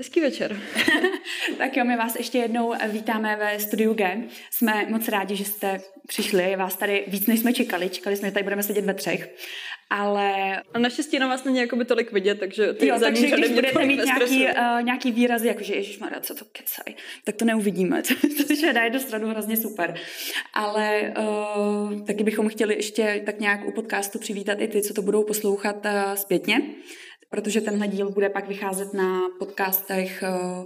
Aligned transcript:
Hezký 0.00 0.20
večer. 0.20 0.60
tak 1.58 1.76
jo, 1.76 1.84
my 1.84 1.96
vás 1.96 2.16
ještě 2.16 2.38
jednou 2.38 2.74
vítáme 2.88 3.36
ve 3.36 3.60
studiu 3.60 3.94
G. 3.94 4.22
Jsme 4.50 4.86
moc 4.88 5.08
rádi, 5.08 5.36
že 5.36 5.44
jste 5.44 5.80
přišli. 6.06 6.56
Vás 6.56 6.76
tady 6.76 7.04
víc, 7.08 7.26
než 7.26 7.40
jsme 7.40 7.52
čekali. 7.52 7.88
Čekali 7.88 8.16
jsme, 8.16 8.28
že 8.28 8.32
tady 8.32 8.42
budeme 8.42 8.62
sedět 8.62 8.84
ve 8.84 8.94
třech. 8.94 9.34
Ale... 9.90 10.56
A 10.74 10.78
naštěstí 10.78 11.18
na 11.18 11.26
vás 11.26 11.44
není 11.44 11.58
jakoby 11.58 11.84
tolik 11.84 12.12
vidět, 12.12 12.40
takže 12.40 12.72
ty 12.72 12.86
jo, 12.86 12.96
takže 13.00 13.26
když 13.26 13.50
budete 13.50 13.84
mít 13.84 14.04
nějaký, 14.04 14.46
uh, 14.46 14.82
nějaký 14.82 15.12
výrazy, 15.12 15.48
jako 15.48 15.62
že 15.62 15.74
Ježišmarja, 15.74 16.20
co 16.20 16.34
to 16.34 16.44
kecaj, 16.52 16.94
tak 17.24 17.36
to 17.36 17.44
neuvidíme, 17.44 18.02
což 18.46 18.62
je 18.62 18.72
na 18.72 18.84
jednu 18.84 19.00
stranu 19.00 19.28
hrozně 19.28 19.56
super. 19.56 19.94
Ale 20.54 21.14
uh, 21.18 22.06
taky 22.06 22.24
bychom 22.24 22.48
chtěli 22.48 22.74
ještě 22.74 23.22
tak 23.26 23.40
nějak 23.40 23.68
u 23.68 23.72
podcastu 23.72 24.18
přivítat 24.18 24.60
i 24.60 24.68
ty, 24.68 24.82
co 24.82 24.94
to 24.94 25.02
budou 25.02 25.24
poslouchat 25.24 25.84
uh, 25.84 26.14
zpětně 26.14 26.62
protože 27.30 27.60
tenhle 27.60 27.88
díl 27.88 28.10
bude 28.10 28.28
pak 28.28 28.48
vycházet 28.48 28.94
na 28.94 29.20
podcastech, 29.38 30.22
eh, 30.22 30.64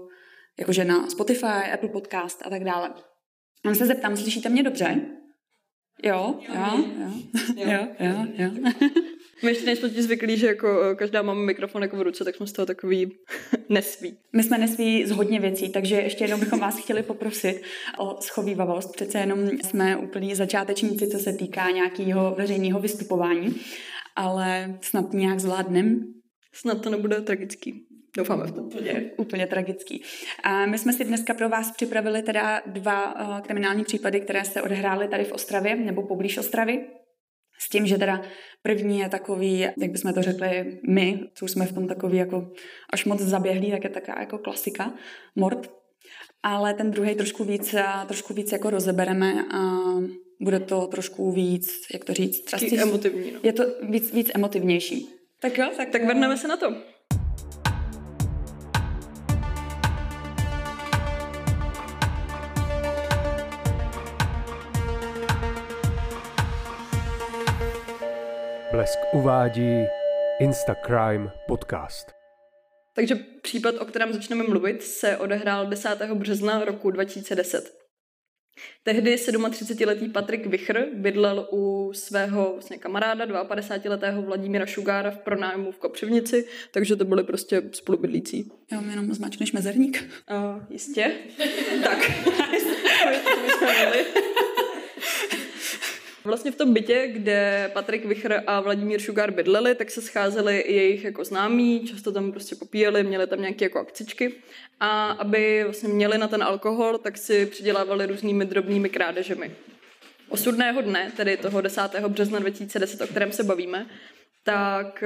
jakože 0.59 0.85
na 0.85 1.11
Spotify, 1.11 1.73
Apple 1.73 1.89
Podcast 1.89 2.47
a 2.47 2.51
tak 2.51 2.65
dále. 2.65 2.95
Já 3.65 3.75
se 3.75 3.87
zeptám, 3.87 4.17
slyšíte 4.17 4.49
mě 4.49 4.63
dobře? 4.63 5.01
Jo, 6.03 6.41
jo, 6.49 6.85
jo, 7.57 7.67
jo, 7.67 7.87
jo, 8.01 8.27
jo. 8.35 8.51
My 9.43 9.51
ještě 9.51 9.67
nejsme 9.67 9.91
ti 9.91 10.03
zvyklí, 10.03 10.37
že 10.37 10.47
jako 10.47 10.83
eh, 10.83 10.95
každá 10.95 11.23
máme 11.23 11.41
mikrofon 11.41 11.83
jako 11.83 11.97
v 11.97 12.03
ruce, 12.03 12.25
tak 12.25 12.37
jsme 12.37 12.47
z 12.47 12.53
toho 12.53 12.67
takový 12.67 13.13
nesví. 13.69 14.17
My 14.33 14.43
jsme 14.43 14.59
nesví 14.59 15.07
z 15.07 15.11
hodně 15.11 15.41
věcí, 15.41 15.69
takže 15.69 15.97
ještě 15.97 16.25
jednou 16.25 16.39
bychom 16.39 16.61
vás 16.61 16.79
chtěli 16.79 17.03
poprosit 17.03 17.63
o 17.99 18.17
schovývavost. 18.21 18.93
Přece 18.93 19.19
jenom 19.19 19.49
jsme 19.49 19.97
úplní 19.97 20.35
začátečníci, 20.35 21.09
co 21.09 21.19
se 21.19 21.33
týká 21.33 21.71
nějakého 21.71 22.35
veřejného 22.39 22.81
vystupování, 22.81 23.55
ale 24.17 24.79
snad 24.81 25.13
nějak 25.13 25.41
zvládnem. 25.41 26.15
Snad 26.55 26.83
to 26.83 26.91
nebude 26.91 27.21
tragický. 27.21 27.87
Doufáme 28.17 28.47
v 28.47 28.53
to. 28.53 28.63
Úplně, 28.63 29.11
úplně 29.17 29.47
tragický. 29.47 30.03
A 30.43 30.67
my 30.67 30.79
jsme 30.79 30.93
si 30.93 31.05
dneska 31.05 31.35
pro 31.35 31.49
vás 31.49 31.73
připravili 31.73 32.23
teda 32.23 32.63
dva 32.67 33.21
uh, 33.21 33.41
kriminální 33.41 33.85
případy, 33.85 34.21
které 34.21 34.45
se 34.45 34.63
odehrály 34.63 35.09
tady 35.09 35.25
v 35.25 35.33
Ostravě 35.33 35.77
nebo 35.77 36.03
poblíž 36.03 36.39
Ostravy. 36.39 36.87
S 37.59 37.69
tím, 37.69 37.87
že 37.87 37.99
teda 37.99 38.23
první 38.63 38.99
je 38.99 39.09
takový, 39.09 39.59
jak 39.59 39.91
bychom 39.91 40.15
to 40.15 40.23
řekli 40.23 40.81
my, 40.89 41.21
co 41.35 41.49
jsme 41.49 41.67
v 41.67 41.73
tom 41.73 41.89
takový 41.89 42.19
jako 42.19 42.53
až 42.93 43.05
moc 43.05 43.21
zaběhlí, 43.21 43.71
tak 43.71 43.85
je 43.85 43.91
taková 43.91 44.21
jako 44.21 44.39
klasika, 44.39 44.95
mord. 45.37 45.71
Ale 46.43 46.75
ten 46.75 46.91
druhý 46.91 47.15
trošku 47.15 47.45
víc, 47.45 47.75
eh, 47.75 47.85
trošku 48.07 48.35
víc 48.35 48.53
jako 48.53 48.71
rozebereme 48.71 49.45
a 49.55 49.81
bude 50.41 50.61
to 50.61 50.87
trošku 50.87 51.33
víc, 51.33 51.71
jak 51.93 52.05
to 52.05 52.15
říct, 52.15 52.53
emotivní. 52.73 53.33
No. 53.33 53.41
Je 53.43 53.53
to 53.53 53.65
víc, 53.83 54.13
víc 54.13 54.31
emotivnější. 54.35 55.09
Tak 55.45 55.59
jo, 55.59 55.71
tak, 55.77 55.91
tak 55.91 56.05
vrneme 56.05 56.37
se 56.37 56.49
na 56.49 56.57
to. 56.57 56.75
Blesk 68.73 68.99
uvádí 69.13 69.85
Instacrime 70.41 71.31
podcast. 71.47 72.07
Takže 72.95 73.15
případ, 73.43 73.75
o 73.75 73.85
kterém 73.85 74.13
začneme 74.13 74.45
mluvit, 74.45 74.83
se 74.83 75.17
odehrál 75.17 75.67
10. 75.67 76.03
března 76.03 76.65
roku 76.65 76.91
2010. 76.91 77.84
Tehdy 78.83 79.15
37-letý 79.15 80.09
Patrik 80.09 80.47
Vichr 80.47 80.87
bydlel 80.95 81.49
u 81.53 81.93
svého 81.95 82.53
vlastně 82.53 82.79
kamaráda, 82.79 83.27
52-letého 83.27 84.23
Vladimíra 84.23 84.67
Šugára 84.67 85.11
v 85.11 85.19
pronájmu 85.19 85.73
v 85.73 85.79
Kopřivnici, 85.79 86.47
takže 86.71 86.97
to 86.97 87.05
byly 87.05 87.25
prostě 87.25 87.63
spolubydlící. 87.73 88.53
Já 88.73 88.81
mám 88.81 88.91
jenom 88.91 89.15
zmáčkneš 89.15 89.53
mezerník. 89.53 90.11
Uh, 90.31 90.63
jistě. 90.71 91.13
tak. 91.85 92.11
Vlastně 96.27 96.51
v 96.51 96.57
tom 96.57 96.75
bytě, 96.75 97.09
kde 97.13 97.71
Patrik 97.75 98.05
Vichr 98.05 98.41
a 98.47 98.61
Vladimír 98.61 99.01
Šugár 99.01 99.31
bydleli, 99.31 99.75
tak 99.75 99.91
se 99.91 100.03
scházeli 100.03 100.59
i 100.59 100.77
jejich 100.77 101.05
jako 101.05 101.25
známí, 101.25 101.87
často 101.89 102.13
tam 102.13 102.33
prostě 102.33 102.57
popíjeli, 102.57 103.05
měli 103.05 103.27
tam 103.27 103.41
nějaké 103.41 103.65
jako 103.65 103.79
akcičky 103.79 104.35
a 104.81 105.11
aby 105.11 105.65
vlastně 105.65 105.89
měli 105.89 106.19
na 106.19 106.29
ten 106.29 106.43
alkohol, 106.43 106.99
tak 106.99 107.19
si 107.19 107.47
přidělávali 107.47 108.07
různými 108.07 108.45
drobnými 108.45 108.89
krádežemi. 108.89 109.51
Osudného 110.29 110.81
dne, 110.81 111.13
tedy 111.17 111.37
toho 111.37 111.61
10. 111.61 111.83
března 112.09 112.39
2010, 112.39 113.01
o 113.01 113.07
kterém 113.07 113.33
se 113.33 113.45
bavíme, 113.45 113.87
tak 114.43 115.05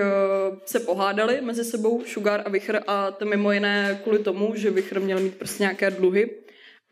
uh, 0.51 0.59
se 0.65 0.81
pohádali 0.81 1.41
mezi 1.41 1.65
sebou 1.65 2.05
Sugar 2.05 2.43
a 2.47 2.49
Vichr 2.49 2.81
a 2.87 3.11
to 3.11 3.25
mimo 3.25 3.53
jiné 3.53 4.01
kvůli 4.03 4.19
tomu, 4.19 4.53
že 4.57 4.71
Vichr 4.71 5.01
měl 5.01 5.21
mít 5.21 5.35
prostě 5.35 5.63
nějaké 5.63 5.91
dluhy 5.91 6.31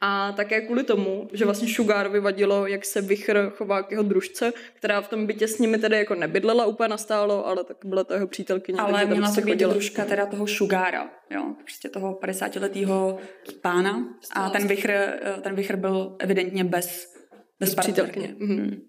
a 0.01 0.33
také 0.33 0.61
kvůli 0.61 0.85
tomu, 0.85 1.29
že 1.33 1.45
vlastně 1.45 1.69
Sugar 1.69 2.09
vyvadilo, 2.09 2.67
jak 2.67 2.85
se 2.85 3.01
Vichr 3.03 3.53
chová 3.55 3.83
k 3.83 3.91
jeho 3.91 4.03
družce, 4.03 4.53
která 4.75 5.01
v 5.01 5.09
tom 5.09 5.27
bytě 5.27 5.49
s 5.49 5.59
nimi 5.59 5.79
tedy 5.79 5.97
jako 5.97 6.15
nebydlela 6.15 6.67
úplně 6.67 6.89
nastálo, 6.89 7.47
ale 7.47 7.65
tak 7.65 7.77
byla 7.85 8.05
to 8.05 8.15
jeho 8.15 8.27
přítelkyně. 8.27 8.79
Ale 8.81 9.05
měla 9.05 9.21
prostě 9.21 9.41
to 9.41 9.47
být 9.47 9.53
chodila. 9.53 9.73
družka 9.73 10.05
teda 10.05 10.27
toho 10.27 10.47
Sugara, 10.47 11.11
jo, 11.31 11.55
prostě 11.63 11.89
toho 11.89 12.19
50-letého 12.23 13.19
pána. 13.61 14.09
A 14.33 14.51
ten 14.51 14.69
Vichr, 14.69 14.91
eh, 14.91 15.41
ten 15.43 15.55
Vichr 15.55 15.77
byl 15.77 16.17
evidentně 16.19 16.65
bez, 16.65 17.15
bez, 17.61 17.75
bez 17.75 17.75
přítelkyně. 17.75 18.35
Mm-hmm. 18.39 18.81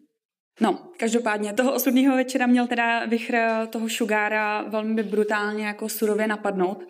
No, 0.62 0.80
každopádně 1.00 1.54
toho 1.54 1.74
osudního 1.74 2.16
večera 2.16 2.48
měl 2.48 2.68
teda 2.68 3.06
Vichr 3.06 3.38
toho 3.70 3.90
Šugára 3.90 4.62
velmi 4.62 5.04
brutálně 5.04 5.66
jako 5.66 5.90
surově 5.90 6.28
napadnout. 6.28 6.84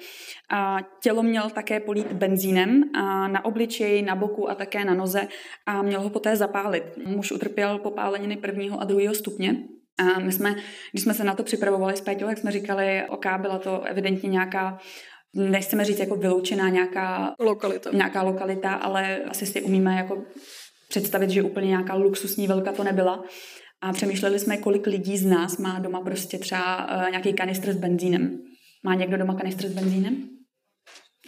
A 0.52 0.78
tělo 1.04 1.24
měl 1.24 1.50
také 1.50 1.80
polít 1.80 2.14
benzínem 2.14 2.84
a 2.96 3.28
na 3.28 3.46
obličeji, 3.46 4.02
na 4.02 4.16
boku 4.16 4.50
a 4.50 4.56
také 4.56 4.86
na 4.86 4.94
noze 4.94 5.28
a 5.66 5.82
měl 5.82 6.02
ho 6.02 6.10
poté 6.10 6.36
zapálit. 6.36 6.84
Muž 7.06 7.32
utrpěl 7.32 7.80
popáleniny 7.80 8.38
prvního 8.38 8.82
a 8.82 8.84
druhého 8.84 9.16
stupně. 9.16 9.56
A 10.00 10.20
my 10.20 10.32
jsme, 10.32 10.56
když 10.92 11.04
jsme 11.04 11.14
se 11.14 11.24
na 11.24 11.36
to 11.36 11.44
připravovali 11.44 11.98
s 11.98 12.02
Péťou, 12.02 12.26
tak 12.26 12.38
jsme 12.38 12.52
říkali, 12.52 13.04
OK, 13.10 13.26
byla 13.42 13.60
to 13.60 13.82
evidentně 13.82 14.30
nějaká 14.30 14.80
nechceme 15.34 15.86
říct 15.86 16.00
jako 16.00 16.16
vyloučená 16.16 16.70
nějaká 16.70 17.36
lokalita. 17.40 17.90
nějaká 17.94 18.22
lokalita, 18.22 18.74
ale 18.74 19.18
asi 19.18 19.46
si 19.46 19.62
umíme 19.62 19.96
jako 19.96 20.24
představit, 20.90 21.30
že 21.30 21.44
úplně 21.44 21.68
nějaká 21.68 21.96
luxusní 21.96 22.48
velka 22.48 22.72
to 22.72 22.84
nebyla. 22.84 23.24
A 23.82 23.94
přemýšleli 23.94 24.40
jsme, 24.40 24.58
kolik 24.58 24.88
lidí 24.88 25.18
z 25.18 25.26
nás 25.26 25.58
má 25.58 25.80
doma 25.80 26.02
prostě 26.02 26.38
třeba 26.38 26.88
uh, 26.96 27.10
nějaký 27.10 27.34
kanistr 27.34 27.74
s 27.74 27.78
benzínem. 27.78 28.40
Má 28.84 28.96
někdo 28.96 29.18
doma 29.18 29.36
kanistr 29.36 29.68
s 29.68 29.74
benzínem? 29.74 30.37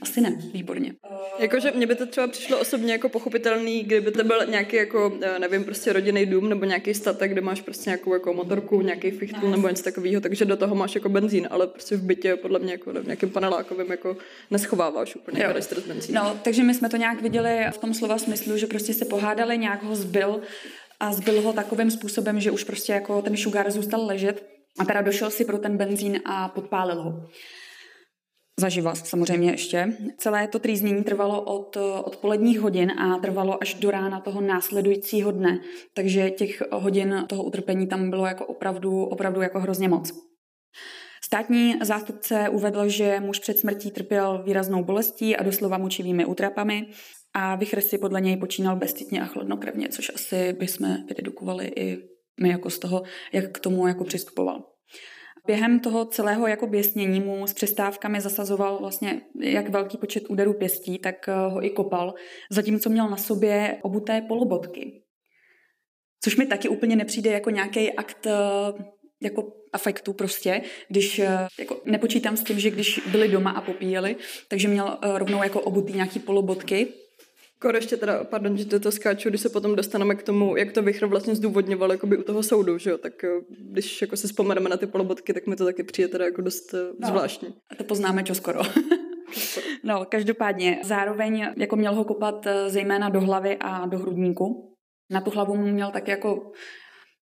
Asi 0.01 0.21
ne, 0.21 0.37
výborně. 0.53 0.93
Jakože 1.39 1.71
mně 1.71 1.87
by 1.87 1.95
to 1.95 2.05
třeba 2.05 2.27
přišlo 2.27 2.59
osobně 2.59 2.91
jako 2.91 3.09
pochopitelný, 3.09 3.83
kdyby 3.83 4.11
to 4.11 4.23
byl 4.23 4.45
nějaký 4.45 4.75
jako, 4.75 5.17
eh, 5.21 5.39
nevím, 5.39 5.63
prostě 5.63 5.93
rodinný 5.93 6.25
dům 6.25 6.49
nebo 6.49 6.65
nějaký 6.65 6.93
statek, 6.93 7.31
kde 7.31 7.41
máš 7.41 7.61
prostě 7.61 7.89
nějakou 7.89 8.13
jako 8.13 8.33
motorku, 8.33 8.81
nějaký 8.81 9.11
fichtl 9.11 9.49
nebo 9.49 9.67
něco 9.67 9.83
takového, 9.83 10.21
takže 10.21 10.45
do 10.45 10.57
toho 10.57 10.75
máš 10.75 10.95
jako 10.95 11.09
benzín, 11.09 11.47
ale 11.51 11.67
prostě 11.67 11.95
v 11.95 12.03
bytě 12.03 12.35
podle 12.35 12.59
mě 12.59 12.71
jako 12.71 12.93
v 12.93 13.05
nějakém 13.05 13.29
panelákovém 13.29 13.91
jako 13.91 14.17
neschováváš 14.51 15.15
úplně 15.15 15.41
kanistr 15.41 15.81
s 15.81 15.87
benzínem. 15.87 16.23
No, 16.23 16.39
takže 16.43 16.63
my 16.63 16.73
jsme 16.73 16.89
to 16.89 16.97
nějak 16.97 17.21
viděli 17.21 17.65
v 17.71 17.77
tom 17.77 17.93
slova 17.93 18.17
smyslu, 18.17 18.57
že 18.57 18.67
prostě 18.67 18.93
se 18.93 19.05
pohádali, 19.05 19.57
nějak 19.57 19.83
ho 19.83 19.95
zbyl 19.95 20.41
a 20.99 21.13
zbyl 21.13 21.41
ho 21.41 21.53
takovým 21.53 21.91
způsobem, 21.91 22.39
že 22.39 22.51
už 22.51 22.63
prostě 22.63 22.93
jako 22.93 23.21
ten 23.21 23.37
sugar 23.37 23.71
zůstal 23.71 24.05
ležet 24.05 24.45
a 24.79 24.85
teda 24.85 25.01
došel 25.01 25.29
si 25.29 25.45
pro 25.45 25.57
ten 25.57 25.77
benzín 25.77 26.19
a 26.25 26.47
podpálil 26.47 27.01
ho. 27.01 27.29
Zaživa 28.59 28.95
samozřejmě 28.95 29.51
ještě. 29.51 29.93
Celé 30.17 30.47
to 30.47 30.59
trýznění 30.59 31.03
trvalo 31.03 31.41
od 31.41 31.77
odpoledních 32.03 32.59
hodin 32.59 32.91
a 32.91 33.17
trvalo 33.17 33.61
až 33.61 33.73
do 33.73 33.91
rána 33.91 34.19
toho 34.19 34.41
následujícího 34.41 35.31
dne. 35.31 35.59
Takže 35.93 36.29
těch 36.29 36.63
hodin 36.71 37.25
toho 37.29 37.43
utrpení 37.43 37.87
tam 37.87 38.09
bylo 38.09 38.25
jako 38.25 38.45
opravdu, 38.45 39.03
opravdu 39.03 39.41
jako 39.41 39.59
hrozně 39.59 39.89
moc. 39.89 40.11
Státní 41.23 41.75
zástupce 41.81 42.49
uvedl, 42.49 42.89
že 42.89 43.19
muž 43.19 43.39
před 43.39 43.59
smrtí 43.59 43.91
trpěl 43.91 44.43
výraznou 44.43 44.83
bolestí 44.83 45.35
a 45.35 45.43
doslova 45.43 45.77
mučivými 45.77 46.25
útrapami 46.25 46.87
a 47.33 47.55
Vichr 47.55 47.81
si 47.81 47.97
podle 47.97 48.21
něj 48.21 48.37
počínal 48.37 48.75
bezcitně 48.75 49.21
a 49.21 49.25
chladnokrevně, 49.25 49.89
což 49.89 50.11
asi 50.15 50.53
bychom 50.53 50.97
vydedukovali 51.07 51.71
i 51.75 51.97
my 52.41 52.49
jako 52.49 52.69
z 52.69 52.79
toho, 52.79 53.03
jak 53.33 53.51
k 53.51 53.59
tomu 53.59 53.87
jako 53.87 54.03
přistupoval. 54.03 54.63
Během 55.47 55.79
toho 55.79 56.05
celého 56.05 56.47
jako 56.47 56.67
běsnění 56.67 57.19
mu 57.19 57.47
s 57.47 57.53
přestávkami 57.53 58.21
zasazoval 58.21 58.77
vlastně 58.79 59.21
jak 59.41 59.69
velký 59.69 59.97
počet 59.97 60.29
úderů 60.29 60.53
pěstí, 60.53 60.99
tak 60.99 61.29
eh, 61.29 61.33
ho 61.33 61.65
i 61.65 61.69
kopal, 61.69 62.13
zatímco 62.51 62.89
měl 62.89 63.09
na 63.09 63.17
sobě 63.17 63.77
obuté 63.81 64.21
polobotky. 64.21 65.03
Což 66.23 66.37
mi 66.37 66.45
taky 66.45 66.69
úplně 66.69 66.95
nepřijde 66.95 67.31
jako 67.31 67.49
nějaký 67.49 67.93
akt 67.93 68.27
eh, 68.27 68.33
jako 69.21 69.53
afektu 69.73 70.13
prostě, 70.13 70.61
když 70.87 71.19
eh, 71.19 71.47
jako 71.59 71.81
nepočítám 71.85 72.37
s 72.37 72.43
tím, 72.43 72.59
že 72.59 72.71
když 72.71 73.01
byli 73.11 73.27
doma 73.27 73.51
a 73.51 73.61
popíjeli, 73.61 74.15
takže 74.47 74.67
měl 74.67 74.97
rovnou 75.17 75.43
jako 75.43 75.61
obutý 75.61 75.93
nějaký 75.93 76.19
polobotky, 76.19 76.87
Kor 77.61 77.75
ještě 77.75 77.97
teda, 77.97 78.23
pardon, 78.23 78.57
že 78.57 78.65
to, 78.65 78.79
to 78.79 78.91
skáču, 78.91 79.29
když 79.29 79.41
se 79.41 79.49
potom 79.49 79.75
dostaneme 79.75 80.15
k 80.15 80.23
tomu, 80.23 80.55
jak 80.55 80.71
to 80.71 80.81
Vichr 80.81 81.05
vlastně 81.05 81.35
zdůvodňoval 81.35 81.91
jakoby 81.91 82.17
u 82.17 82.23
toho 82.23 82.43
soudu, 82.43 82.77
že 82.77 82.89
jo, 82.89 82.97
tak 82.97 83.23
eh, 83.23 83.27
když 83.49 84.01
jako 84.01 84.17
se 84.17 84.27
vzpomeneme 84.27 84.69
na 84.69 84.77
ty 84.77 84.87
polobotky, 84.87 85.33
tak 85.33 85.47
mi 85.47 85.55
to 85.55 85.65
taky 85.65 85.83
přijde 85.83 86.07
teda 86.07 86.25
jako 86.25 86.41
dost 86.41 86.73
eh, 86.73 86.77
no, 86.99 87.07
zvláštní. 87.07 87.53
A 87.71 87.75
to 87.75 87.83
poznáme 87.83 88.23
čo 88.23 88.35
skoro. 88.35 88.61
No, 89.83 90.05
každopádně, 90.09 90.79
zároveň 90.83 91.47
jako 91.57 91.75
měl 91.75 91.95
ho 91.95 92.03
kopat 92.03 92.47
eh, 92.47 92.69
zejména 92.69 93.09
do 93.09 93.21
hlavy 93.21 93.57
a 93.59 93.85
do 93.85 93.97
hrudníku. 93.97 94.75
Na 95.11 95.21
tu 95.21 95.31
hlavu 95.31 95.55
mu 95.55 95.67
měl 95.67 95.91
tak 95.91 96.07
jako 96.07 96.51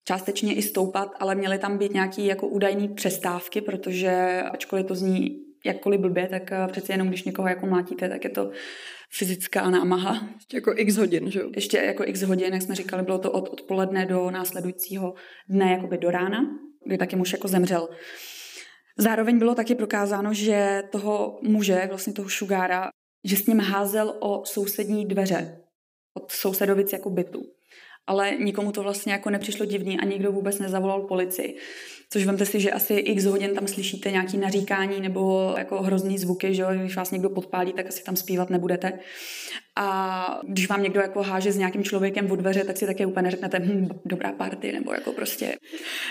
částečně 0.07 0.55
i 0.55 0.61
stoupat, 0.61 1.11
ale 1.19 1.35
měly 1.35 1.57
tam 1.57 1.77
být 1.77 1.93
nějaký 1.93 2.25
jako 2.25 2.47
údajný 2.47 2.87
přestávky, 2.87 3.61
protože 3.61 4.41
ačkoliv 4.51 4.85
to 4.85 4.95
zní 4.95 5.29
jakkoliv 5.65 5.99
blbě, 5.99 6.27
tak 6.27 6.71
přece 6.71 6.93
jenom 6.93 7.07
když 7.07 7.23
někoho 7.23 7.47
jako 7.47 7.65
mlátíte, 7.65 8.09
tak 8.09 8.23
je 8.23 8.29
to 8.29 8.51
fyzická 9.09 9.69
námaha. 9.69 10.29
Ještě 10.35 10.57
jako 10.57 10.73
x 10.75 10.97
hodin, 10.97 11.31
že 11.31 11.39
jo? 11.39 11.49
Ještě 11.55 11.77
jako 11.77 12.03
x 12.05 12.21
hodin, 12.21 12.53
jak 12.53 12.61
jsme 12.61 12.75
říkali, 12.75 13.03
bylo 13.03 13.19
to 13.19 13.31
od 13.31 13.49
odpoledne 13.49 14.05
do 14.05 14.31
následujícího 14.31 15.13
dne, 15.49 15.71
jakoby 15.71 15.97
do 15.97 16.11
rána, 16.11 16.39
kdy 16.85 16.97
taky 16.97 17.15
muž 17.15 17.33
jako 17.33 17.47
zemřel. 17.47 17.89
Zároveň 18.97 19.39
bylo 19.39 19.55
taky 19.55 19.75
prokázáno, 19.75 20.33
že 20.33 20.83
toho 20.91 21.39
muže, 21.41 21.85
vlastně 21.89 22.13
toho 22.13 22.29
šugára, 22.29 22.89
že 23.23 23.37
s 23.37 23.45
ním 23.45 23.59
házel 23.59 24.17
o 24.19 24.45
sousední 24.45 25.05
dveře 25.05 25.61
od 26.13 26.31
sousedovic 26.31 26.93
jako 26.93 27.09
bytu 27.09 27.56
ale 28.07 28.35
nikomu 28.39 28.71
to 28.71 28.83
vlastně 28.83 29.13
jako 29.13 29.29
nepřišlo 29.29 29.65
divný 29.65 29.99
a 29.99 30.05
nikdo 30.05 30.31
vůbec 30.31 30.59
nezavolal 30.59 31.01
policii. 31.01 31.57
Což 32.09 32.25
vemte 32.25 32.45
si, 32.45 32.59
že 32.59 32.71
asi 32.71 32.93
x 32.93 33.25
hodin 33.25 33.55
tam 33.55 33.67
slyšíte 33.67 34.11
nějaký 34.11 34.37
naříkání 34.37 35.01
nebo 35.01 35.53
jako 35.57 35.81
hrozný 35.81 36.17
zvuky, 36.17 36.55
že 36.55 36.61
jo? 36.61 36.69
když 36.73 36.95
vás 36.95 37.11
někdo 37.11 37.29
podpálí, 37.29 37.73
tak 37.73 37.87
asi 37.87 38.03
tam 38.03 38.15
zpívat 38.15 38.49
nebudete. 38.49 38.99
A 39.75 40.41
když 40.47 40.69
vám 40.69 40.83
někdo 40.83 41.01
jako 41.01 41.23
háže 41.23 41.51
s 41.51 41.57
nějakým 41.57 41.83
člověkem 41.83 42.27
v 42.27 42.37
dveře, 42.37 42.63
tak 42.63 42.77
si 42.77 42.85
také 42.85 43.05
úplně 43.05 43.23
neřeknete, 43.23 43.59
hm, 43.59 43.87
dobrá 44.05 44.31
party, 44.31 44.71
nebo 44.71 44.93
jako 44.93 45.11
prostě, 45.11 45.55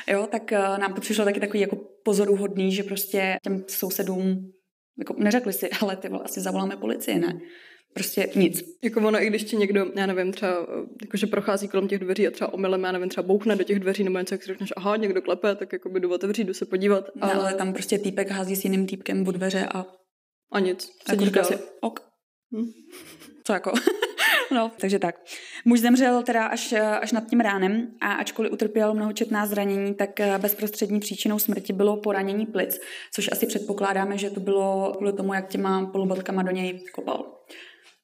jo, 0.09 0.29
tak 0.31 0.53
eh, 0.53 0.59
nám 0.59 0.95
to 0.95 1.01
přišlo 1.01 1.25
taky 1.25 1.41
takový 1.41 1.61
jako 1.61 1.77
pozoruhodný, 2.05 2.73
že 2.73 2.83
prostě 2.83 3.37
těm 3.43 3.65
sousedům 3.69 4.53
jako 4.99 5.15
neřekli 5.19 5.53
si, 5.53 5.71
ale 5.81 5.97
ty 5.97 6.09
asi 6.09 6.41
zavoláme 6.41 6.77
policii, 6.77 7.19
ne? 7.19 7.41
Prostě 7.97 8.29
nic. 8.35 8.63
Jako 8.85 9.01
ono, 9.01 9.23
i 9.23 9.27
když 9.27 9.45
ti 9.45 9.57
někdo, 9.57 9.87
já 9.95 10.07
nevím, 10.07 10.33
třeba 10.33 10.67
jakože 11.03 11.27
prochází 11.27 11.69
kolem 11.69 11.89
těch 11.89 11.99
dveří 11.99 12.29
a 12.29 12.31
třeba 12.31 12.55
omylem, 12.55 12.85
já 12.85 12.93
nevím, 12.93 13.09
třeba 13.09 13.27
bouchne 13.27 13.57
do 13.57 13.65
těch 13.65 13.81
dveří 13.81 14.05
nebo 14.05 14.19
něco, 14.19 14.35
jak 14.35 14.43
si 14.43 14.47
řekneš, 14.47 14.73
aha, 14.77 14.97
někdo 14.97 15.23
klepe, 15.23 15.55
tak 15.55 15.73
jako 15.73 15.89
by 15.89 16.01
jdu 16.01 16.13
otevřít, 16.13 16.45
jdu 16.45 16.55
se 16.55 16.65
podívat. 16.65 17.05
Ale... 17.21 17.33
ale 17.33 17.55
tam 17.55 17.73
prostě 17.73 17.99
týpek 17.99 18.31
hází 18.31 18.57
s 18.57 18.65
jiným 18.65 18.87
týpkem 18.87 19.25
v 19.25 19.33
dveře 19.33 19.69
a... 19.75 19.87
A 20.53 20.61
nic. 20.61 20.91
Sedíš 21.09 21.31
jako 21.37 21.49
si, 21.49 21.59
ok. 21.81 22.01
Hm. 22.57 22.71
Co 23.45 23.53
jako? 23.53 23.73
no, 24.55 24.73
takže 24.81 24.99
tak. 24.99 25.15
Muž 25.65 25.81
zemřel 25.81 26.23
teda 26.23 26.47
až, 26.47 26.73
až 27.01 27.13
nad 27.13 27.27
tím 27.27 27.41
ránem 27.41 27.89
a 28.01 28.13
ačkoliv 28.13 28.53
utrpěl 28.53 28.95
mnohočetná 28.95 29.47
zranění, 29.47 29.95
tak 29.95 30.11
bezprostřední 30.39 31.01
příčinou 31.01 31.39
smrti 31.39 31.73
bylo 31.73 31.97
poranění 31.97 32.47
plic, 32.47 32.81
což 33.15 33.29
asi 33.33 33.47
předpokládáme, 33.47 34.19
že 34.19 34.31
to 34.31 34.41
bylo 34.41 34.93
kvůli 34.97 35.13
tomu, 35.13 35.35
jak 35.35 35.49
těma 35.49 35.87
polobotkama 35.87 36.43
do 36.43 36.51
něj 36.51 36.81
kopal. 36.95 37.36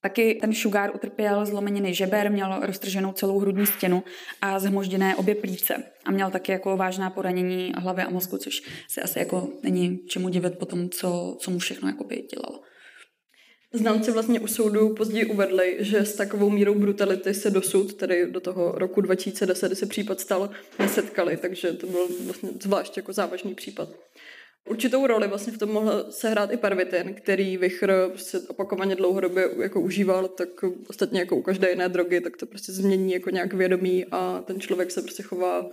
Taky 0.02 0.34
ten 0.34 0.52
šugár 0.52 0.90
utrpěl 0.94 1.46
zlomeniny 1.46 1.94
žeber, 1.94 2.31
měl 2.31 2.60
roztrženou 2.62 3.12
celou 3.12 3.38
hrudní 3.38 3.66
stěnu 3.66 4.02
a 4.40 4.58
zhmožděné 4.58 5.16
obě 5.16 5.34
plíce. 5.34 5.75
A 6.04 6.10
měl 6.10 6.31
taky 6.31 6.52
jako 6.52 6.76
vážná 6.76 7.10
poranění 7.10 7.72
hlavy 7.76 8.02
a 8.02 8.10
mozku, 8.10 8.38
což 8.38 8.62
se 8.88 9.00
asi 9.00 9.19
jako 9.19 9.49
není 9.62 9.99
čemu 10.06 10.28
divit 10.28 10.58
po 10.58 10.66
tom, 10.66 10.90
co, 10.90 11.37
co 11.40 11.50
mu 11.50 11.58
všechno 11.58 11.88
jako 11.88 12.04
by 12.04 12.16
dělal. 12.16 12.60
Znalci 13.75 14.10
vlastně 14.10 14.40
u 14.40 14.46
soudu 14.46 14.94
později 14.94 15.26
uvedli, 15.26 15.76
že 15.81 15.99
s 15.99 16.14
takovou 16.14 16.50
mírou 16.50 16.75
brutality 16.75 17.34
se 17.34 17.50
dosud, 17.50 17.94
tedy 17.94 18.26
do 18.31 18.40
toho 18.40 18.72
roku 18.72 19.00
2010, 19.00 19.66
kdy 19.66 19.76
se 19.76 19.87
případ 19.87 20.20
stal, 20.20 20.50
nesetkali, 20.78 21.37
takže 21.37 21.72
to 21.72 21.87
byl 21.87 22.08
vlastně 22.25 22.50
zvlášť 22.62 22.96
jako 22.96 23.12
závažný 23.12 23.55
případ. 23.55 23.88
Určitou 24.70 25.06
roli 25.06 25.29
vlastně 25.29 25.53
v 25.53 25.59
tom 25.59 25.73
mohl 25.73 26.06
sehrát 26.11 26.53
i 26.53 26.56
pervitin, 26.56 27.14
který 27.14 27.56
Vichr 27.56 28.09
prostě 28.09 28.38
opakovaně 28.38 28.94
dlouhodobě 28.94 29.50
jako 29.62 29.81
užíval, 29.81 30.29
tak 30.29 30.49
ostatně 30.88 31.20
jako 31.20 31.37
u 31.37 31.43
každé 31.43 31.70
jiné 31.70 31.88
drogy, 31.88 32.20
tak 32.20 32.37
to 32.37 32.47
prostě 32.47 32.73
změní 32.73 33.12
jako 33.12 33.31
nějak 33.31 33.55
vědomí 33.55 34.05
a 34.11 34.43
ten 34.47 34.61
člověk 34.61 34.91
se 34.91 35.03
prostě 35.03 35.23
chová 35.23 35.70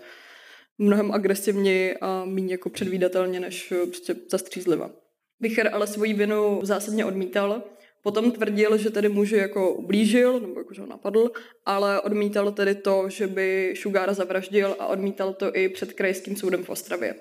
mnohem 0.78 1.12
agresivněji 1.12 1.98
a 2.02 2.26
méně 2.26 2.54
jako 2.54 2.70
předvídatelně 2.70 3.40
než 3.40 3.74
prostě 3.86 4.16
zastřízliva. 4.32 4.92
Vichr 5.40 5.70
ale 5.74 5.88
svoji 5.88 6.14
vinu 6.14 6.60
zásadně 6.64 7.06
odmítal, 7.06 7.64
Potom 8.02 8.32
tvrdil, 8.32 8.78
že 8.78 8.90
tedy 8.90 9.10
muži 9.10 9.36
jako 9.36 9.74
ublížil, 9.74 10.40
nebo 10.40 10.60
jako, 10.60 10.74
že 10.74 10.82
ho 10.82 10.88
napadl, 10.88 11.32
ale 11.66 12.02
odmítal 12.02 12.52
tedy 12.52 12.76
to, 12.76 13.10
že 13.10 13.28
by 13.28 13.74
Šugára 13.76 14.14
zavraždil 14.14 14.76
a 14.80 14.88
odmítal 14.88 15.34
to 15.34 15.56
i 15.56 15.70
před 15.70 15.94
krajským 15.94 16.36
soudem 16.36 16.64
v 16.64 16.70
Ostravě. 16.70 17.16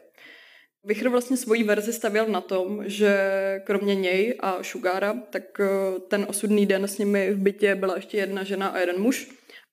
Vichr 0.84 1.08
vlastně 1.08 1.36
svoji 1.36 1.64
verzi 1.64 1.92
stavěl 1.92 2.26
na 2.26 2.40
tom, 2.40 2.82
že 2.86 3.20
kromě 3.64 3.94
něj 3.94 4.38
a 4.40 4.62
Šugára, 4.62 5.14
tak 5.30 5.60
eh, 5.60 5.66
ten 6.08 6.26
osudný 6.28 6.66
den 6.66 6.84
s 6.84 6.98
nimi 6.98 7.30
v 7.34 7.38
bytě 7.38 7.74
byla 7.74 7.96
ještě 7.96 8.16
jedna 8.16 8.44
žena 8.44 8.68
a 8.68 8.78
jeden 8.78 9.00
muž. 9.00 9.28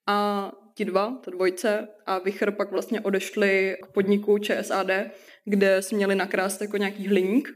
A 0.08 0.52
ti 0.74 0.86
dva, 0.86 1.18
ta 1.26 1.32
dvojce 1.32 1.88
a 2.06 2.20
Vichr 2.20 2.52
pak 2.52 2.72
vlastně 2.72 3.02
odešli 3.02 3.78
k 3.84 3.88
podniku 3.88 4.38
ČSAD, 4.38 4.88
kde 5.46 5.82
si 5.82 5.96
měli 5.96 6.16
nakrást 6.16 6.62
jako 6.62 6.78
nějaký 6.78 7.08
hliník. 7.08 7.50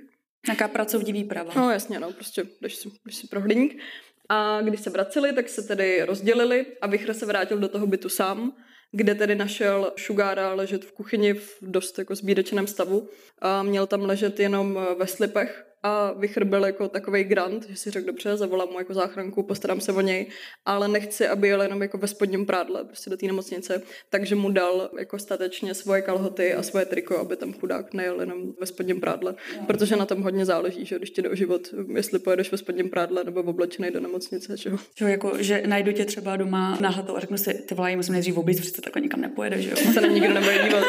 Nějaká 0.47 0.67
pracovní 0.67 1.13
výprava. 1.13 1.53
No 1.55 1.71
jasně, 1.71 1.99
no, 1.99 2.11
prostě 2.11 2.43
jdeš 2.61 2.75
si, 2.75 2.89
jdeš 3.05 3.15
si 3.15 3.27
pro 3.27 3.41
hliník. 3.41 3.81
A 4.29 4.61
když 4.61 4.79
se 4.79 4.89
vraceli, 4.89 5.33
tak 5.33 5.49
se 5.49 5.61
tedy 5.61 6.03
rozdělili 6.03 6.65
a 6.81 6.87
Vichr 6.87 7.13
se 7.13 7.25
vrátil 7.25 7.57
do 7.57 7.67
toho 7.67 7.87
bytu 7.87 8.09
sám 8.09 8.53
kde 8.91 9.15
tedy 9.15 9.36
našel 9.36 9.91
Šugára 9.95 10.53
ležet 10.53 10.86
v 10.86 10.91
kuchyni 10.91 11.33
v 11.33 11.57
dost 11.62 12.00
jako 12.00 12.15
zbídečném 12.15 12.68
stavu. 12.68 13.09
A 13.39 13.63
měl 13.63 13.88
tam 13.88 14.01
ležet 14.01 14.39
jenom 14.39 14.80
ve 14.97 15.07
slipech 15.07 15.69
a 15.83 16.11
vychrbil 16.11 16.65
jako 16.65 16.87
takový 16.89 17.23
grant, 17.23 17.69
že 17.69 17.75
si 17.75 17.91
řekl 17.91 18.05
dobře, 18.05 18.37
zavolám 18.37 18.69
mu 18.69 18.79
jako 18.79 18.93
záchranku, 18.93 19.43
postarám 19.43 19.81
se 19.81 19.91
o 19.91 20.01
něj, 20.01 20.27
ale 20.65 20.87
nechci, 20.87 21.27
aby 21.27 21.47
jel 21.47 21.61
jenom 21.61 21.81
jako 21.81 21.97
ve 21.97 22.07
spodním 22.07 22.45
prádle 22.45 22.83
prostě 22.83 23.09
do 23.09 23.17
té 23.17 23.25
nemocnice, 23.25 23.81
takže 24.09 24.35
mu 24.35 24.51
dal 24.51 24.89
jako 24.99 25.19
statečně 25.19 25.73
svoje 25.73 26.01
kalhoty 26.01 26.53
a 26.53 26.63
svoje 26.63 26.85
triko, 26.85 27.17
aby 27.17 27.35
tam 27.35 27.53
chudák 27.53 27.93
nejel 27.93 28.19
jenom 28.19 28.53
ve 28.59 28.65
spodním 28.65 29.01
prádle, 29.01 29.35
protože 29.67 29.95
na 29.95 30.05
tom 30.05 30.21
hodně 30.21 30.45
záleží, 30.45 30.85
že 30.85 30.97
když 30.97 31.09
ti 31.09 31.21
jde 31.21 31.29
o 31.29 31.35
život, 31.35 31.61
jestli 31.95 32.19
pojedeš 32.19 32.51
ve 32.51 32.57
spodním 32.57 32.89
prádle 32.89 33.23
nebo 33.23 33.39
oblečený 33.39 33.91
do 33.91 33.99
nemocnice, 33.99 34.57
že 34.57 34.69
jo. 34.69 34.77
Jo, 35.01 35.07
jako, 35.07 35.31
že 35.39 35.63
najdu 35.65 35.91
tě 35.91 36.05
třeba 36.05 36.37
doma 36.37 36.77
nahatou 36.81 37.15
a 37.15 37.19
řeknu 37.19 37.37
si, 37.37 37.53
ty 37.53 37.75
volají, 37.75 37.95
musím 37.95 38.13
nejdřív 38.13 38.37
oblíct, 38.37 38.59
protože 38.59 38.81
takhle 38.81 39.01
nikam 39.01 39.21
nepojede, 39.21 39.61
že 39.61 39.69
jo. 39.69 39.75
Se 39.93 40.01
na 40.01 40.07
nikdo 40.07 40.33
nebude 40.33 40.63
dívat, 40.63 40.83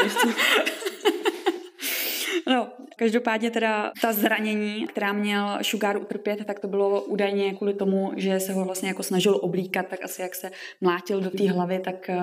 No, 2.50 2.68
každopádně 2.96 3.50
teda 3.50 3.92
ta 4.02 4.12
zranění, 4.12 4.86
která 4.86 5.12
měl 5.12 5.58
Sugar 5.62 5.96
utrpět, 5.96 6.44
tak 6.46 6.60
to 6.60 6.68
bylo 6.68 7.02
údajně 7.02 7.54
kvůli 7.54 7.74
tomu, 7.74 8.12
že 8.16 8.40
se 8.40 8.52
ho 8.52 8.64
vlastně 8.64 8.88
jako 8.88 9.02
snažil 9.02 9.38
oblíkat, 9.42 9.86
tak 9.88 10.04
asi 10.04 10.22
jak 10.22 10.34
se 10.34 10.50
mlátil 10.80 11.20
do 11.20 11.30
té 11.30 11.50
hlavy, 11.50 11.78
tak... 11.78 12.10
Eh, 12.10 12.18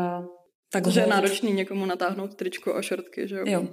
tak 0.72 0.88
že 0.88 1.00
je 1.00 1.08
náročný 1.08 1.54
někomu 1.54 1.86
natáhnout 1.86 2.36
tričko 2.36 2.76
a 2.76 2.82
šortky, 2.82 3.28
že 3.28 3.36
jo? 3.36 3.44
Jo. 3.48 3.68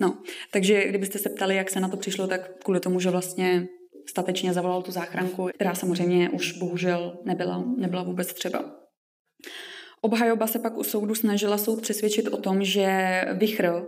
No, 0.00 0.22
takže 0.52 0.88
kdybyste 0.88 1.18
se 1.18 1.28
ptali, 1.28 1.56
jak 1.56 1.70
se 1.70 1.80
na 1.80 1.88
to 1.88 1.96
přišlo, 1.96 2.26
tak 2.26 2.50
kvůli 2.64 2.80
tomu, 2.80 3.00
že 3.00 3.10
vlastně 3.10 3.66
statečně 4.08 4.52
zavolal 4.52 4.82
tu 4.82 4.90
záchranku, 4.92 5.48
která 5.54 5.74
samozřejmě 5.74 6.30
už 6.30 6.52
bohužel 6.52 7.18
nebyla, 7.24 7.64
nebyla 7.76 8.02
vůbec 8.02 8.34
třeba. 8.34 8.80
Obhajoba 10.00 10.46
se 10.46 10.58
pak 10.58 10.76
u 10.76 10.84
soudu 10.84 11.14
snažila 11.14 11.58
soud 11.58 11.82
přesvědčit 11.82 12.28
o 12.28 12.36
tom, 12.36 12.64
že 12.64 13.22
Vichr 13.32 13.82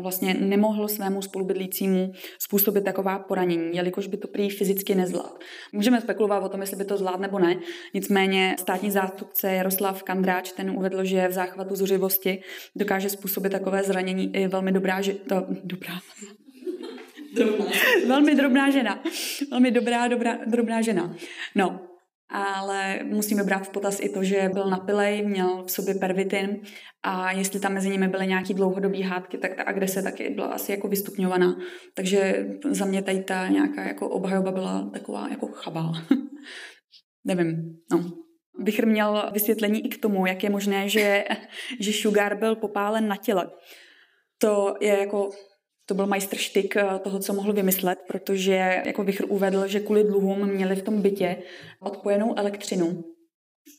vlastně 0.00 0.34
nemohl 0.34 0.88
svému 0.88 1.22
spolubydlícímu 1.22 2.12
způsobit 2.38 2.84
taková 2.84 3.18
poranění, 3.18 3.76
jelikož 3.76 4.06
by 4.06 4.16
to 4.16 4.28
prý 4.28 4.50
fyzicky 4.50 4.94
nezvlád. 4.94 5.40
Můžeme 5.72 6.00
spekulovat 6.00 6.44
o 6.44 6.48
tom, 6.48 6.60
jestli 6.60 6.76
by 6.76 6.84
to 6.84 6.96
zvlád 6.96 7.20
nebo 7.20 7.38
ne, 7.38 7.56
nicméně 7.94 8.56
státní 8.60 8.90
zástupce 8.90 9.52
Jaroslav 9.52 10.02
Kandráč 10.02 10.52
ten 10.52 10.70
uvedl, 10.70 11.04
že 11.04 11.28
v 11.28 11.32
záchvatu 11.32 11.76
zuřivosti 11.76 12.42
dokáže 12.76 13.10
způsobit 13.10 13.52
takové 13.52 13.82
zranění 13.82 14.36
i 14.36 14.48
velmi 14.48 14.72
dobrá, 14.72 15.00
že 15.00 15.14
to, 15.14 15.46
dobrá, 15.64 15.94
Drobná. 17.34 17.66
Velmi 18.06 18.34
drobná 18.34 18.70
žena. 18.70 19.02
Velmi 19.50 19.70
dobrá, 19.70 20.08
dobrá, 20.08 20.38
drobná 20.46 20.82
žena. 20.82 21.14
No, 21.54 21.80
ale 22.34 23.00
musíme 23.04 23.44
brát 23.44 23.66
v 23.66 23.70
potaz 23.70 24.00
i 24.00 24.08
to, 24.08 24.24
že 24.24 24.50
byl 24.52 24.70
napilej, 24.70 25.26
měl 25.26 25.64
v 25.64 25.70
sobě 25.70 25.94
pervitin 25.94 26.60
a 27.02 27.32
jestli 27.32 27.60
tam 27.60 27.74
mezi 27.74 27.90
nimi 27.90 28.08
byly 28.08 28.26
nějaký 28.26 28.54
dlouhodobý 28.54 29.02
hádky, 29.02 29.38
tak 29.38 29.54
ta 29.54 29.62
agrese 29.62 30.02
taky 30.02 30.30
byla 30.30 30.46
asi 30.46 30.72
jako 30.72 30.88
vystupňovaná. 30.88 31.56
Takže 31.94 32.46
za 32.70 32.84
mě 32.84 33.02
tady 33.02 33.22
ta 33.22 33.48
nějaká 33.48 33.82
jako 33.82 34.08
obhajoba 34.08 34.52
byla 34.52 34.90
taková 34.92 35.28
jako 35.28 35.46
chabá. 35.46 35.92
Nevím, 37.24 37.78
no. 37.92 38.12
Bych 38.58 38.84
měl 38.84 39.30
vysvětlení 39.32 39.86
i 39.86 39.88
k 39.88 40.00
tomu, 40.00 40.26
jak 40.26 40.44
je 40.44 40.50
možné, 40.50 40.88
že, 40.88 41.24
že 41.80 41.92
Sugar 41.92 42.38
byl 42.38 42.56
popálen 42.56 43.08
na 43.08 43.16
těle. 43.16 43.50
To 44.38 44.74
je 44.80 44.98
jako 44.98 45.30
to 45.86 45.94
byl 45.94 46.06
majstrštyk 46.06 46.76
eh, 46.76 46.98
toho, 47.02 47.18
co 47.18 47.32
mohl 47.32 47.52
vymyslet, 47.52 47.98
protože 48.08 48.82
jako 48.86 49.04
Vichr 49.04 49.24
uvedl, 49.28 49.66
že 49.66 49.80
kvůli 49.80 50.04
dluhům 50.04 50.46
měli 50.46 50.76
v 50.76 50.82
tom 50.82 51.02
bytě 51.02 51.36
odpojenou 51.80 52.38
elektřinu 52.38 53.04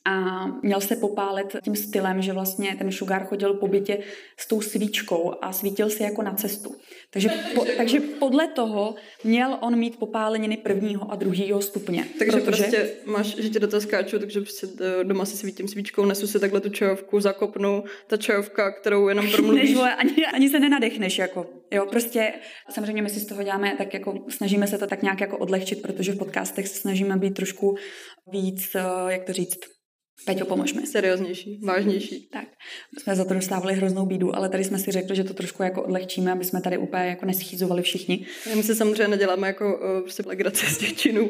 a 0.05 0.45
měl 0.63 0.81
se 0.81 0.95
popálit 0.95 1.55
tím 1.63 1.75
stylem, 1.75 2.21
že 2.21 2.33
vlastně 2.33 2.75
ten 2.77 2.91
Sugar 2.91 3.25
chodil 3.25 3.53
po 3.53 3.67
bytě 3.67 3.97
s 4.39 4.47
tou 4.47 4.61
svíčkou 4.61 5.33
a 5.41 5.53
svítil 5.53 5.89
se 5.89 6.03
jako 6.03 6.21
na 6.21 6.33
cestu. 6.33 6.75
Takže, 7.09 7.29
po, 7.55 7.65
takže 7.77 7.99
podle 7.99 8.47
toho 8.47 8.95
měl 9.23 9.57
on 9.61 9.75
mít 9.75 9.99
popáleniny 9.99 10.57
prvního 10.57 11.11
a 11.11 11.15
druhého 11.15 11.61
stupně. 11.61 12.05
Takže 12.19 12.37
protože... 12.37 12.63
prostě 12.63 12.89
máš, 13.05 13.35
že 13.35 13.49
tě 13.49 13.59
do 13.59 13.67
toho 13.67 13.81
skáču, 13.81 14.19
takže 14.19 14.41
prostě 14.41 14.67
doma 15.03 15.25
si 15.25 15.37
svítím 15.37 15.67
svíčkou, 15.67 16.05
nesu 16.05 16.27
si 16.27 16.39
takhle 16.39 16.61
tu 16.61 16.69
čajovku, 16.69 17.19
zakopnu, 17.19 17.83
ta 18.07 18.17
čajovka, 18.17 18.71
kterou 18.71 19.07
jenom 19.07 19.31
promluvíš. 19.31 19.69
Než, 19.69 19.79
ani, 19.97 20.25
ani 20.33 20.49
se 20.49 20.59
nenadechneš, 20.59 21.17
jako. 21.17 21.45
Jo, 21.71 21.85
prostě 21.85 22.33
samozřejmě 22.69 23.01
my 23.01 23.09
si 23.09 23.19
z 23.19 23.25
toho 23.25 23.43
děláme, 23.43 23.75
tak 23.77 23.93
jako 23.93 24.25
snažíme 24.29 24.67
se 24.67 24.77
to 24.77 24.87
tak 24.87 25.01
nějak 25.01 25.21
jako 25.21 25.37
odlehčit, 25.37 25.81
protože 25.81 26.11
v 26.11 26.17
podcastech 26.17 26.67
se 26.67 26.79
snažíme 26.79 27.17
být 27.17 27.33
trošku 27.33 27.75
víc, 28.31 28.75
eh, 28.75 28.81
jak 29.07 29.23
to 29.23 29.33
říct, 29.33 29.75
Peťo, 30.25 30.45
pomož 30.45 30.73
mi. 30.73 30.87
Serióznější, 30.87 31.59
vážnější. 31.63 32.29
Tak, 32.33 32.45
jsme 32.99 33.15
za 33.15 33.25
to 33.25 33.33
dostávali 33.33 33.73
hroznou 33.73 34.05
bídu, 34.05 34.35
ale 34.35 34.49
tady 34.49 34.63
jsme 34.63 34.79
si 34.79 34.91
řekli, 34.91 35.15
že 35.15 35.23
to 35.23 35.33
trošku 35.33 35.63
jako 35.63 35.83
odlehčíme, 35.83 36.31
aby 36.31 36.45
jsme 36.45 36.61
tady 36.61 36.77
úplně 36.77 37.05
jako 37.05 37.25
neschýzovali 37.25 37.81
všichni. 37.81 38.25
My 38.55 38.63
se 38.63 38.75
samozřejmě 38.75 39.07
neděláme 39.07 39.47
jako 39.47 39.75
uh, 39.75 40.01
prostě 40.01 40.23
legrace 40.25 40.65
z 40.65 40.77
těch 40.77 40.97
činů, 40.97 41.29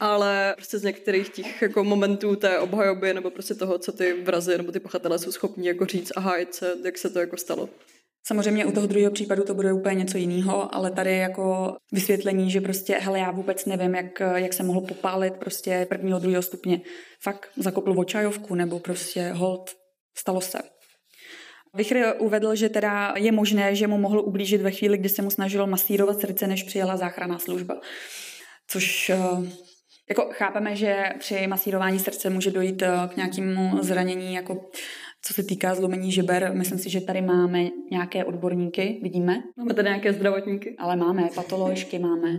ale 0.00 0.54
prostě 0.56 0.78
z 0.78 0.82
některých 0.82 1.28
těch 1.28 1.62
jako 1.62 1.84
momentů 1.84 2.36
té 2.36 2.58
obhajoby 2.58 3.14
nebo 3.14 3.30
prostě 3.30 3.54
toho, 3.54 3.78
co 3.78 3.92
ty 3.92 4.12
vrazy 4.12 4.56
nebo 4.56 4.72
ty 4.72 4.80
pachatelé 4.80 5.18
jsou 5.18 5.32
schopni 5.32 5.68
jako 5.68 5.86
říct 5.86 6.12
a 6.16 6.20
hájit 6.20 6.54
se, 6.54 6.74
jak 6.84 6.98
se 6.98 7.10
to 7.10 7.18
jako 7.18 7.36
stalo. 7.36 7.68
Samozřejmě 8.26 8.66
u 8.66 8.72
toho 8.72 8.86
druhého 8.86 9.12
případu 9.12 9.44
to 9.44 9.54
bude 9.54 9.72
úplně 9.72 9.94
něco 9.94 10.18
jiného, 10.18 10.74
ale 10.74 10.90
tady 10.90 11.16
jako 11.16 11.76
vysvětlení, 11.92 12.50
že 12.50 12.60
prostě, 12.60 12.98
hele, 12.98 13.18
já 13.18 13.30
vůbec 13.30 13.66
nevím, 13.66 13.94
jak, 13.94 14.20
jak 14.34 14.52
se 14.52 14.62
mohl 14.62 14.80
popálit 14.80 15.34
prostě 15.36 15.86
prvního, 15.88 16.18
druhého 16.18 16.42
stupně. 16.42 16.80
Fakt 17.22 17.48
zakopl 17.56 18.00
očajovku 18.00 18.54
nebo 18.54 18.78
prostě 18.78 19.32
hold, 19.32 19.70
stalo 20.18 20.40
se. 20.40 20.58
Vichr 21.74 22.14
uvedl, 22.18 22.54
že 22.54 22.68
teda 22.68 23.14
je 23.16 23.32
možné, 23.32 23.74
že 23.74 23.86
mu 23.86 23.98
mohl 23.98 24.20
ublížit 24.20 24.62
ve 24.62 24.70
chvíli, 24.70 24.98
kdy 24.98 25.08
se 25.08 25.22
mu 25.22 25.30
snažil 25.30 25.66
masírovat 25.66 26.20
srdce, 26.20 26.46
než 26.46 26.62
přijela 26.62 26.96
záchranná 26.96 27.38
služba. 27.38 27.80
Což 28.66 29.10
eh, 29.10 29.18
jako 30.08 30.28
chápeme, 30.32 30.76
že 30.76 31.04
při 31.18 31.46
masírování 31.46 31.98
srdce 31.98 32.30
může 32.30 32.50
dojít 32.50 32.82
eh, 32.82 32.90
k 33.12 33.16
nějakému 33.16 33.82
zranění 33.82 34.34
jako 34.34 34.70
co 35.22 35.34
se 35.34 35.42
týká 35.42 35.74
zlomení 35.74 36.12
žeber, 36.12 36.50
myslím 36.54 36.78
si, 36.78 36.90
že 36.90 37.00
tady 37.00 37.22
máme 37.22 37.68
nějaké 37.90 38.24
odborníky, 38.24 39.00
vidíme. 39.02 39.42
Máme 39.56 39.74
tady 39.74 39.88
nějaké 39.88 40.12
zdravotníky. 40.12 40.76
Ale 40.78 40.96
máme, 40.96 41.28
patoložky 41.34 41.98
máme. 41.98 42.38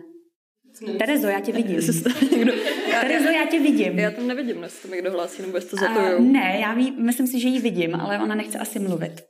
Terezo, 0.98 1.28
já 1.28 1.40
tě 1.40 1.52
vidím. 1.52 1.80
někdo... 2.32 2.54
Terezo, 3.02 3.30
já 3.30 3.46
tě 3.46 3.60
vidím. 3.60 4.00
Já 4.00 4.12
tam 4.12 4.28
nevidím, 4.28 4.64
jestli 4.64 4.90
to 4.90 4.96
někdo 4.96 5.12
hlásí, 5.12 5.42
nebo 5.42 5.58
jestli 5.58 5.70
to 5.70 5.76
zatujou. 5.78 6.24
Ne, 6.24 6.58
já 6.62 6.74
ví, 6.74 6.92
myslím 6.92 7.28
si, 7.28 7.40
že 7.40 7.48
ji 7.48 7.60
vidím, 7.60 7.96
ale 7.96 8.20
ona 8.20 8.36
nechce 8.36 8.60
asi 8.60 8.80
mluvit. 8.80 9.22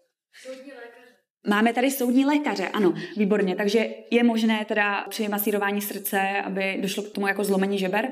Máme 1.48 1.74
tady 1.74 1.91
soudní 1.91 2.25
lékaře, 2.25 2.70
ano, 2.70 2.93
výborně. 3.17 3.55
Takže 3.55 3.89
je 4.12 4.24
možné 4.24 4.65
teda 4.65 5.05
při 5.10 5.27
masírování 5.27 5.81
srdce, 5.81 6.20
aby 6.46 6.77
došlo 6.81 7.03
k 7.03 7.12
tomu 7.12 7.27
jako 7.27 7.43
zlomení 7.43 7.77
žeber? 7.77 8.12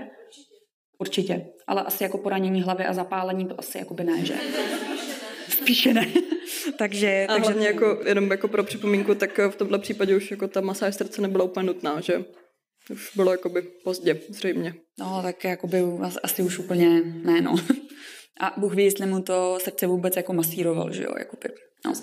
Určitě. 0.99 1.45
Ale 1.67 1.83
asi 1.83 2.03
jako 2.03 2.17
poranění 2.17 2.61
hlavy 2.61 2.85
a 2.85 2.93
zapálení 2.93 3.47
to 3.47 3.59
asi 3.59 3.77
jako 3.77 3.93
by 3.93 4.03
ne, 4.03 4.25
že? 4.25 4.33
spíše 5.61 5.93
ne. 5.93 6.07
takže, 6.77 7.25
a 7.29 7.33
takže 7.33 7.51
hlavně 7.51 7.67
jako, 7.67 8.01
jenom 8.05 8.31
jako 8.31 8.47
pro 8.47 8.63
připomínku, 8.63 9.15
tak 9.15 9.39
v 9.49 9.55
tomhle 9.55 9.79
případě 9.79 10.15
už 10.15 10.31
jako 10.31 10.47
ta 10.47 10.61
masáž 10.61 10.95
srdce 10.95 11.21
nebyla 11.21 11.43
úplně 11.43 11.65
nutná, 11.65 12.01
že 12.01 12.25
už 12.91 13.11
bylo 13.15 13.31
jakoby 13.31 13.61
pozdě, 13.83 14.21
zřejmě. 14.29 14.73
No, 14.99 15.19
tak 15.23 15.43
jakoby 15.43 15.83
asi 16.23 16.43
už 16.43 16.59
úplně 16.59 17.01
ne, 17.01 17.41
no. 17.41 17.55
A 18.41 18.53
Bůh 18.57 18.75
ví, 18.75 18.83
jestli 18.83 19.05
mu 19.05 19.21
to 19.21 19.57
srdce 19.63 19.87
vůbec 19.87 20.15
jako 20.15 20.33
masíroval, 20.33 20.93
že 20.93 21.03
jo, 21.03 21.13
jakoby. 21.19 21.49
No. 21.85 21.93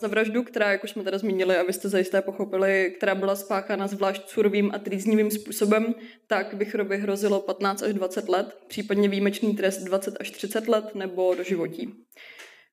Za 0.00 0.08
vraždu, 0.08 0.42
která, 0.42 0.72
jak 0.72 0.84
už 0.84 0.90
jsme 0.90 1.04
teda 1.04 1.18
zmínili 1.18 1.56
a 1.56 1.62
vy 1.62 1.72
jste 1.72 1.88
zajisté 1.88 2.22
pochopili, 2.22 2.94
která 2.96 3.14
byla 3.14 3.36
spáchána 3.36 3.86
zvlášť 3.86 4.28
surovým 4.28 4.70
a 4.74 4.78
trýznivým 4.78 5.30
způsobem, 5.30 5.94
tak 6.26 6.54
Vichrovi 6.54 6.98
hrozilo 6.98 7.40
15 7.40 7.82
až 7.82 7.92
20 7.92 8.28
let, 8.28 8.58
případně 8.66 9.08
výjimečný 9.08 9.56
trest 9.56 9.78
20 9.78 10.16
až 10.20 10.30
30 10.30 10.68
let 10.68 10.94
nebo 10.94 11.34
do 11.34 11.42
životí. 11.42 11.94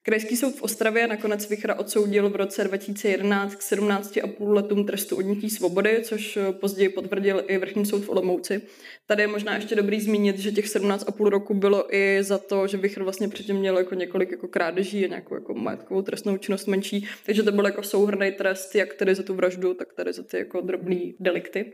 Krajský 0.08 0.38
soud 0.38 0.56
v 0.56 0.62
Ostravě 0.62 1.08
nakonec 1.08 1.50
Vichra 1.50 1.76
odsoudil 1.76 2.30
v 2.30 2.36
roce 2.36 2.64
2011 2.64 3.56
k 3.56 3.60
17,5 3.60 4.54
letům 4.54 4.86
trestu 4.86 5.18
odnětí 5.18 5.50
svobody, 5.50 6.02
což 6.04 6.38
později 6.52 6.90
potvrdil 6.90 7.44
i 7.48 7.58
vrchní 7.58 7.86
soud 7.86 8.06
v 8.06 8.10
Olomouci. 8.10 8.62
Tady 9.06 9.24
je 9.24 9.28
možná 9.28 9.56
ještě 9.56 9.76
dobrý 9.76 10.02
zmínit, 10.02 10.40
že 10.40 10.52
těch 10.52 10.66
17,5 10.66 11.26
roku 11.26 11.54
bylo 11.54 11.96
i 11.96 12.24
za 12.24 12.38
to, 12.38 12.68
že 12.68 12.78
Vichr 12.78 13.04
vlastně 13.04 13.30
předtím 13.30 13.56
měl 13.56 13.78
jako 13.78 13.96
několik 13.96 14.32
jako 14.32 14.48
krádeží 14.48 15.06
a 15.06 15.08
nějakou 15.08 15.36
jako 15.36 15.54
majetkovou 15.54 16.02
trestnou 16.02 16.38
činnost 16.38 16.68
menší, 16.68 17.08
takže 17.26 17.44
to 17.44 17.52
byl 17.52 17.66
jako 17.66 17.84
souhrný 17.84 18.32
trest, 18.32 18.76
jak 18.76 18.94
tedy 18.94 19.16
za 19.16 19.24
tu 19.24 19.34
vraždu, 19.34 19.74
tak 19.74 19.94
tady 19.94 20.14
za 20.14 20.24
ty 20.24 20.38
jako 20.38 20.62
drobné 20.62 21.12
delikty. 21.20 21.74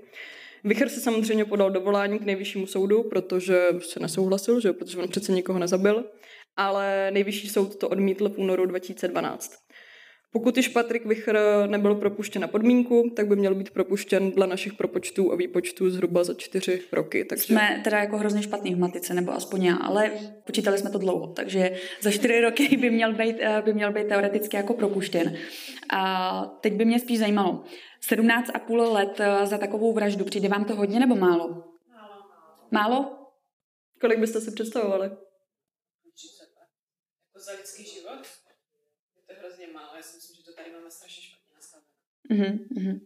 Vichr 0.64 0.90
se 0.90 1.00
samozřejmě 1.00 1.46
podal 1.46 1.72
dovolání 1.72 2.20
k 2.20 2.26
nejvyššímu 2.26 2.68
soudu, 2.68 3.04
protože 3.04 3.68
se 3.80 4.00
nesouhlasil, 4.00 4.60
že? 4.60 4.74
protože 4.74 4.98
on 4.98 5.08
přece 5.08 5.32
nikoho 5.32 5.60
nezabil 5.60 6.06
ale 6.58 7.12
nejvyšší 7.12 7.50
soud 7.50 7.76
to 7.76 7.90
odmítl 7.90 8.30
v 8.30 8.38
únoru 8.38 8.66
2012. 8.66 9.54
Pokud 10.34 10.58
již 10.58 10.68
Patrik 10.68 11.06
Vichr 11.06 11.40
nebyl 11.68 11.96
propuštěn 11.96 12.42
na 12.42 12.48
podmínku, 12.48 13.12
tak 13.16 13.28
by 13.28 13.36
měl 13.36 13.56
být 13.56 13.70
propuštěn 13.70 14.32
dle 14.32 14.48
našich 14.48 14.74
propočtů 14.74 15.32
a 15.32 15.36
výpočtů 15.36 15.90
zhruba 15.90 16.24
za 16.24 16.34
čtyři 16.34 16.82
roky. 16.92 17.26
Takže... 17.26 17.46
Jsme 17.46 17.82
teda 17.84 18.00
jako 18.00 18.18
hrozně 18.18 18.44
špatný 18.44 18.76
v 18.76 18.80
matice, 18.80 19.14
nebo 19.14 19.32
aspoň 19.32 19.64
já, 19.64 19.76
ale 19.76 20.12
počítali 20.46 20.78
jsme 20.78 20.90
to 20.90 20.98
dlouho, 20.98 21.28
takže 21.28 21.72
za 22.02 22.12
čtyři 22.12 22.42
roky 22.42 22.78
by 22.78 22.90
měl 22.90 23.14
být, 23.14 23.36
eh, 23.40 23.62
by 23.66 23.74
měl 23.74 23.94
být 23.94 24.08
teoreticky 24.08 24.58
jako 24.58 24.74
propuštěn. 24.74 25.38
A 25.94 26.42
teď 26.62 26.74
by 26.74 26.86
mě 26.86 27.00
spíš 27.00 27.20
zajímalo, 27.20 27.64
17,5 28.02 28.92
let 28.92 29.20
eh, 29.20 29.46
za 29.46 29.58
takovou 29.58 29.94
vraždu, 29.94 30.26
přijde 30.26 30.50
vám 30.50 30.66
to 30.66 30.76
hodně 30.76 31.00
nebo 31.00 31.16
málo? 31.16 31.48
Málo. 31.48 32.24
Málo? 32.72 33.18
Kolik 34.02 34.20
byste 34.20 34.42
si 34.42 34.52
představovali? 34.52 35.10
Za 37.44 37.52
lidský 37.52 37.84
život 37.86 38.28
je 39.16 39.36
to 39.36 39.40
hrozně 39.40 39.68
málo. 39.68 39.96
Já 39.96 40.04
si 40.04 40.16
myslím, 40.16 40.36
že 40.36 40.44
to 40.44 40.54
tady 40.54 40.72
máme 40.72 40.92
strašně 40.92 41.24
špatně 41.24 41.56
nastavené. 41.56 41.90
Mm-hmm. 42.32 43.00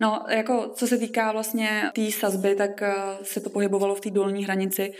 No, 0.00 0.24
jako 0.28 0.72
co 0.74 0.86
se 0.86 0.98
týká 0.98 1.32
vlastně 1.32 1.82
té 1.84 1.92
tý 1.92 2.12
sazby, 2.12 2.54
tak 2.54 2.80
uh, 2.80 3.22
se 3.22 3.40
to 3.40 3.50
pohybovalo 3.50 3.94
v 3.94 4.00
té 4.00 4.10
dolní 4.10 4.44
hranici, 4.44 4.94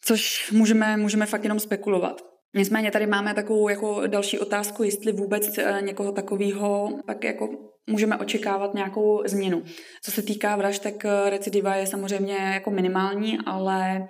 což 0.00 0.50
můžeme, 0.50 0.96
můžeme 0.96 1.26
fakt 1.26 1.42
jenom 1.42 1.60
spekulovat. 1.60 2.22
Nicméně 2.54 2.90
tady 2.90 3.06
máme 3.06 3.34
takovou 3.34 3.68
jako 3.68 4.06
další 4.06 4.38
otázku, 4.38 4.82
jestli 4.82 5.12
vůbec 5.12 5.58
uh, 5.58 5.82
někoho 5.82 6.12
takového 6.12 6.98
pak 7.06 7.24
jako 7.24 7.48
můžeme 7.86 8.16
očekávat 8.16 8.74
nějakou 8.74 9.22
změnu. 9.26 9.64
Co 10.02 10.10
se 10.10 10.22
týká 10.22 10.56
vražd, 10.56 10.82
tak 10.82 10.94
uh, 11.04 11.30
recidiva 11.30 11.74
je 11.74 11.86
samozřejmě 11.86 12.36
jako 12.36 12.70
minimální, 12.70 13.38
ale 13.46 14.08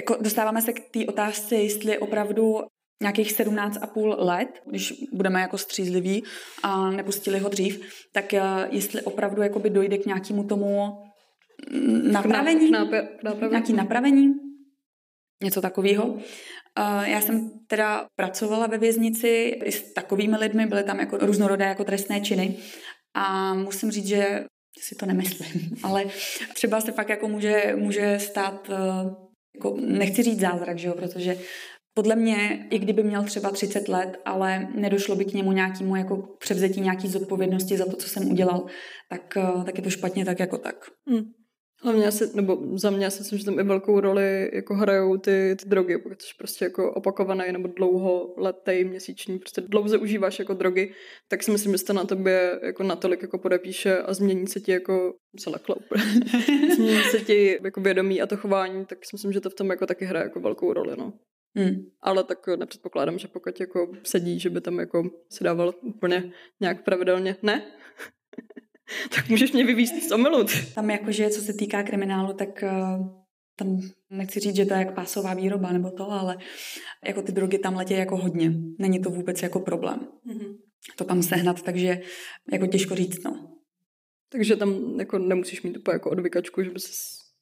jako 0.00 0.16
dostáváme 0.20 0.62
se 0.62 0.72
k 0.72 0.90
té 0.90 1.06
otázce, 1.06 1.56
jestli 1.56 1.98
opravdu 1.98 2.60
nějakých 3.02 3.32
17,5 3.32 4.14
let, 4.18 4.48
když 4.66 4.94
budeme 5.12 5.40
jako 5.40 5.58
střízliví 5.58 6.24
a 6.62 6.90
nepustili 6.90 7.38
ho 7.38 7.48
dřív, 7.48 7.80
tak 8.12 8.34
eh, 8.34 8.42
jestli 8.70 9.02
opravdu 9.02 9.42
jakoby 9.42 9.70
dojde 9.70 9.98
k 9.98 10.06
nějakému 10.06 10.44
tomu 10.44 11.02
napravení, 12.12 12.68
k 12.68 12.70
k 12.70 13.22
nápravení. 13.22 13.50
nějaký 13.50 13.72
napravení, 13.72 14.34
něco 15.42 15.60
takového. 15.60 16.18
Eh, 16.78 17.10
já 17.10 17.20
jsem 17.20 17.50
teda 17.66 18.06
pracovala 18.16 18.66
ve 18.66 18.78
věznici 18.78 19.28
i 19.64 19.72
s 19.72 19.92
takovými 19.92 20.36
lidmi, 20.36 20.66
byly 20.66 20.84
tam 20.84 21.00
jako 21.00 21.18
různorodé 21.18 21.64
jako 21.64 21.84
trestné 21.84 22.20
činy 22.20 22.56
a 23.14 23.54
musím 23.54 23.90
říct, 23.90 24.06
že 24.06 24.44
si 24.80 24.94
to 24.94 25.06
nemyslím, 25.06 25.76
ale 25.82 26.04
třeba 26.54 26.80
se 26.80 26.92
fakt 26.92 27.08
jako 27.08 27.28
může, 27.28 27.74
může 27.76 28.18
stát 28.18 28.70
eh, 28.70 29.25
jako 29.56 29.76
nechci 29.80 30.22
říct 30.22 30.40
zázrak, 30.40 30.78
že 30.78 30.88
jo, 30.88 30.94
protože 30.94 31.36
podle 31.94 32.16
mě, 32.16 32.66
i 32.70 32.78
kdyby 32.78 33.02
měl 33.02 33.24
třeba 33.24 33.50
30 33.50 33.88
let, 33.88 34.16
ale 34.24 34.68
nedošlo 34.74 35.16
by 35.16 35.24
k 35.24 35.32
němu 35.32 35.52
nějakému 35.52 35.96
jako 35.96 36.16
převzetí 36.38 36.80
nějaký 36.80 37.08
zodpovědnosti 37.08 37.76
za 37.76 37.84
to, 37.84 37.96
co 37.96 38.08
jsem 38.08 38.30
udělal, 38.30 38.66
tak, 39.10 39.36
eh, 39.36 39.64
tak 39.64 39.78
je 39.78 39.82
to 39.82 39.90
špatně 39.90 40.24
tak 40.24 40.40
jako 40.40 40.58
tak. 40.58 40.90
Hmm. 41.08 41.22
Hlavně 41.82 42.06
asi, 42.06 42.30
nebo 42.34 42.78
za 42.78 42.90
mě 42.90 43.10
si 43.10 43.18
myslím, 43.20 43.38
že 43.38 43.44
tam 43.44 43.58
i 43.58 43.62
velkou 43.62 44.00
roli 44.00 44.50
jako 44.52 44.74
hrajou 44.74 45.16
ty, 45.16 45.56
ty 45.62 45.68
drogy, 45.68 45.94
jsi 45.94 46.34
prostě 46.38 46.64
jako 46.64 46.92
opakovaný 46.92 47.52
nebo 47.52 47.68
dlouholetý, 47.68 48.84
měsíční, 48.84 49.38
prostě 49.38 49.60
dlouze 49.60 49.98
užíváš 49.98 50.38
jako 50.38 50.54
drogy, 50.54 50.94
tak 51.28 51.42
si 51.42 51.50
myslím, 51.50 51.76
že 51.76 51.84
to 51.84 51.92
na 51.92 52.04
tobě 52.04 52.60
jako 52.62 52.82
natolik 52.82 53.22
jako 53.22 53.38
podepíše 53.38 53.98
a 53.98 54.14
změní 54.14 54.46
se 54.46 54.60
ti 54.60 54.72
jako, 54.72 55.14
se 55.38 55.50
lekla 55.50 55.76
změní 56.76 57.02
se 57.02 57.20
ti 57.20 57.58
jako 57.62 57.80
vědomí 57.80 58.22
a 58.22 58.26
to 58.26 58.36
chování, 58.36 58.86
tak 58.86 59.04
si 59.04 59.10
myslím, 59.12 59.32
že 59.32 59.40
to 59.40 59.50
v 59.50 59.54
tom 59.54 59.70
jako 59.70 59.86
taky 59.86 60.04
hraje 60.04 60.24
jako 60.24 60.40
velkou 60.40 60.72
roli, 60.72 60.96
no. 60.98 61.12
Hmm. 61.56 61.86
Ale 62.00 62.24
tak 62.24 62.46
nepředpokládám, 62.46 63.18
že 63.18 63.28
pokud 63.28 63.60
jako 63.60 63.92
sedí, 64.02 64.40
že 64.40 64.50
by 64.50 64.60
tam 64.60 64.78
jako 64.78 65.10
si 65.30 65.44
dával 65.44 65.74
úplně 65.82 66.32
nějak 66.60 66.84
pravidelně. 66.84 67.36
Ne? 67.42 67.62
tak 69.14 69.28
můžeš 69.28 69.52
mě 69.52 69.64
vyvízt 69.64 70.08
z 70.08 70.12
omylu. 70.12 70.46
Tam 70.74 70.90
jakože, 70.90 71.30
co 71.30 71.40
se 71.40 71.52
týká 71.52 71.82
kriminálu, 71.82 72.32
tak 72.32 72.62
uh, 72.62 73.06
tam 73.56 73.80
nechci 74.10 74.40
říct, 74.40 74.56
že 74.56 74.66
to 74.66 74.74
je 74.74 74.78
jak 74.78 74.94
pásová 74.94 75.34
výroba 75.34 75.72
nebo 75.72 75.90
to, 75.90 76.10
ale 76.10 76.38
jako 77.06 77.22
ty 77.22 77.32
drogy 77.32 77.58
tam 77.58 77.76
letí 77.76 77.94
jako 77.94 78.16
hodně. 78.16 78.52
Není 78.78 79.00
to 79.00 79.10
vůbec 79.10 79.42
jako 79.42 79.60
problém. 79.60 80.08
Mm-hmm. 80.26 80.56
To 80.96 81.04
tam 81.04 81.22
sehnat, 81.22 81.62
takže 81.62 82.00
jako 82.52 82.66
těžko 82.66 82.94
říct, 82.94 83.24
no. 83.24 83.52
Takže 84.32 84.56
tam 84.56 85.00
jako 85.00 85.18
nemusíš 85.18 85.62
mít 85.62 85.76
úplně 85.76 85.94
jako 85.94 86.10
odvykačku, 86.10 86.62
že 86.62 86.70
by 86.70 86.80
se 86.80 86.92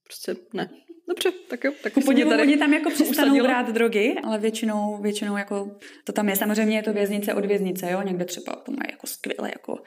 prostě 0.04 0.36
ne. 0.52 0.70
Dobře, 1.08 1.32
tak 1.48 1.64
jo. 1.64 1.72
Tak 1.82 1.92
podivu, 2.04 2.30
tady 2.30 2.42
oni 2.42 2.56
tam 2.56 2.72
jako 2.72 2.90
přestanou 2.90 3.28
usadila. 3.28 3.48
brát 3.48 3.70
drogy, 3.70 4.14
ale 4.24 4.38
většinou, 4.38 5.02
většinou 5.02 5.36
jako 5.36 5.76
to 6.04 6.12
tam 6.12 6.28
je. 6.28 6.36
Samozřejmě 6.36 6.76
je 6.76 6.82
to 6.82 6.92
věznice 6.92 7.34
od 7.34 7.44
věznice, 7.44 7.90
jo, 7.90 8.02
někde 8.02 8.24
třeba 8.24 8.52
to 8.52 8.72
mají 8.72 8.90
jako 8.90 9.06
skvěle 9.06 9.48
jako 9.48 9.78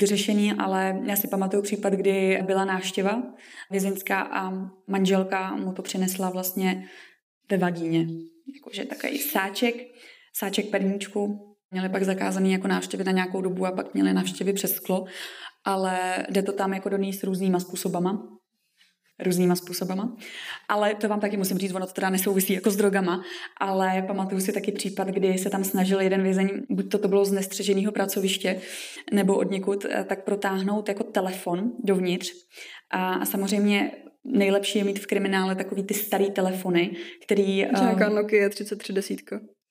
vyřešený, 0.00 0.52
ale 0.52 1.00
já 1.04 1.16
si 1.16 1.28
pamatuju 1.28 1.62
případ, 1.62 1.92
kdy 1.92 2.42
byla 2.46 2.64
návštěva 2.64 3.22
vězeňská 3.70 4.20
a 4.20 4.52
manželka 4.86 5.56
mu 5.56 5.72
to 5.72 5.82
přinesla 5.82 6.30
vlastně 6.30 6.88
ve 7.50 7.58
vagíně. 7.58 8.06
Jakože 8.54 8.84
takový 8.84 9.18
sáček, 9.18 9.74
sáček 10.36 10.70
perníčku. 10.70 11.50
Měli 11.70 11.88
pak 11.88 12.02
zakázaný 12.02 12.52
jako 12.52 12.68
návštěvy 12.68 13.04
na 13.04 13.12
nějakou 13.12 13.40
dobu 13.40 13.66
a 13.66 13.72
pak 13.72 13.94
měli 13.94 14.12
návštěvy 14.12 14.52
přes 14.52 14.72
sklo, 14.72 15.04
ale 15.64 16.26
jde 16.30 16.42
to 16.42 16.52
tam 16.52 16.72
jako 16.72 16.88
donést 16.88 17.24
různýma 17.24 17.60
způsobama 17.60 18.34
různýma 19.22 19.56
způsobama. 19.56 20.16
Ale 20.68 20.94
to 20.94 21.08
vám 21.08 21.20
taky 21.20 21.36
musím 21.36 21.58
říct, 21.58 21.74
ono 21.74 21.86
to 21.86 21.92
teda 21.92 22.10
nesouvisí 22.10 22.52
jako 22.52 22.70
s 22.70 22.76
drogama, 22.76 23.22
ale 23.60 24.04
pamatuju 24.06 24.40
si 24.40 24.52
taky 24.52 24.72
případ, 24.72 25.08
kdy 25.08 25.38
se 25.38 25.50
tam 25.50 25.64
snažil 25.64 26.00
jeden 26.00 26.22
vězeň, 26.22 26.48
buď 26.70 26.90
to, 26.90 26.98
to 26.98 27.08
bylo 27.08 27.24
z 27.24 27.32
nestřeženého 27.32 27.92
pracoviště, 27.92 28.60
nebo 29.12 29.36
od 29.36 29.50
někud, 29.50 29.84
eh, 29.84 30.04
tak 30.04 30.24
protáhnout 30.24 30.88
jako 30.88 31.04
telefon 31.04 31.72
dovnitř. 31.84 32.32
A, 32.90 33.14
a 33.14 33.24
samozřejmě 33.24 33.92
nejlepší 34.24 34.78
je 34.78 34.84
mít 34.84 34.98
v 34.98 35.06
kriminále 35.06 35.54
takový 35.54 35.82
ty 35.82 35.94
starý 35.94 36.30
telefony, 36.30 36.96
který... 37.22 37.56
Nějaká 37.56 38.06
eh, 38.06 38.14
Nokia 38.14 38.48
3310. 38.48 39.20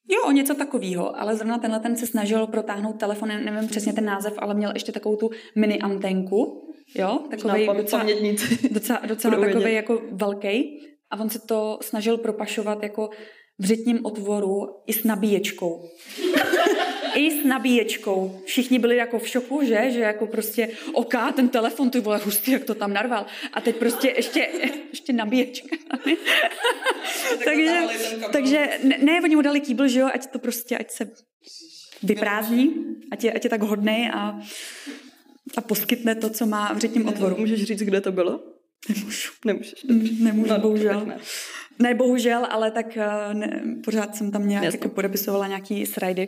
Jo, 0.09 0.31
něco 0.31 0.55
takového, 0.55 1.19
ale 1.19 1.35
zrovna 1.35 1.57
tenhle 1.57 1.79
ten 1.79 1.95
se 1.95 2.07
snažil 2.07 2.47
protáhnout 2.47 2.99
telefon, 2.99 3.29
ne- 3.29 3.43
nevím 3.43 3.69
přesně 3.69 3.93
ten 3.93 4.05
název, 4.05 4.33
ale 4.37 4.53
měl 4.53 4.71
ještě 4.73 4.91
takovou 4.91 5.15
tu 5.15 5.29
mini 5.55 5.79
antenku, 5.79 6.72
jo, 6.95 7.19
takový 7.29 7.67
docela, 7.77 8.05
docela, 8.71 8.99
docela 9.07 9.39
takový 9.39 9.73
jako 9.73 10.01
velký 10.11 10.79
a 11.11 11.19
on 11.19 11.29
se 11.29 11.39
to 11.39 11.79
snažil 11.81 12.17
propašovat 12.17 12.83
jako 12.83 13.09
v 13.59 13.65
řitním 13.65 14.05
otvoru 14.05 14.67
i 14.87 14.93
s 14.93 15.03
nabíječkou. 15.03 15.89
I 17.15 17.31
s 17.31 17.45
nabíječkou. 17.45 18.41
Všichni 18.45 18.79
byli 18.79 18.95
jako 18.95 19.19
v 19.19 19.27
šoku, 19.27 19.63
že? 19.63 19.91
Že 19.91 19.99
jako 19.99 20.27
prostě 20.27 20.69
oká, 20.93 21.31
ten 21.31 21.49
telefon, 21.49 21.89
ty 21.89 21.99
vole, 21.99 22.17
hustý, 22.17 22.51
jak 22.51 22.63
to 22.63 22.75
tam 22.75 22.93
narval. 22.93 23.25
A 23.53 23.61
teď 23.61 23.75
prostě 23.75 24.13
ještě, 24.17 24.47
ještě 24.89 25.13
nabíječka. 25.13 25.77
takže, 27.45 27.81
takže 28.31 28.67
ne, 28.83 28.97
ne, 29.01 29.21
oni 29.23 29.35
mu 29.35 29.41
dali 29.41 29.61
kýbl, 29.61 29.87
že 29.87 29.99
jo, 29.99 30.09
ať 30.13 30.31
to 30.31 30.39
prostě, 30.39 30.77
ať 30.77 30.91
se 30.91 31.11
vyprázdní, 32.03 32.75
ať 33.11 33.23
je, 33.23 33.33
ať 33.33 33.43
je 33.43 33.49
tak 33.49 33.61
hodnej 33.61 34.09
a, 34.13 34.39
a 35.57 35.61
poskytne 35.61 36.15
to, 36.15 36.29
co 36.29 36.45
má 36.45 36.73
v 36.73 36.77
řitním 36.77 37.07
otvoru. 37.07 37.35
Můžeš 37.39 37.63
říct, 37.63 37.79
kde 37.79 38.01
to 38.01 38.11
bylo? 38.11 38.39
Nemůžu. 38.89 39.31
Nemůžeš, 39.45 39.73
dobře. 39.83 40.11
Mm, 40.13 40.23
Nemůžu, 40.23 40.49
No, 40.53 40.59
bohužel. 40.59 41.05
ne. 41.05 41.17
Ne, 41.79 41.93
bohužel, 41.93 42.47
ale 42.49 42.71
tak 42.71 42.97
eh, 42.97 43.33
ne, 43.33 43.63
pořád 43.83 44.15
jsem 44.15 44.31
tam 44.31 44.47
nějak 44.47 44.63
jako 44.63 44.89
podepisovala 44.89 45.47
nějaký 45.47 45.85
srajdy. 45.85 46.27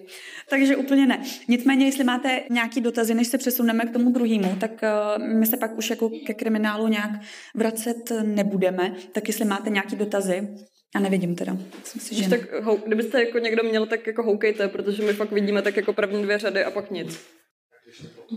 Takže 0.50 0.76
úplně 0.76 1.06
ne. 1.06 1.24
Nicméně, 1.48 1.86
jestli 1.86 2.04
máte 2.04 2.42
nějaký 2.50 2.82
dotazy, 2.82 3.14
než 3.14 3.28
se 3.28 3.38
přesuneme 3.38 3.86
k 3.86 3.94
tomu 3.94 4.12
druhému, 4.12 4.56
tak 4.60 4.72
eh, 4.84 4.90
my 5.20 5.46
se 5.46 5.58
pak 5.58 5.78
už 5.78 5.90
jako 5.90 6.10
ke 6.26 6.34
kriminálu 6.34 6.88
nějak 6.88 7.12
vracet 7.56 8.12
nebudeme. 8.24 8.96
Tak 9.12 9.28
jestli 9.28 9.46
máte 9.46 9.70
nějaký 9.70 9.96
dotazy, 9.96 10.48
já 10.96 11.02
nevidím 11.02 11.36
teda. 11.36 11.58
Myslím 11.84 12.02
si, 12.02 12.16
že 12.24 12.30
tak, 12.30 12.62
hou, 12.64 12.80
kdybyste 12.86 13.24
jako 13.24 13.40
někdo 13.40 13.64
měl, 13.64 13.86
tak 13.86 14.08
jako 14.08 14.24
houkejte, 14.24 14.68
protože 14.68 15.04
my 15.04 15.14
fakt 15.14 15.32
vidíme 15.32 15.62
tak 15.62 15.78
jako 15.78 15.94
první 15.94 16.24
dvě 16.24 16.38
řady 16.40 16.64
a 16.64 16.72
pak 16.72 16.92
nic. 16.92 17.20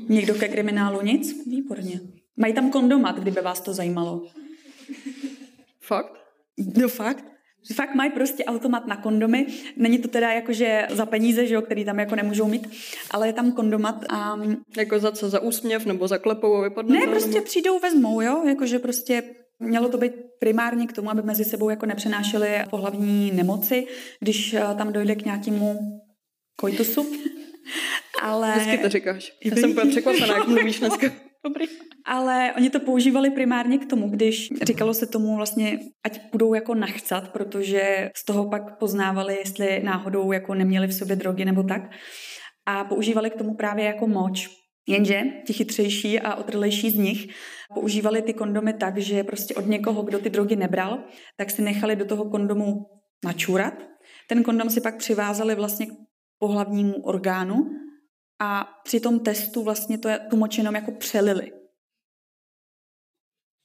Někdo 0.09 0.35
ke 0.35 0.49
kriminálu 0.49 1.03
nic? 1.03 1.47
Výborně. 1.47 2.01
Mají 2.37 2.53
tam 2.55 2.71
kondomat, 2.71 3.19
kdyby 3.19 3.41
vás 3.41 3.61
to 3.61 3.75
zajímalo. 3.75 4.27
Fakt? 5.81 6.13
No 6.77 6.89
fakt. 6.89 7.25
Fakt 7.75 7.95
mají 7.95 8.11
prostě 8.11 8.45
automat 8.45 8.87
na 8.87 8.97
kondomy. 8.97 9.47
Není 9.77 9.99
to 9.99 10.09
teda 10.09 10.33
jakože 10.33 10.87
za 10.91 11.07
peníze, 11.07 11.47
že 11.47 11.55
jo, 11.55 11.63
který 11.63 11.85
tam 11.85 11.99
jako 11.99 12.17
nemůžou 12.17 12.49
mít, 12.49 12.69
ale 13.11 13.27
je 13.27 13.33
tam 13.33 13.53
kondomat 13.53 14.05
a 14.09 14.41
Jako 14.77 14.99
za 14.99 15.13
co? 15.13 15.31
Za 15.31 15.41
úsměv 15.41 15.87
nebo 15.87 16.09
za 16.09 16.19
klepou 16.19 16.55
a 16.55 16.63
vypadne 16.63 17.01
ne, 17.01 17.07
prostě 17.07 17.31
Nebo... 17.31 17.45
přijdou, 17.45 17.79
vezmou, 17.79 18.21
jo, 18.21 18.45
jakože 18.47 18.79
prostě 18.79 19.23
mělo 19.59 19.89
to 19.89 19.99
být 19.99 20.13
primárně 20.39 20.87
k 20.87 20.93
tomu, 20.93 21.11
aby 21.11 21.23
mezi 21.23 21.45
sebou 21.45 21.71
jako 21.71 21.87
nepřenášeli 21.87 22.49
pohlavní 22.71 23.31
nemoci, 23.35 23.87
když 24.21 24.55
eh, 24.55 24.61
tam 24.79 24.93
dojde 24.93 25.15
k 25.15 25.25
nějakému 25.25 26.01
koitusu. 26.57 27.07
Ale... 28.23 28.53
Hezky 28.53 28.79
to 28.79 28.89
říkáš. 28.89 29.33
Já 29.45 29.57
jsem 29.57 29.71
úplně 29.71 29.91
překvapená, 29.91 30.27
jak 30.27 30.49
mluvíš 30.49 30.79
dneska. 30.79 31.07
Dobrý. 31.45 31.67
Ale 32.07 32.53
oni 32.57 32.71
to 32.71 32.81
používali 32.81 33.31
primárně 33.31 33.79
k 33.79 33.87
tomu, 33.87 34.09
když 34.11 34.49
říkalo 34.63 34.95
se 34.95 35.07
tomu 35.07 35.37
vlastně, 35.37 35.79
ať 36.05 36.21
budou 36.33 36.55
jako 36.55 36.75
nachcat, 36.75 37.29
protože 37.29 38.11
z 38.17 38.25
toho 38.25 38.49
pak 38.51 38.79
poznávali, 38.79 39.37
jestli 39.37 39.83
náhodou 39.83 40.33
jako 40.33 40.55
neměli 40.55 40.87
v 40.87 40.95
sobě 40.95 41.17
drogy 41.17 41.45
nebo 41.45 41.63
tak. 41.63 41.83
A 42.67 42.85
používali 42.85 43.31
k 43.31 43.37
tomu 43.37 43.55
právě 43.55 43.85
jako 43.85 44.07
moč. 44.07 44.49
Jenže 44.89 45.23
ti 45.47 45.53
chytřejší 45.53 46.21
a 46.21 46.35
otrlejší 46.35 46.91
z 46.91 46.95
nich 46.95 47.27
používali 47.75 48.23
ty 48.23 48.35
kondomy 48.35 48.73
tak, 48.73 48.99
že 48.99 49.25
prostě 49.25 49.55
od 49.55 49.67
někoho, 49.67 50.03
kdo 50.03 50.19
ty 50.19 50.31
drogy 50.31 50.57
nebral, 50.57 51.05
tak 51.37 51.51
si 51.51 51.63
nechali 51.63 51.97
do 51.97 52.05
toho 52.05 52.31
kondomu 52.31 52.87
načůrat. 53.25 53.75
Ten 54.29 54.43
kondom 54.43 54.71
si 54.71 54.81
pak 54.81 54.97
přivázali 54.97 55.55
vlastně 55.55 55.87
k 55.87 55.91
pohlavnímu 56.39 56.95
orgánu 57.03 57.71
a 58.41 58.81
při 58.85 59.01
tom 59.01 59.21
testu 59.21 59.63
vlastně 59.63 59.99
to 59.99 60.09
je, 60.09 60.19
tu 60.19 60.37
moč 60.37 60.59
jenom 60.59 60.75
jako 60.75 60.93
přelili. 60.93 61.53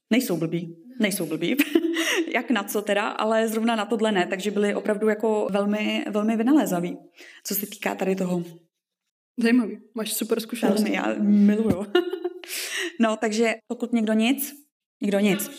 Nejsou 0.10 0.38
blbí, 0.38 0.76
nejsou 1.00 1.26
blbí, 1.26 1.58
jak 2.34 2.50
na 2.50 2.64
co 2.64 2.82
teda, 2.82 3.08
ale 3.10 3.48
zrovna 3.48 3.76
na 3.76 3.86
tohle 3.86 4.12
ne, 4.12 4.28
takže 4.28 4.52
byli 4.52 4.76
opravdu 4.76 5.10
jako 5.10 5.48
velmi, 5.52 6.06
velmi 6.10 6.38
vynalézaví, 6.38 6.98
co 7.44 7.56
se 7.56 7.66
týká 7.68 7.96
tady 7.96 8.16
toho. 8.16 8.44
Zajímavý. 9.38 9.82
Máš 9.94 10.14
super 10.14 10.40
zkušenost. 10.40 10.82
Velmi, 10.82 10.96
já 10.96 11.14
miluju. 11.20 11.86
no, 13.00 13.18
takže 13.18 13.54
pokud 13.68 13.94
někdo 13.94 14.14
nic, 14.14 14.54
někdo 15.02 15.18
Já 15.18 15.22
nic. 15.22 15.50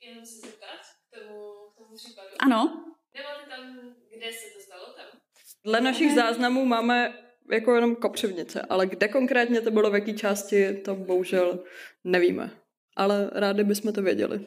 jenom 0.00 0.26
se 0.26 0.36
zeptat 0.36 0.80
k 1.10 1.18
tomu, 1.18 1.40
k 1.74 1.78
tomu 1.78 1.96
případu. 1.96 2.28
Ano, 2.38 2.84
Nemáte 3.14 3.50
tam, 3.50 3.80
kde 4.16 4.32
se 4.32 4.54
to 4.54 4.60
stalo 4.60 4.84
tam? 4.96 5.20
Dle 5.64 5.80
našich 5.80 6.14
záznamů 6.14 6.64
máme 6.64 7.27
jako 7.50 7.74
jenom 7.74 7.96
kopřivnice, 7.96 8.62
ale 8.62 8.86
kde 8.86 9.08
konkrétně 9.08 9.60
to 9.60 9.70
bylo, 9.70 9.90
v 9.90 9.94
jaké 9.94 10.12
části, 10.12 10.74
to 10.74 10.94
bohužel 10.94 11.64
nevíme. 12.04 12.50
Ale 12.96 13.30
rádi 13.32 13.64
bychom 13.64 13.92
to 13.92 14.02
věděli. 14.02 14.46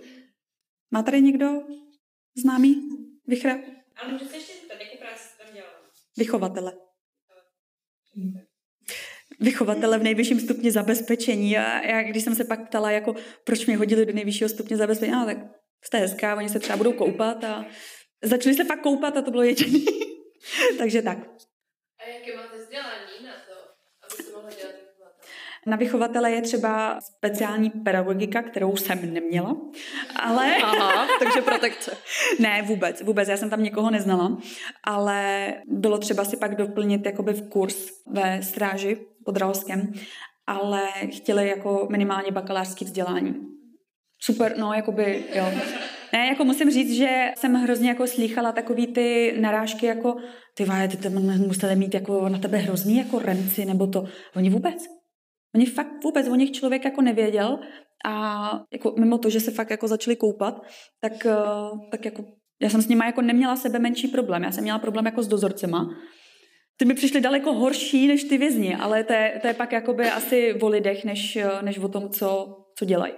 má 0.91 1.03
tady 1.03 1.21
někdo 1.21 1.47
známý 2.35 2.75
vychra? 3.27 3.59
Ale 3.95 4.13
můžete 4.13 4.37
ještě 4.37 4.53
zeptat, 4.53 4.77
jakou 4.81 4.97
práci 4.97 5.23
tam 5.37 5.53
dělala? 5.53 5.73
Vychovatele. 6.17 6.73
Vychovatele 9.39 9.99
v 9.99 10.03
nejvyšším 10.03 10.39
stupni 10.39 10.71
zabezpečení. 10.71 11.57
A 11.57 11.85
já, 11.85 12.03
když 12.03 12.23
jsem 12.23 12.35
se 12.35 12.43
pak 12.43 12.67
ptala, 12.67 12.91
jako, 12.91 13.15
proč 13.43 13.65
mě 13.65 13.77
hodili 13.77 14.05
do 14.05 14.13
nejvyššího 14.13 14.49
stupně 14.49 14.77
zabezpečení, 14.77 15.17
no, 15.17 15.25
tak 15.25 15.37
jste 15.83 15.97
hezká, 15.97 16.35
oni 16.35 16.49
se 16.49 16.59
třeba 16.59 16.77
budou 16.77 16.93
koupat 16.93 17.43
a 17.43 17.65
začali 18.23 18.55
se 18.55 18.65
pak 18.65 18.81
koupat 18.81 19.17
a 19.17 19.21
to 19.21 19.31
bylo 19.31 19.43
jediný. 19.43 19.85
Takže 20.77 21.01
tak. 21.01 21.17
A 21.99 22.09
jaké 22.09 22.35
máte 22.35 22.57
vzdělání 22.57 23.25
na 23.25 23.33
to, 23.33 23.55
abyste 24.01 24.31
mohla 24.31 24.49
dělat 24.49 24.75
vychovatele? 24.75 25.27
Na 25.67 25.77
vychovatele 25.77 26.31
je 26.31 26.41
třeba 26.41 26.99
speciální 27.17 27.69
pedagogika, 27.69 28.41
kterou 28.41 28.75
jsem 28.75 29.13
neměla, 29.13 29.57
ale 30.15 30.55
Aha, 30.55 31.07
takže 31.19 31.41
protekce. 31.41 31.97
ne, 32.39 32.61
vůbec, 32.61 33.01
vůbec, 33.01 33.29
já 33.29 33.37
jsem 33.37 33.49
tam 33.49 33.63
někoho 33.63 33.91
neznala, 33.91 34.37
ale 34.83 35.53
bylo 35.67 35.97
třeba 35.97 36.25
si 36.25 36.37
pak 36.37 36.55
doplnit 36.55 37.05
jakoby 37.05 37.33
v 37.33 37.49
kurz 37.49 37.89
ve 38.07 38.43
stráži 38.43 38.97
pod 39.25 39.37
Ralskem, 39.37 39.93
ale 40.47 40.81
chtěli 41.11 41.47
jako 41.47 41.87
minimálně 41.91 42.31
bakalářský 42.31 42.85
vzdělání. 42.85 43.35
Super, 44.23 44.57
no, 44.57 44.73
jakoby, 44.73 45.23
jo. 45.35 45.45
Ne, 46.13 46.27
jako 46.27 46.43
musím 46.43 46.71
říct, 46.71 46.93
že 46.97 47.31
jsem 47.37 47.53
hrozně 47.53 47.89
jako 47.89 48.07
slýchala 48.07 48.51
takový 48.51 48.87
ty 48.87 49.37
narážky 49.39 49.85
jako 49.85 50.15
ty 50.57 50.65
vole, 50.65 50.87
ty 50.87 50.97
tam 50.97 51.13
museli 51.47 51.75
mít 51.75 51.93
jako 51.93 52.29
na 52.29 52.37
tebe 52.37 52.57
hrozný 52.57 52.97
jako 52.97 53.19
remci 53.19 53.65
nebo 53.65 53.87
to. 53.87 54.05
Oni 54.35 54.49
vůbec. 54.49 55.00
Oni 55.55 55.65
fakt 55.65 56.03
vůbec, 56.03 56.27
o 56.27 56.35
nich 56.35 56.51
člověk 56.51 56.85
jako 56.85 57.01
nevěděl 57.01 57.59
a 58.05 58.63
jako 58.71 58.93
mimo 58.99 59.17
to, 59.17 59.29
že 59.29 59.39
se 59.39 59.51
fakt 59.51 59.69
jako 59.69 59.87
začali 59.87 60.15
koupat, 60.15 60.61
tak, 61.01 61.25
eh, 61.25 61.35
tak 61.91 62.05
jako 62.05 62.23
Já 62.61 62.69
jsem 62.69 62.81
s 62.81 62.87
nimi 62.87 63.05
jako 63.05 63.21
neměla 63.21 63.55
sebe 63.55 63.79
menší 63.79 64.07
problém. 64.07 64.43
Já 64.43 64.51
jsem 64.51 64.63
měla 64.63 64.79
problém 64.79 65.05
jako 65.05 65.23
s 65.23 65.27
dozorcema. 65.27 65.89
Ty 66.77 66.85
mi 66.85 66.93
přišly 66.93 67.21
daleko 67.21 67.53
horší 67.53 68.07
než 68.07 68.23
ty 68.23 68.37
vězni, 68.37 68.75
ale 68.75 69.03
to 69.03 69.13
je, 69.13 69.39
to 69.41 69.47
je 69.47 69.53
pak 69.53 69.71
jakoby 69.71 70.09
asi 70.09 70.53
o 70.53 70.67
lidech, 70.67 71.05
než, 71.05 71.37
než 71.61 71.77
o 71.77 71.87
tom, 71.87 72.09
co, 72.09 72.57
co 72.77 72.85
dělají. 72.85 73.13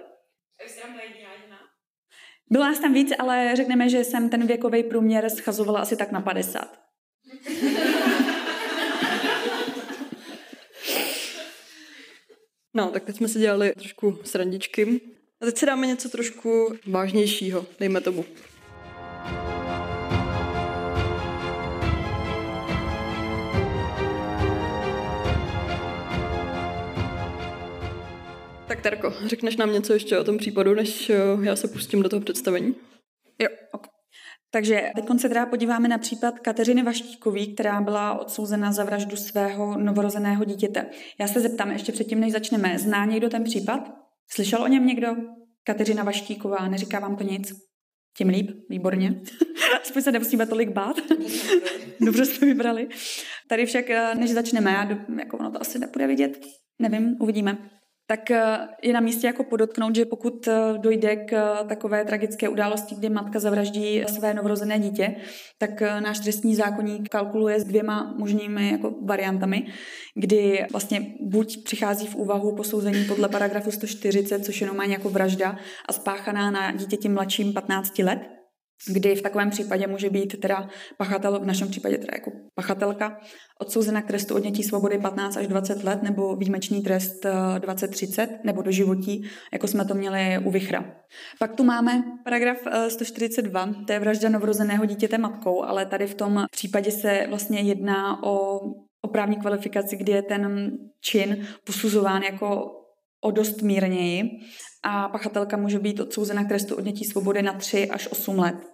Bylo 2.50 2.64
nás 2.64 2.80
tam 2.80 2.92
víc, 2.92 3.12
ale 3.18 3.56
řekneme, 3.56 3.88
že 3.88 4.04
jsem 4.04 4.28
ten 4.28 4.46
věkový 4.46 4.82
průměr 4.82 5.30
schazovala 5.30 5.80
asi 5.80 5.96
tak 5.96 6.12
na 6.12 6.20
50. 6.20 6.84
No, 12.76 12.90
tak 12.90 13.04
teď 13.04 13.16
jsme 13.16 13.28
si 13.28 13.38
dělali 13.38 13.72
trošku 13.72 14.18
srandičky. 14.24 15.00
A 15.40 15.44
teď 15.44 15.58
si 15.58 15.66
dáme 15.66 15.86
něco 15.86 16.08
trošku 16.08 16.74
vážnějšího, 16.86 17.66
dejme 17.80 18.00
tomu. 18.00 18.24
Tak 28.68 28.80
Terko, 28.82 29.14
řekneš 29.26 29.56
nám 29.56 29.72
něco 29.72 29.92
ještě 29.92 30.18
o 30.18 30.24
tom 30.24 30.38
případu, 30.38 30.74
než 30.74 31.10
eh, 31.10 31.16
já 31.42 31.56
se 31.56 31.68
pustím 31.68 32.02
do 32.02 32.08
toho 32.08 32.20
představení? 32.20 32.74
Jo, 33.38 33.48
ok. 33.72 33.93
Takže 34.54 34.90
teď 34.94 35.04
se 35.20 35.28
teda 35.28 35.46
podíváme 35.46 35.88
na 35.88 35.98
případ 35.98 36.38
Kateřiny 36.38 36.82
Vaštíkové, 36.82 37.46
která 37.46 37.80
byla 37.80 38.20
odsouzena 38.20 38.72
za 38.72 38.84
vraždu 38.84 39.16
svého 39.16 39.78
novorozeného 39.78 40.44
dítěte. 40.44 40.86
Já 41.20 41.28
se 41.28 41.40
zeptám 41.40 41.70
ještě 41.70 41.92
předtím, 41.92 42.20
než 42.20 42.32
začneme. 42.32 42.78
Zná 42.78 43.04
někdo 43.04 43.28
ten 43.28 43.44
případ? 43.44 43.94
Slyšel 44.28 44.62
o 44.62 44.66
něm 44.66 44.86
někdo? 44.86 45.08
Kateřina 45.64 46.04
Vaštíková, 46.04 46.68
neříká 46.68 46.98
vám 46.98 47.16
to 47.16 47.24
nic? 47.24 47.52
Tím 48.16 48.28
líp, 48.28 48.50
výborně. 48.70 49.20
Aspoň 49.82 50.02
se 50.02 50.12
nemusíme 50.12 50.46
tolik 50.46 50.70
bát. 50.70 50.96
Dobře 52.00 52.26
jsme 52.26 52.46
vybrali. 52.46 52.88
Tady 53.48 53.66
však, 53.66 53.90
eh, 53.90 54.14
než 54.14 54.30
začneme, 54.30 54.70
já, 54.70 54.88
jako 55.18 55.38
ono 55.38 55.50
to 55.50 55.60
asi 55.60 55.78
nebude 55.78 56.06
vidět, 56.06 56.40
nevím, 56.78 57.16
uvidíme 57.20 57.70
tak 58.06 58.30
eh, 58.30 58.58
je 58.82 58.92
na 58.92 59.00
místě 59.00 59.26
jako 59.26 59.44
podotknout, 59.44 59.96
že 59.96 60.04
pokud 60.04 60.48
eh, 60.48 60.78
dojde 60.78 61.16
k 61.16 61.32
eh, 61.32 61.64
takové 61.68 62.04
tragické 62.04 62.48
události, 62.48 62.94
kdy 62.94 63.08
matka 63.08 63.40
zavraždí 63.40 64.04
své 64.08 64.34
novorozené 64.34 64.78
dítě, 64.78 65.16
tak 65.58 65.80
náš 65.80 66.18
trestní 66.18 66.54
zákonník 66.54 67.08
kalkuluje 67.08 67.60
s 67.60 67.64
dvěma 67.64 68.14
možnými 68.18 68.70
jako 68.70 68.94
variantami, 69.04 69.66
kdy 70.14 70.66
vlastně 70.72 71.06
buď 71.20 71.64
přichází 71.64 72.06
v 72.06 72.16
úvahu 72.16 72.56
posouzení 72.56 73.04
podle 73.04 73.28
paragrafu 73.28 73.70
140, 73.70 74.44
což 74.44 74.60
je 74.60 74.66
normálně 74.66 74.92
jako 74.92 75.08
vražda 75.08 75.56
a 75.88 75.92
spáchaná 75.92 76.50
na 76.50 76.72
dítěti 76.72 77.08
mladším 77.08 77.52
15 77.52 77.98
let, 77.98 78.18
kdy 78.88 79.14
v 79.14 79.22
takovém 79.22 79.50
případě 79.50 79.86
může 79.86 80.10
být 80.10 80.40
teda 80.40 80.68
pachatel, 80.96 81.40
v 81.40 81.46
našem 81.46 81.68
případě 81.68 81.98
teda 81.98 82.12
jako 82.14 82.30
pachatelka, 82.54 83.18
odsouzena 83.60 84.02
k 84.02 84.06
trestu 84.06 84.34
odnětí 84.34 84.62
svobody 84.62 84.98
15 84.98 85.36
až 85.36 85.46
20 85.46 85.84
let 85.84 86.02
nebo 86.02 86.36
výjimečný 86.36 86.82
trest 86.82 87.24
20-30 87.58 88.22
eh, 88.22 88.38
nebo 88.44 88.62
do 88.62 88.70
životí, 88.70 89.30
jako 89.52 89.66
jsme 89.66 89.84
to 89.84 89.94
měli 89.94 90.38
u 90.44 90.50
Vichra. 90.50 90.84
Pak 91.38 91.56
tu 91.56 91.64
máme 91.64 92.02
paragraf 92.24 92.58
142, 92.88 93.68
eh, 93.68 93.84
to 93.86 93.92
je 93.92 94.00
vražda 94.00 94.28
novorozeného 94.28 94.84
dítěte 94.84 95.18
matkou, 95.18 95.62
ale 95.62 95.86
tady 95.86 96.06
v 96.06 96.14
tom 96.14 96.44
případě 96.50 96.90
se 96.90 97.26
vlastně 97.28 97.60
jedná 97.60 98.22
o, 98.22 98.60
o 99.02 99.08
právní 99.12 99.36
kvalifikaci, 99.36 99.96
kdy 99.96 100.12
je 100.12 100.22
ten 100.22 100.70
čin 101.00 101.46
posuzován 101.64 102.22
jako 102.22 102.70
o 103.24 103.30
dost 103.30 103.62
mírněji 103.62 104.22
a 104.82 105.08
pachatelka 105.08 105.56
může 105.56 105.78
být 105.78 106.00
odsouzena 106.00 106.44
k 106.44 106.48
trestu 106.48 106.76
odnětí 106.76 107.04
svobody 107.04 107.42
na 107.42 107.52
3 107.52 107.90
až 107.90 108.08
8 108.12 108.38
let. 108.38 108.73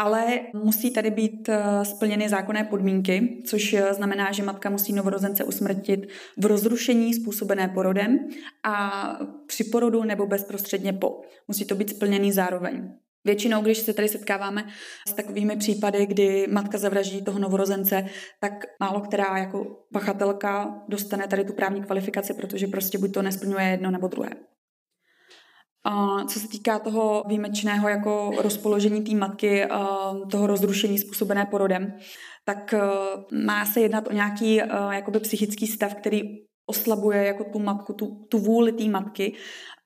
Ale 0.00 0.40
musí 0.54 0.90
tady 0.90 1.10
být 1.10 1.48
eh, 1.48 1.84
splněny 1.84 2.28
zákonné 2.28 2.64
podmínky, 2.64 3.42
což 3.46 3.72
eh, 3.72 3.94
znamená, 3.94 4.32
že 4.32 4.42
matka 4.42 4.70
musí 4.70 4.92
novorozence 4.92 5.44
usmrtit 5.44 6.00
v 6.36 6.46
rozrušení 6.46 7.14
způsobené 7.14 7.68
porodem 7.68 8.18
a 8.64 9.02
při 9.46 9.64
porodu 9.64 10.04
nebo 10.04 10.26
bezprostředně 10.26 10.92
po. 10.92 11.20
Musí 11.48 11.64
to 11.64 11.74
být 11.74 11.90
splněný 11.90 12.32
zároveň. 12.32 12.92
Většinou, 13.24 13.62
když 13.62 13.78
se 13.78 13.92
tady 13.92 14.08
setkáváme 14.08 14.64
s 15.08 15.12
takovými 15.12 15.56
případy, 15.56 16.06
kdy 16.06 16.46
matka 16.50 16.78
zavraždí 16.78 17.24
toho 17.24 17.38
novorozence, 17.38 18.06
tak 18.40 18.52
málo 18.80 19.00
která 19.00 19.38
jako 19.38 19.84
pachatelka 19.92 20.82
dostane 20.88 21.26
tady 21.26 21.44
tu 21.44 21.52
právní 21.52 21.82
kvalifikaci, 21.82 22.34
protože 22.34 22.66
prostě 22.66 22.98
buď 22.98 23.12
to 23.14 23.22
nesplňuje 23.22 23.64
jedno 23.64 23.90
nebo 23.90 24.08
druhé. 24.08 24.30
A 25.84 26.24
co 26.24 26.40
se 26.40 26.48
týká 26.48 26.78
toho 26.78 27.24
výjimečného 27.28 27.88
jako 27.88 28.32
rozpoložení 28.42 29.04
té 29.04 29.14
matky, 29.14 29.68
toho 30.30 30.46
rozrušení 30.46 30.98
způsobené 30.98 31.46
porodem, 31.46 31.92
tak 32.44 32.74
e, 32.74 32.80
má 33.44 33.66
se 33.66 33.80
jednat 33.80 34.08
o 34.08 34.12
nějaký 34.12 34.62
e, 34.62 34.66
jakoby 34.90 35.20
psychický 35.20 35.66
stav, 35.66 35.94
který 35.94 36.20
oslabuje 36.66 37.24
jako 37.24 37.44
tu 37.44 37.58
matku, 37.58 37.92
tu, 37.92 38.26
tu 38.30 38.38
vůli 38.38 38.72
té 38.72 38.84
matky 38.84 39.34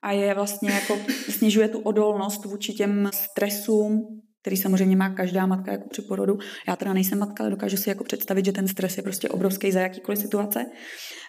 a 0.03 0.11
je 0.11 0.33
vlastně 0.33 0.71
jako 0.71 0.97
snižuje 1.29 1.69
tu 1.69 1.79
odolnost 1.79 2.45
vůči 2.45 2.73
těm 2.73 3.09
stresům, 3.13 4.21
který 4.41 4.57
samozřejmě 4.57 4.95
má 4.95 5.09
každá 5.09 5.45
matka 5.45 5.71
jako 5.71 5.89
při 5.89 6.01
porodu. 6.01 6.37
Já 6.67 6.75
teda 6.75 6.93
nejsem 6.93 7.19
matka, 7.19 7.43
ale 7.43 7.51
dokážu 7.51 7.77
si 7.77 7.89
jako 7.89 8.03
představit, 8.03 8.45
že 8.45 8.51
ten 8.51 8.67
stres 8.67 8.97
je 8.97 9.03
prostě 9.03 9.29
obrovský 9.29 9.71
za 9.71 9.79
jakýkoliv 9.79 10.19
situace. 10.19 10.65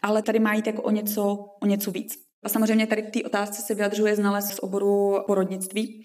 Ale 0.03 0.23
tady 0.23 0.39
má 0.39 0.55
jít 0.55 0.67
jako 0.67 0.83
o 0.83 0.91
něco, 0.91 1.37
o 1.63 1.67
něco 1.67 1.91
víc. 1.91 2.26
A 2.47 2.49
samozřejmě 2.49 2.87
tady 2.87 3.03
k 3.03 3.11
té 3.11 3.23
otázce 3.23 3.63
se 3.63 3.75
vyjadřuje 3.75 4.17
znalec 4.17 4.55
z 4.55 4.59
oboru 4.59 5.19
porodnictví. 5.27 6.03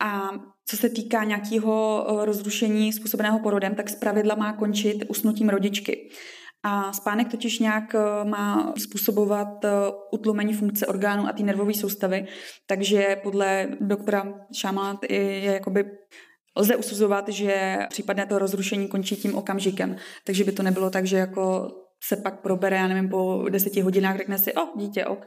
A 0.00 0.30
co 0.66 0.76
se 0.76 0.88
týká 0.88 1.24
nějakého 1.24 2.06
eh, 2.08 2.24
rozrušení 2.24 2.92
způsobeného 2.92 3.38
porodem, 3.38 3.74
tak 3.74 3.90
zpravidla 3.90 4.34
má 4.34 4.52
končit 4.52 5.04
usnutím 5.08 5.48
rodičky. 5.48 6.10
A 6.62 6.92
spánek 6.92 7.28
totiž 7.28 7.58
nějak 7.58 7.94
eh, 7.94 8.24
má 8.24 8.74
způsobovat 8.78 9.64
eh, 9.64 9.70
utlumení 10.12 10.54
funkce 10.54 10.86
orgánů 10.86 11.28
a 11.28 11.32
té 11.32 11.42
nervové 11.42 11.74
soustavy, 11.74 12.26
takže 12.66 13.16
podle 13.22 13.68
doktora 13.80 14.34
je, 15.10 15.16
je 15.16 15.52
jakoby 15.52 15.84
lze 16.56 16.76
usuzovat, 16.76 17.28
že 17.28 17.78
případné 17.88 18.26
to 18.26 18.38
rozrušení 18.38 18.88
končí 18.88 19.16
tím 19.16 19.34
okamžikem. 19.34 19.96
Takže 20.24 20.44
by 20.44 20.52
to 20.52 20.62
nebylo 20.62 20.90
tak, 20.90 21.06
že 21.06 21.16
jako 21.16 21.68
se 22.02 22.16
pak 22.16 22.40
probere, 22.40 22.76
já 22.76 22.88
nevím, 22.88 23.08
po 23.08 23.46
deseti 23.50 23.80
hodinách 23.80 24.16
řekne 24.16 24.38
si, 24.38 24.54
o, 24.54 24.78
dítě, 24.78 25.06
ok, 25.06 25.26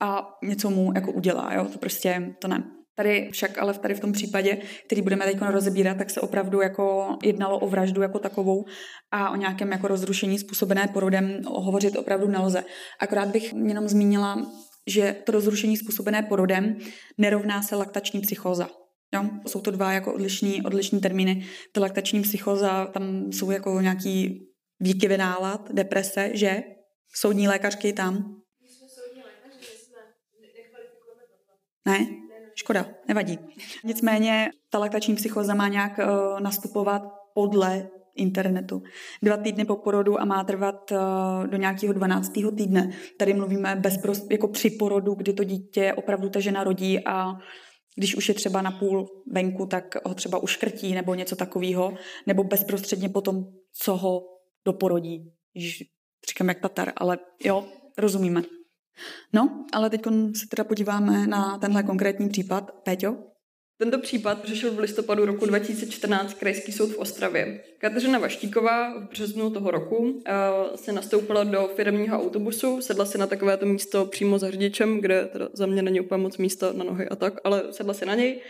a 0.00 0.28
něco 0.44 0.70
mu 0.70 0.92
jako 0.94 1.12
udělá, 1.12 1.54
jo, 1.54 1.64
to 1.64 1.78
prostě, 1.78 2.34
to 2.38 2.48
ne. 2.48 2.64
Tady 2.96 3.28
však 3.32 3.58
ale 3.58 3.74
tady 3.74 3.94
v 3.94 4.00
tom 4.00 4.12
případě, 4.12 4.58
který 4.86 5.02
budeme 5.02 5.24
teď 5.24 5.38
rozebírat, 5.40 5.96
tak 5.98 6.10
se 6.10 6.20
opravdu 6.20 6.60
jako 6.60 7.16
jednalo 7.22 7.58
o 7.58 7.68
vraždu 7.68 8.02
jako 8.02 8.18
takovou 8.18 8.64
a 9.10 9.30
o 9.30 9.36
nějakém 9.36 9.72
jako 9.72 9.88
rozrušení 9.88 10.38
způsobené 10.38 10.88
porodem 10.92 11.40
hovořit 11.46 11.96
opravdu 11.96 12.28
nelze. 12.28 12.64
Akorát 13.00 13.28
bych 13.28 13.52
jenom 13.52 13.88
zmínila, 13.88 14.46
že 14.86 15.16
to 15.26 15.32
rozrušení 15.32 15.76
způsobené 15.76 16.22
porodem 16.22 16.76
nerovná 17.18 17.62
se 17.62 17.76
laktační 17.76 18.20
psychóza. 18.20 18.68
Jo? 19.14 19.24
Jsou 19.46 19.60
to 19.60 19.70
dva 19.70 19.92
jako 19.92 20.14
odlišní, 20.14 20.62
odlišní 20.62 21.00
termíny. 21.00 21.46
Ta 21.72 21.80
laktační 21.80 22.22
psychóza, 22.22 22.86
tam 22.86 23.32
jsou 23.32 23.50
jako 23.50 23.80
nějaký 23.80 24.46
výkyvy 24.80 25.18
nálad, 25.18 25.72
deprese, 25.72 26.30
že? 26.34 26.62
Soudní 27.14 27.48
lékařky 27.48 27.92
tam. 27.92 28.36
Ne? 31.86 32.06
Škoda, 32.54 32.86
nevadí. 33.08 33.38
Nicméně 33.84 34.50
ta 34.70 34.78
laktační 34.78 35.14
psychoza 35.14 35.54
má 35.54 35.68
nějak 35.68 35.98
uh, 35.98 36.40
nastupovat 36.40 37.02
podle 37.34 37.88
internetu. 38.16 38.82
Dva 39.22 39.36
týdny 39.36 39.64
po 39.64 39.76
porodu 39.76 40.20
a 40.20 40.24
má 40.24 40.44
trvat 40.44 40.92
uh, 40.92 41.46
do 41.46 41.56
nějakého 41.56 41.92
12. 41.92 42.32
týdne. 42.56 42.90
Tady 43.18 43.34
mluvíme 43.34 43.76
bezprost, 43.76 44.30
jako 44.30 44.48
při 44.48 44.70
porodu, 44.70 45.14
kdy 45.14 45.32
to 45.32 45.44
dítě 45.44 45.92
opravdu 45.92 46.28
ta 46.28 46.40
žena 46.40 46.64
rodí 46.64 47.06
a 47.06 47.32
když 47.96 48.16
už 48.16 48.28
je 48.28 48.34
třeba 48.34 48.62
na 48.62 48.70
půl 48.70 49.06
venku, 49.32 49.66
tak 49.66 49.94
ho 50.04 50.14
třeba 50.14 50.38
uškrtí 50.38 50.94
nebo 50.94 51.14
něco 51.14 51.36
takového, 51.36 51.94
nebo 52.26 52.44
bezprostředně 52.44 53.08
potom, 53.08 53.44
co 53.72 53.96
ho 53.96 54.22
doporodí. 54.64 55.32
Říkám 56.28 56.48
jak 56.48 56.60
Tatar, 56.60 56.92
ale 56.96 57.18
jo, 57.44 57.64
rozumíme. 57.98 58.42
No, 59.32 59.64
ale 59.72 59.90
teď 59.90 60.00
se 60.36 60.46
teda 60.48 60.64
podíváme 60.64 61.26
na 61.26 61.58
tenhle 61.58 61.82
konkrétní 61.82 62.28
případ. 62.28 62.70
Péťo? 62.84 63.16
Tento 63.80 63.98
případ 63.98 64.42
přešel 64.42 64.72
v 64.72 64.78
listopadu 64.78 65.26
roku 65.26 65.46
2014 65.46 66.34
Krajský 66.34 66.72
soud 66.72 66.90
v 66.90 66.98
Ostravě. 66.98 67.60
Kateřina 67.78 68.18
Vaštíková 68.18 68.98
v 68.98 69.08
březnu 69.10 69.50
toho 69.50 69.70
roku 69.70 69.96
uh, 69.96 70.20
se 70.74 70.92
nastoupila 70.92 71.44
do 71.44 71.70
firmního 71.76 72.18
autobusu, 72.18 72.80
sedla 72.80 73.04
si 73.04 73.18
na 73.18 73.26
takovéto 73.26 73.66
místo 73.66 74.06
přímo 74.06 74.38
za 74.38 74.50
řidičem, 74.50 75.00
kde 75.00 75.26
teda 75.26 75.48
za 75.52 75.66
mě 75.66 75.82
není 75.82 76.00
úplně 76.00 76.22
moc 76.22 76.38
místa 76.38 76.72
na 76.72 76.84
nohy 76.84 77.08
a 77.08 77.16
tak, 77.16 77.34
ale 77.44 77.62
sedla 77.70 77.94
si 77.94 78.06
na 78.06 78.14
něj. 78.14 78.40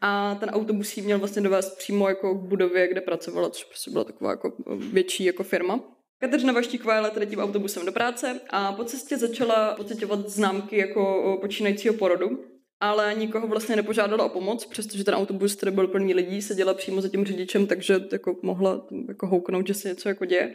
A 0.00 0.34
ten 0.34 0.50
autobus 0.50 0.96
jí 0.96 1.02
měl 1.02 1.18
vlastně 1.18 1.42
dovést 1.42 1.78
přímo 1.78 2.08
jako 2.08 2.34
k 2.34 2.48
budově, 2.48 2.88
kde 2.88 3.00
pracovala, 3.00 3.50
což 3.50 3.64
prostě 3.64 3.90
byla 3.90 4.04
taková 4.04 4.30
jako 4.30 4.52
větší 4.92 5.24
jako 5.24 5.42
firma. 5.42 5.80
Kateřina 6.22 6.52
Vaštíková 6.52 6.94
jela 6.94 7.10
tedy 7.10 7.26
tím 7.26 7.38
autobusem 7.38 7.86
do 7.86 7.92
práce 7.92 8.40
a 8.50 8.72
po 8.72 8.84
cestě 8.84 9.18
začala 9.18 9.74
pocitovat 9.74 10.28
známky 10.28 10.76
jako 10.76 11.38
počínajícího 11.40 11.94
porodu 11.94 12.52
ale 12.82 13.14
nikoho 13.14 13.46
vlastně 13.46 13.76
nepožádala 13.76 14.24
o 14.24 14.28
pomoc, 14.28 14.66
přestože 14.66 15.04
ten 15.04 15.14
autobus, 15.14 15.54
který 15.54 15.72
byl 15.72 15.88
plný 15.88 16.14
lidí, 16.14 16.42
seděla 16.42 16.74
přímo 16.74 17.00
za 17.00 17.08
tím 17.08 17.24
řidičem, 17.24 17.66
takže 17.66 18.00
jako 18.12 18.36
mohla 18.42 18.86
jako 19.08 19.26
houknout, 19.26 19.66
že 19.66 19.74
se 19.74 19.88
něco 19.88 20.08
jako 20.08 20.24
děje. 20.24 20.54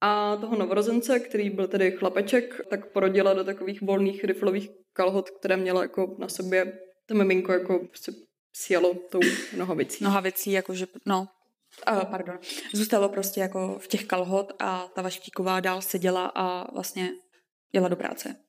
A 0.00 0.36
toho 0.36 0.56
novorozence, 0.56 1.20
který 1.20 1.50
byl 1.50 1.68
tedy 1.68 1.90
chlapeček, 1.90 2.60
tak 2.70 2.92
porodila 2.92 3.34
do 3.34 3.44
takových 3.44 3.82
volných 3.82 4.24
riflových 4.24 4.68
kalhot, 4.92 5.30
které 5.30 5.56
měla 5.56 5.82
jako 5.82 6.16
na 6.18 6.28
sobě 6.28 6.78
to 7.06 7.14
miminko 7.14 7.52
jako 7.52 7.78
prostě 7.78 8.12
sjelo 8.56 8.94
tou 8.94 9.20
nohavicí. 9.56 10.04
Nohavicí, 10.04 10.52
jakože, 10.52 10.86
no, 11.06 11.26
Uh, 11.92 12.04
pardon. 12.04 12.38
Zůstalo 12.74 13.08
prostě 13.08 13.40
jako 13.40 13.78
v 13.78 13.88
těch 13.88 14.04
kalhot 14.04 14.52
a 14.58 14.88
ta 14.94 15.02
Vaštíková 15.02 15.60
dál 15.60 15.82
seděla 15.82 16.32
a 16.34 16.72
vlastně 16.74 17.10
jela 17.72 17.88
do 17.88 17.96
práce. 17.96 18.45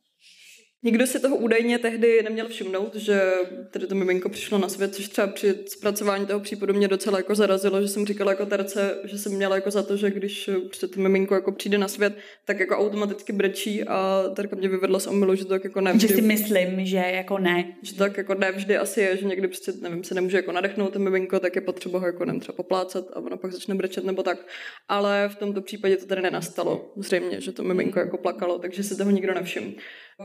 Nikdo 0.83 1.07
si 1.07 1.19
toho 1.19 1.35
údajně 1.35 1.79
tehdy 1.79 2.23
neměl 2.23 2.47
všimnout, 2.47 2.95
že 2.95 3.31
tedy 3.71 3.87
to 3.87 3.95
miminko 3.95 4.29
přišlo 4.29 4.57
na 4.57 4.69
svět, 4.69 4.95
což 4.95 5.07
třeba 5.07 5.27
při 5.27 5.55
zpracování 5.67 6.25
toho 6.25 6.39
případu 6.39 6.73
mě 6.73 6.87
docela 6.87 7.17
jako 7.17 7.35
zarazilo, 7.35 7.81
že 7.81 7.87
jsem 7.87 8.05
říkala 8.05 8.31
jako 8.31 8.45
terce, 8.45 8.97
že 9.03 9.17
jsem 9.17 9.31
měla 9.31 9.55
jako 9.55 9.71
za 9.71 9.83
to, 9.83 9.97
že 9.97 10.11
když 10.11 10.49
prostě 10.65 10.87
to 10.87 11.01
miminko 11.01 11.35
jako 11.35 11.51
přijde 11.51 11.77
na 11.77 11.87
svět, 11.87 12.17
tak 12.45 12.59
jako 12.59 12.77
automaticky 12.77 13.33
brečí 13.33 13.83
a 13.83 14.23
Terka 14.35 14.55
mě 14.55 14.69
vyvedla 14.69 14.99
z 14.99 15.07
omylu, 15.07 15.35
že 15.35 15.43
to 15.43 15.49
tak 15.49 15.63
jako 15.63 15.81
ne. 15.81 15.99
Že 15.99 16.07
si 16.07 16.21
myslím, 16.21 16.85
že 16.85 16.97
jako 16.97 17.37
ne. 17.37 17.75
Že 17.81 17.93
to 17.93 17.99
tak 17.99 18.17
jako 18.17 18.33
ne 18.33 18.51
vždy 18.51 18.77
asi 18.77 19.01
je, 19.01 19.17
že 19.17 19.25
někdy 19.25 19.47
prostě, 19.47 19.71
nevím, 19.81 20.03
se 20.03 20.15
nemůže 20.15 20.37
jako 20.37 20.51
nadechnout 20.51 20.93
to 20.93 20.99
miminko, 20.99 21.39
tak 21.39 21.55
je 21.55 21.61
potřeba 21.61 21.99
ho 21.99 22.05
jako 22.05 22.25
nevím, 22.25 22.41
třeba 22.41 22.55
poplácat 22.55 23.05
a 23.13 23.15
ono 23.15 23.37
pak 23.37 23.51
začne 23.51 23.75
brečet 23.75 24.03
nebo 24.03 24.23
tak. 24.23 24.47
Ale 24.89 25.29
v 25.29 25.35
tomto 25.35 25.61
případě 25.61 25.97
to 25.97 26.05
tady 26.05 26.21
nenastalo. 26.21 26.91
Zřejmě, 26.95 27.41
že 27.41 27.51
to 27.51 27.63
miminko 27.63 27.99
jako 27.99 28.17
plakalo, 28.17 28.59
takže 28.59 28.83
si 28.83 28.97
toho 28.97 29.11
nikdo 29.11 29.33
nevšiml. 29.33 29.71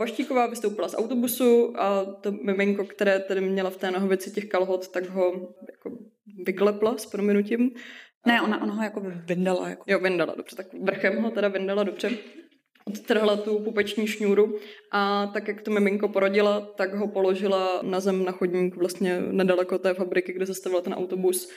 Vaštíková 0.00 0.46
vystoupila 0.46 0.88
z 0.88 0.94
autobusu 0.94 1.80
a 1.80 2.04
to 2.04 2.32
miminko, 2.32 2.84
které 2.84 3.18
tedy 3.18 3.40
měla 3.40 3.70
v 3.70 3.76
té 3.76 3.90
nohovici 3.90 4.30
těch 4.30 4.44
kalhot, 4.44 4.88
tak 4.88 5.08
ho 5.08 5.54
jako 5.70 5.98
vyklepla 6.46 6.98
s 6.98 7.06
prominutím. 7.06 7.70
Ne, 8.26 8.42
ona, 8.42 8.62
ona 8.62 8.74
ho 8.74 8.82
jako 8.82 9.02
vyndala. 9.26 9.68
Jako. 9.68 9.84
Jo, 9.86 9.98
vyndala, 9.98 10.34
dobře, 10.36 10.56
tak 10.56 10.66
vrchem 10.82 11.22
ho 11.22 11.30
teda 11.30 11.48
vyndala, 11.48 11.82
dobře. 11.82 12.10
Odtrhla 12.84 13.36
tu 13.36 13.58
pupeční 13.58 14.06
šňůru 14.06 14.58
a 14.92 15.26
tak, 15.26 15.48
jak 15.48 15.62
to 15.62 15.70
miminko 15.70 16.08
porodila, 16.08 16.60
tak 16.60 16.94
ho 16.94 17.08
položila 17.08 17.80
na 17.82 18.00
zem 18.00 18.24
na 18.24 18.32
chodník 18.32 18.76
vlastně 18.76 19.20
nedaleko 19.20 19.78
té 19.78 19.94
fabriky, 19.94 20.32
kde 20.32 20.46
zastavila 20.46 20.80
ten 20.80 20.94
autobus 20.94 21.50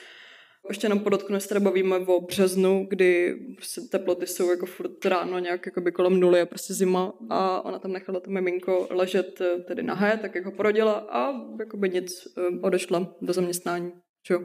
ještě 0.68 0.84
jenom 0.84 1.00
podotknu, 1.00 1.40
se 1.40 1.60
bavíme 1.60 1.96
o 1.98 2.20
březnu, 2.20 2.86
kdy 2.90 3.36
prostě 3.56 3.80
teploty 3.80 4.26
jsou 4.26 4.50
jako 4.50 4.66
furt 4.66 5.04
ráno 5.04 5.38
nějak 5.38 5.66
jako 5.66 5.80
by 5.80 5.92
kolem 5.92 6.20
nuly 6.20 6.40
a 6.40 6.46
prostě 6.46 6.74
zima 6.74 7.12
a 7.30 7.64
ona 7.64 7.78
tam 7.78 7.92
nechala 7.92 8.20
to 8.20 8.30
miminko 8.30 8.88
ležet 8.90 9.40
eh, 9.40 9.62
tedy 9.62 9.82
nahé, 9.82 10.18
tak 10.22 10.34
jak 10.34 10.44
ho 10.44 10.52
porodila 10.52 10.92
a 10.92 11.32
jako 11.58 11.76
by 11.76 11.90
nic 11.90 12.28
eh, 12.38 12.60
odešla 12.60 13.16
do 13.20 13.32
zaměstnání. 13.32 13.92
Čo? 14.22 14.40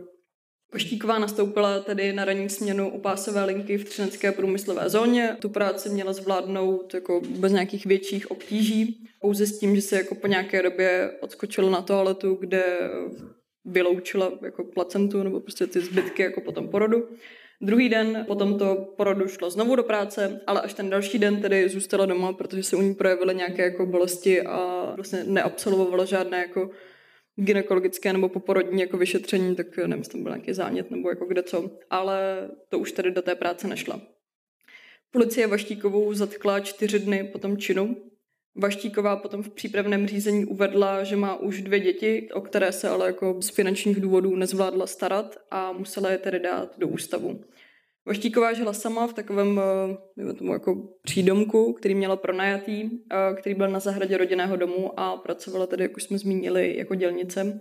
Poštíková 0.72 1.20
nastoupila 1.20 1.80
tedy 1.80 2.14
na 2.14 2.26
ranní 2.26 2.50
směnu 2.50 2.92
u 2.92 3.00
pásové 3.00 3.46
linky 3.46 3.78
v 3.78 3.86
Třinecké 3.86 4.32
průmyslové 4.32 4.90
zóně. 4.90 5.38
Tu 5.40 5.50
práci 5.50 5.90
měla 5.90 6.14
zvládnout 6.14 6.94
jako 6.94 7.22
bez 7.30 7.52
nějakých 7.52 7.86
větších 7.86 8.32
obtíží, 8.32 9.08
pouze 9.22 9.48
s 9.48 9.60
tím, 9.60 9.76
že 9.76 9.82
se 9.82 9.98
jako 9.98 10.16
po 10.16 10.28
nějaké 10.28 10.64
době 10.64 11.12
odskočila 11.22 11.70
na 11.70 11.82
toaletu, 11.82 12.38
kde 12.40 12.64
vyloučila 13.66 14.32
jako 14.42 14.64
placentu 14.64 15.24
nebo 15.24 15.40
prostě 15.40 15.68
ty 15.68 15.80
zbytky 15.80 16.22
jako 16.22 16.42
po 16.42 16.52
tom 16.52 16.68
porodu. 16.70 17.08
Druhý 17.62 17.90
den 17.90 18.24
po 18.28 18.36
tomto 18.36 18.76
porodu 18.98 19.28
šla 19.28 19.50
znovu 19.50 19.76
do 19.76 19.84
práce, 19.84 20.42
ale 20.48 20.62
až 20.62 20.74
ten 20.74 20.90
další 20.90 21.20
den 21.20 21.42
tedy 21.42 21.70
zůstala 21.70 22.06
doma, 22.06 22.34
protože 22.34 22.64
se 22.64 22.76
u 22.76 22.82
ní 22.82 22.96
projevily 22.96 23.36
nějaké 23.36 23.64
jako 23.64 23.86
bolesti 23.86 24.42
a 24.42 24.92
vlastně 24.96 25.24
neabsolvovala 25.24 26.06
žádné 26.06 26.38
jako 26.38 26.70
gynekologické 27.36 28.14
nebo 28.14 28.30
poporodní 28.30 28.82
jako 28.82 28.98
vyšetření, 28.98 29.56
tak 29.56 29.78
nevím, 29.78 29.98
jestli 29.98 30.12
tam 30.12 30.24
byl 30.24 30.32
nějaký 30.32 30.54
zánět 30.54 30.92
nebo 30.92 31.10
jako 31.10 31.26
kde 31.26 31.44
co, 31.44 31.72
ale 31.90 32.50
to 32.70 32.80
už 32.80 32.92
tedy 32.92 33.12
do 33.12 33.22
té 33.22 33.36
práce 33.36 33.68
nešla. 33.68 34.02
Policie 35.12 35.48
Vaštíkovou 35.48 36.14
zatkla 36.14 36.60
čtyři 36.60 37.00
dny 37.00 37.30
po 37.34 37.40
tom 37.40 37.58
činu, 37.58 37.96
Vaštíková 38.56 39.16
potom 39.16 39.44
v 39.44 39.50
přípravném 39.50 40.08
řízení 40.08 40.46
uvedla, 40.46 41.04
že 41.04 41.16
má 41.16 41.36
už 41.36 41.62
dvě 41.62 41.80
děti, 41.80 42.30
o 42.34 42.42
které 42.42 42.72
se 42.72 42.90
ale 42.90 43.06
jako 43.08 43.42
z 43.42 43.50
finančních 43.50 44.02
důvodů 44.02 44.36
nezvládla 44.36 44.88
starat 44.88 45.38
a 45.52 45.72
musela 45.72 46.10
je 46.10 46.18
tedy 46.18 46.40
dát 46.40 46.80
do 46.80 46.88
ústavu. 46.88 47.42
Vaštíková 48.06 48.54
žila 48.54 48.74
sama 48.74 49.08
v 49.08 49.14
takovém 49.14 49.62
eh, 50.30 50.34
tomu 50.34 50.54
jako 50.54 50.88
přídomku, 51.02 51.74
který 51.74 51.96
měla 51.96 52.16
pronajatý, 52.16 52.90
eh, 53.12 53.36
který 53.36 53.56
byl 53.56 53.70
na 53.70 53.80
zahradě 53.80 54.18
rodinného 54.18 54.56
domu 54.56 55.00
a 55.00 55.18
pracovala 55.18 55.68
tedy, 55.68 55.84
jak 55.84 55.98
už 55.98 56.04
jsme 56.04 56.18
zmínili, 56.18 56.78
jako 56.78 56.96
dělnice. 56.96 57.60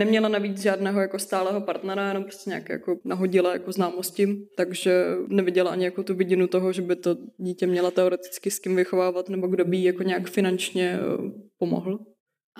Neměla 0.00 0.28
navíc 0.28 0.62
žádného 0.62 1.00
jako 1.00 1.18
stálého 1.18 1.60
partnera, 1.60 2.08
jenom 2.08 2.24
prostě 2.24 2.50
nějak 2.50 2.68
jako 2.68 2.96
nahodila 3.04 3.52
jako 3.52 3.72
známosti, 3.72 4.46
takže 4.56 5.04
neviděla 5.28 5.70
ani 5.70 5.84
jako 5.84 6.02
tu 6.02 6.14
vidinu 6.14 6.46
toho, 6.46 6.72
že 6.72 6.82
by 6.82 6.96
to 6.96 7.16
dítě 7.38 7.66
měla 7.66 7.90
teoreticky 7.90 8.50
s 8.50 8.58
kým 8.58 8.76
vychovávat 8.76 9.28
nebo 9.28 9.46
kdo 9.46 9.64
by 9.64 9.76
jí 9.76 9.84
jako 9.84 10.02
nějak 10.02 10.30
finančně 10.30 10.98
eh, 10.98 11.30
pomohl. 11.58 11.98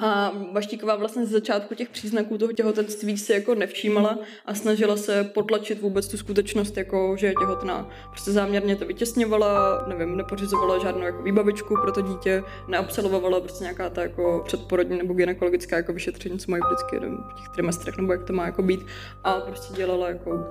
A 0.01 0.33
Vaštíková 0.53 0.97
vlastně 0.97 1.27
z 1.27 1.31
začátku 1.31 1.75
těch 1.75 1.89
příznaků 1.89 2.39
toho 2.39 2.53
těhotenství 2.53 3.19
si 3.19 3.33
jako 3.33 3.55
nevšímala 3.55 4.19
a 4.47 4.55
snažila 4.55 4.97
se 4.97 5.25
potlačit 5.25 5.81
vůbec 5.81 6.09
tu 6.09 6.17
skutečnost, 6.17 6.77
jako 6.77 7.17
že 7.19 7.27
je 7.27 7.35
těhotná. 7.41 7.89
Prostě 8.11 8.33
záměrně 8.33 8.77
to 8.77 8.87
vytěsňovala, 8.87 9.85
nevím, 9.89 10.17
nepořizovala 10.17 10.79
žádnou 10.79 11.03
jako 11.03 11.23
výbavičku 11.23 11.75
pro 11.83 11.93
to 11.93 12.01
dítě, 12.01 12.43
neabsolvovala 12.69 13.41
prostě 13.41 13.65
nějaká 13.65 13.91
ta 13.91 14.03
jako 14.03 14.43
předporodní 14.47 14.99
nebo 14.99 15.15
gynekologická 15.15 15.77
jako 15.77 15.93
vyšetření, 15.93 16.39
co 16.39 16.51
mají 16.51 16.63
vždycky 16.67 17.01
nevím, 17.01 17.17
v 17.17 17.35
těch 17.35 17.49
trimestrech 17.55 17.97
nebo 17.97 18.13
jak 18.13 18.25
to 18.25 18.33
má 18.33 18.47
jako 18.47 18.63
být. 18.63 18.81
A 19.25 19.33
prostě 19.33 19.75
dělala 19.75 20.09
jako, 20.09 20.45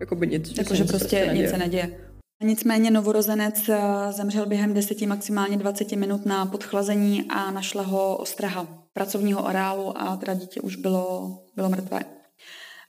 jako 0.00 0.14
by 0.14 0.26
nic. 0.26 0.58
Jako, 0.58 0.74
že 0.74 0.84
prostě, 0.84 1.16
prostě 1.16 1.30
nic 1.34 1.50
se 1.50 1.58
neděje. 1.58 2.09
Nicméně 2.42 2.90
novorozenec 2.90 3.68
eh, 3.68 3.78
zemřel 4.12 4.46
během 4.46 4.74
10, 4.74 5.02
maximálně 5.02 5.56
20 5.56 5.92
minut 5.92 6.26
na 6.26 6.46
podchlazení 6.46 7.24
a 7.28 7.50
našla 7.50 7.82
ho 7.82 8.16
ostraha 8.16 8.66
pracovního 8.92 9.46
areálu 9.46 10.02
a 10.02 10.16
teda 10.16 10.34
dítě 10.34 10.60
už 10.60 10.76
bylo, 10.76 11.38
bylo 11.56 11.68
mrtvé. 11.68 12.00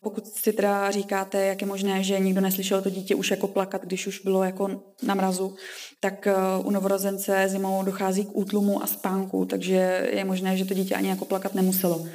Pokud 0.03 0.27
si 0.27 0.53
teda 0.53 0.91
říkáte, 0.91 1.45
jak 1.45 1.61
je 1.61 1.67
možné, 1.67 2.03
že 2.03 2.19
nikdo 2.19 2.41
neslyšel 2.41 2.81
to 2.81 2.89
dítě 2.89 3.15
už 3.15 3.31
jako 3.31 3.47
plakat, 3.47 3.85
když 3.85 4.07
už 4.07 4.19
bylo 4.19 4.43
jako 4.43 4.81
na 5.03 5.15
mrazu, 5.15 5.55
tak 5.99 6.27
eh, 6.27 6.33
u 6.63 6.71
novorozence 6.71 7.45
zimou 7.47 7.83
dochází 7.83 8.25
k 8.25 8.35
útlumu 8.35 8.83
a 8.83 8.87
spánku, 8.87 9.45
takže 9.45 10.09
je 10.13 10.25
možné, 10.25 10.57
že 10.57 10.65
to 10.65 10.73
dítě 10.73 10.95
ani 10.95 11.09
jako 11.09 11.25
plakat 11.25 11.55
nemuselo. 11.55 12.05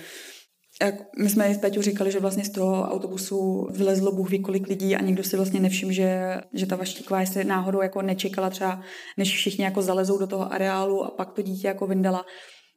My 1.19 1.31
jsme 1.31 1.55
s 1.55 1.59
Peťou 1.59 1.83
říkali, 1.83 2.13
že 2.13 2.21
vlastně 2.21 2.45
z 2.45 2.51
toho 2.51 2.83
autobusu 2.83 3.69
vylezlo 3.71 4.13
Bůh 4.13 4.31
ví 4.31 4.43
kolik 4.43 4.67
lidí 4.67 4.97
a 4.97 5.03
nikdo 5.03 5.25
si 5.25 5.37
vlastně 5.37 5.61
nevšiml, 5.61 5.93
že, 5.93 6.41
že 6.53 6.67
ta 6.67 6.77
Vaštíková 6.77 7.21
jestli 7.21 7.45
náhodou 7.45 7.83
jako 7.83 8.03
nečekala 8.03 8.51
třeba, 8.51 8.83
než 9.17 9.35
všichni 9.35 9.65
jako 9.65 9.83
zalezou 9.83 10.19
do 10.19 10.27
toho 10.27 10.53
areálu 10.53 11.05
a 11.05 11.11
pak 11.11 11.33
to 11.33 11.43
dítě 11.43 11.69
jako 11.69 11.87
vyndala. 11.87 12.25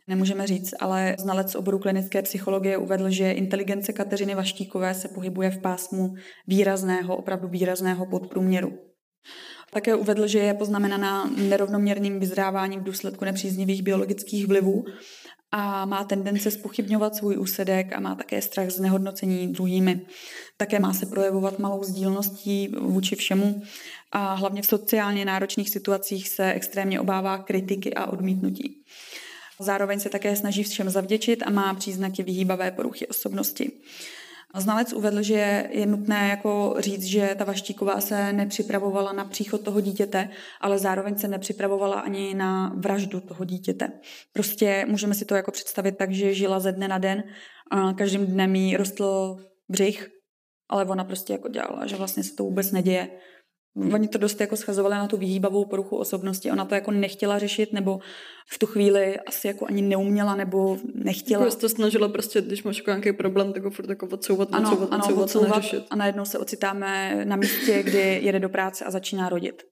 Nemůžeme 0.08 0.48
říct, 0.48 0.74
ale 0.80 1.16
znalec 1.20 1.56
oboru 1.56 1.80
klinické 1.80 2.22
psychologie 2.22 2.78
uvedl, 2.78 3.10
že 3.10 3.32
inteligence 3.32 3.94
Kateřiny 3.94 4.36
Vaštíkové 4.36 4.94
se 4.94 5.08
pohybuje 5.08 5.52
v 5.52 5.62
pásmu 5.62 6.14
výrazného, 6.48 7.18
opravdu 7.18 7.48
výrazného 7.48 8.06
podprůměru. 8.06 8.72
Také 9.72 9.96
uvedl, 9.96 10.28
že 10.28 10.40
je 10.40 10.54
poznamenaná 10.54 11.26
nerovnoměrným 11.26 12.20
vyzráváním 12.20 12.80
v 12.80 12.84
důsledku 12.84 13.26
nepříznivých 13.26 13.84
biologických 13.84 14.48
vlivů 14.48 14.84
a 15.52 15.86
má 15.86 16.04
tendence 16.04 16.52
spochybňovat 16.52 17.16
svůj 17.16 17.38
úsedek 17.38 17.94
a 17.94 18.00
má 18.00 18.16
také 18.16 18.42
strach 18.42 18.70
z 18.70 18.80
nehodnocení 18.80 19.48
druhými. 19.48 20.02
Také 20.58 20.80
má 20.80 20.94
se 20.94 21.06
projevovat 21.06 21.60
malou 21.60 21.84
sdílností 21.84 22.68
vůči 22.68 23.16
všemu 23.16 23.62
a 24.12 24.34
hlavně 24.34 24.62
v 24.62 24.66
sociálně 24.66 25.26
náročných 25.26 25.70
situacích 25.70 26.30
se 26.30 26.54
extrémně 26.54 27.00
obává 27.00 27.38
kritiky 27.38 27.94
a 27.94 28.06
odmítnutí. 28.06 28.84
Zároveň 29.60 30.00
se 30.00 30.10
také 30.10 30.36
snaží 30.36 30.64
všem 30.64 30.90
zavděčit 30.90 31.44
a 31.46 31.50
má 31.50 31.74
příznaky 31.74 32.24
vyhýbavé 32.24 32.72
poruchy 32.72 33.08
osobnosti. 33.08 33.72
Znalec 34.56 34.94
uvedl, 34.94 35.22
že 35.22 35.70
je 35.72 35.86
nutné 35.86 36.30
jako 36.30 36.76
říct, 36.80 37.04
že 37.04 37.36
ta 37.38 37.44
Vaštíková 37.44 38.02
se 38.02 38.34
nepřipravovala 38.34 39.14
na 39.14 39.26
příchod 39.26 39.62
toho 39.62 39.82
dítěte, 39.82 40.30
ale 40.62 40.80
zároveň 40.80 41.18
se 41.18 41.28
nepřipravovala 41.28 42.00
ani 42.00 42.34
na 42.34 42.74
vraždu 42.76 43.20
toho 43.20 43.46
dítěte. 43.46 43.92
Prostě 44.34 44.86
můžeme 44.88 45.14
si 45.14 45.26
to 45.26 45.36
jako 45.36 45.52
představit 45.52 45.98
tak, 45.98 46.12
že 46.12 46.34
žila 46.34 46.60
ze 46.60 46.72
dne 46.72 46.88
na 46.88 46.98
den 46.98 47.24
a 47.72 47.94
každým 47.94 48.26
dnem 48.26 48.56
jí 48.56 48.78
rostl 48.78 49.38
břich, 49.70 50.10
ale 50.70 50.86
ona 50.86 51.04
prostě 51.04 51.34
jako 51.34 51.50
dělala, 51.50 51.88
že 51.88 51.96
vlastně 51.96 52.24
se 52.24 52.36
to 52.36 52.44
vůbec 52.44 52.72
neděje. 52.72 53.10
Oni 53.94 54.08
to 54.08 54.18
dost 54.18 54.42
jako 54.42 54.58
schazovali 54.58 54.96
na 54.96 55.08
tu 55.08 55.18
vyhýbavou 55.18 55.66
poruchu 55.66 55.98
osobnosti. 55.98 56.52
Ona 56.52 56.66
to 56.66 56.76
jako 56.76 56.92
nechtěla 56.92 57.40
řešit, 57.40 57.74
nebo 57.74 58.00
v 58.52 58.60
tu 58.60 58.66
chvíli 58.66 59.20
asi 59.20 59.48
jako 59.48 59.66
ani 59.66 59.82
neuměla, 59.82 60.36
nebo 60.36 60.78
nechtěla. 60.96 61.46
Jako 61.46 61.56
to 61.56 61.70
snažila 61.70 62.10
prostě, 62.10 62.42
když 62.42 62.64
máš 62.64 62.78
jako 62.78 62.92
nějaký 62.92 63.14
problém, 63.14 63.54
tak 63.54 63.64
ho 63.64 63.70
furt 63.70 63.90
jako 63.90 64.08
odsouvat, 64.12 64.50
ano, 64.52 64.70
odsouvat, 64.72 64.94
ano, 64.94 65.04
odsouvat, 65.04 65.26
odsouvat 65.26 65.66
a 65.74 65.86
A 65.90 65.96
najednou 65.96 66.26
se 66.26 66.38
ocitáme 66.38 67.22
na 67.26 67.36
místě, 67.36 67.84
kdy 67.84 68.20
jede 68.22 68.40
do 68.40 68.50
práce 68.50 68.86
a 68.86 68.92
začíná 68.92 69.30
rodit. 69.30 69.64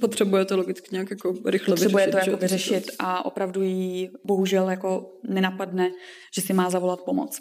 Potřebuje 0.00 0.44
to 0.44 0.56
logicky 0.56 0.88
nějak 0.92 1.10
jako 1.10 1.34
rychle 1.46 1.74
Potřebuje 1.74 2.06
vyřešit. 2.06 2.24
to 2.24 2.30
jako 2.30 2.40
vyřešit 2.40 2.84
a 2.98 3.24
opravdu 3.24 3.62
jí 3.62 4.08
bohužel 4.26 4.70
jako 4.70 5.06
nenapadne, 5.28 5.90
že 6.34 6.42
si 6.42 6.52
má 6.52 6.70
zavolat 6.70 7.00
pomoc. 7.04 7.38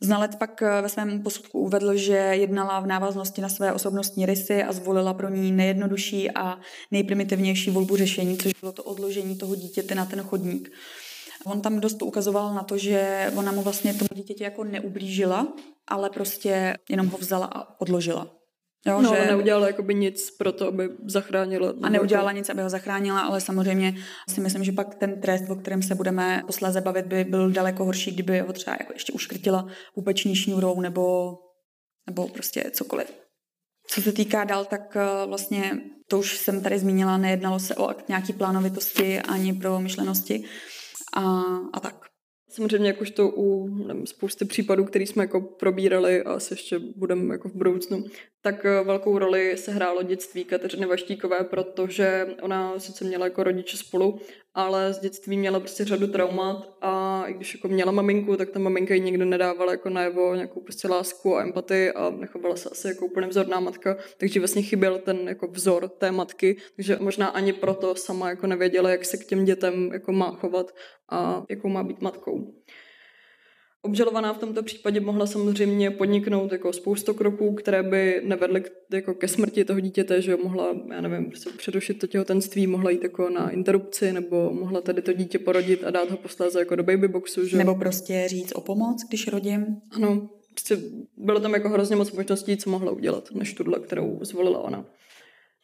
Znalec 0.00 0.36
pak 0.36 0.62
eh, 0.62 0.82
ve 0.82 0.88
svém 0.88 1.22
posudku 1.22 1.60
uvedl, 1.60 1.96
že 1.96 2.12
jednala 2.12 2.80
v 2.80 2.86
návaznosti 2.86 3.40
na 3.40 3.48
své 3.48 3.72
osobnostní 3.72 4.26
rysy 4.26 4.62
a 4.62 4.72
zvolila 4.72 5.14
pro 5.14 5.28
ní 5.28 5.52
nejjednodušší 5.52 6.30
a 6.30 6.58
nejprimitivnější 6.90 7.70
volbu 7.70 7.96
řešení, 7.96 8.38
což 8.38 8.52
bylo 8.60 8.72
to 8.72 8.84
odložení 8.84 9.36
toho 9.36 9.54
dítěte 9.54 9.94
na 9.94 10.06
ten 10.06 10.22
chodník. 10.22 10.72
On 11.46 11.60
tam 11.60 11.80
dost 11.80 12.02
ukazoval 12.02 12.54
na 12.54 12.62
to, 12.62 12.78
že 12.78 13.30
ona 13.36 13.52
mu 13.52 13.62
vlastně 13.62 13.94
tomu 13.94 14.08
dítěti 14.14 14.44
jako 14.44 14.64
neublížila, 14.64 15.48
ale 15.88 16.10
prostě 16.10 16.76
jenom 16.88 17.06
ho 17.06 17.18
vzala 17.18 17.46
a 17.46 17.80
odložila. 17.80 18.35
Jo, 18.86 19.02
No, 19.02 19.14
že... 19.14 19.26
neudělala 19.26 19.66
jakoby 19.66 19.94
nic 19.94 20.30
pro 20.30 20.52
to, 20.52 20.68
aby 20.68 20.88
zachránila. 21.06 21.74
A 21.82 21.88
neudělala 21.88 22.32
nic, 22.32 22.48
aby 22.48 22.62
ho 22.62 22.68
zachránila, 22.70 23.20
ale 23.20 23.40
samozřejmě 23.40 23.94
si 24.28 24.40
myslím, 24.40 24.64
že 24.64 24.72
pak 24.72 24.94
ten 24.94 25.20
trest, 25.20 25.50
o 25.50 25.56
kterém 25.56 25.82
se 25.82 25.94
budeme 25.94 26.42
posléze 26.46 26.80
bavit, 26.80 27.06
by 27.06 27.24
byl 27.24 27.50
daleko 27.50 27.84
horší, 27.84 28.10
kdyby 28.10 28.40
ho 28.40 28.52
třeba 28.52 28.76
jako 28.80 28.92
ještě 28.92 29.12
uškrtila 29.12 29.66
pupeční 29.94 30.36
šňůrou 30.36 30.80
nebo, 30.80 31.34
nebo 32.06 32.28
prostě 32.28 32.70
cokoliv. 32.72 33.12
Co 33.88 34.02
se 34.02 34.12
týká 34.12 34.44
dál, 34.44 34.64
tak 34.64 34.96
eh, 34.96 35.26
vlastně 35.26 35.80
to 36.08 36.18
už 36.18 36.36
jsem 36.36 36.62
tady 36.62 36.78
zmínila, 36.78 37.16
nejednalo 37.16 37.58
se 37.58 37.74
o 37.74 37.86
akt 37.86 38.08
nějaký 38.08 38.32
plánovitosti 38.32 39.20
ani 39.20 39.52
pro 39.52 39.80
myšlenosti 39.80 40.44
a, 41.16 41.42
a 41.72 41.80
tak. 41.80 42.06
Samozřejmě 42.50 42.88
jakožto 42.88 43.28
u 43.28 43.68
nevím, 43.68 44.06
spousty 44.06 44.44
případů, 44.44 44.84
který 44.84 45.06
jsme 45.06 45.24
jako 45.24 45.40
probírali 45.40 46.22
a 46.22 46.32
asi 46.32 46.52
ještě 46.52 46.78
budeme 46.78 47.34
jako 47.34 47.48
v 47.48 47.54
budoucnu, 47.54 48.04
tak 48.42 48.64
eh, 48.64 48.84
velkou 48.84 49.18
roli 49.18 49.56
se 49.56 49.72
hrálo 49.72 50.02
dětství 50.02 50.44
Kateřiny 50.44 50.86
Vaštíkové, 50.86 51.44
protože 51.44 52.26
ona 52.42 52.78
sice 52.78 53.04
měla 53.04 53.26
jako 53.26 53.42
rodiče 53.42 53.76
spolu, 53.76 54.20
ale 54.54 54.92
z 54.92 54.98
dětství 54.98 55.38
měla 55.38 55.60
prostě 55.60 55.84
řadu 55.84 56.06
traumat 56.06 56.76
a 56.80 57.24
i 57.26 57.32
když 57.34 57.54
jako 57.54 57.68
měla 57.68 57.92
maminku, 57.92 58.36
tak 58.36 58.50
ta 58.50 58.58
maminka 58.58 58.94
jí 58.94 59.00
nikdy 59.00 59.24
nedávala 59.24 59.72
jako 59.72 59.88
najevo 59.90 60.34
nějakou 60.34 60.60
prostě 60.60 60.88
lásku 60.88 61.36
a 61.36 61.42
empatii 61.42 61.90
a 61.90 62.10
nechovala 62.10 62.56
se 62.56 62.68
asi 62.70 62.88
jako 62.88 63.06
úplně 63.06 63.26
vzorná 63.26 63.60
matka, 63.60 63.96
takže 64.18 64.40
vlastně 64.40 64.62
chyběl 64.62 64.98
ten 64.98 65.28
jako 65.28 65.46
vzor 65.46 65.88
té 65.88 66.12
matky, 66.12 66.56
takže 66.76 66.98
možná 67.00 67.26
ani 67.26 67.52
proto 67.52 67.94
sama 67.94 68.28
jako 68.28 68.46
nevěděla, 68.46 68.90
jak 68.90 69.04
se 69.04 69.16
k 69.16 69.26
těm 69.26 69.44
dětem 69.44 69.90
jako 69.92 70.12
má 70.12 70.30
chovat 70.30 70.74
a 71.08 71.44
jakou 71.50 71.68
má 71.68 71.82
být 71.82 72.00
matkou. 72.00 72.54
Obžalovaná 73.86 74.32
v 74.32 74.38
tomto 74.38 74.62
případě 74.62 75.00
mohla 75.00 75.26
samozřejmě 75.26 75.90
podniknout 75.90 76.52
jako 76.52 76.72
spoustu 76.72 77.14
kroků, 77.14 77.54
které 77.54 77.82
by 77.82 78.20
nevedly 78.24 78.60
k, 78.60 78.70
jako 78.92 79.14
ke 79.14 79.28
smrti 79.28 79.64
toho 79.64 79.80
dítěte, 79.80 80.22
že 80.22 80.36
mohla, 80.36 80.74
já 80.94 81.00
nevím, 81.00 81.26
prostě 81.26 81.50
přerušit 81.56 81.98
to 81.98 82.06
těhotenství, 82.06 82.66
mohla 82.66 82.90
jít 82.90 83.02
jako 83.02 83.30
na 83.30 83.50
interrupci, 83.50 84.12
nebo 84.12 84.50
mohla 84.52 84.80
tady 84.80 85.02
to 85.02 85.12
dítě 85.12 85.38
porodit 85.38 85.84
a 85.84 85.90
dát 85.90 86.10
ho 86.10 86.16
posléze 86.16 86.58
jako 86.58 86.76
do 86.76 86.82
babyboxu, 86.82 87.46
že 87.46 87.56
Nebo 87.56 87.74
prostě 87.74 88.24
říct 88.28 88.52
o 88.54 88.60
pomoc, 88.60 89.04
když 89.08 89.28
rodím. 89.28 89.66
ano, 89.92 90.28
prostě 90.50 90.78
bylo 91.16 91.40
tam 91.40 91.54
jako 91.54 91.68
hrozně 91.68 91.96
moc 91.96 92.12
možností, 92.12 92.56
co 92.56 92.70
mohla 92.70 92.92
udělat, 92.92 93.28
než 93.34 93.54
tuhle, 93.54 93.80
kterou 93.80 94.18
zvolila 94.22 94.58
ona. 94.58 94.84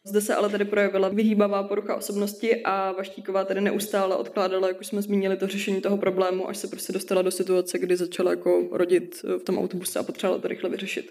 Zde 0.05 0.21
se 0.21 0.35
ale 0.35 0.49
tady 0.49 0.65
projevila 0.65 1.09
vyhýbavá 1.09 1.63
porucha 1.63 1.97
osobnosti 1.97 2.63
a 2.65 2.93
Vaštíková 2.93 3.45
tady 3.45 3.61
neustále 3.61 4.17
odkládala, 4.17 4.69
jak 4.69 4.81
už 4.81 4.87
jsme 4.87 5.03
zmínili, 5.03 5.37
to 5.37 5.47
řešení 5.47 5.81
toho 5.81 5.97
problému, 5.97 6.49
až 6.49 6.57
se 6.57 6.69
prostě 6.69 6.93
dostala 6.93 7.23
do 7.23 7.31
situace, 7.31 7.79
kdy 7.79 7.97
začala 7.97 8.31
jako 8.31 8.69
rodit 8.73 9.25
eh, 9.25 9.39
v 9.39 9.43
tom 9.43 9.59
autobuse 9.59 9.99
a 9.99 10.03
potřebovala 10.03 10.43
to 10.43 10.49
rychle 10.49 10.71
vyřešit. 10.71 11.11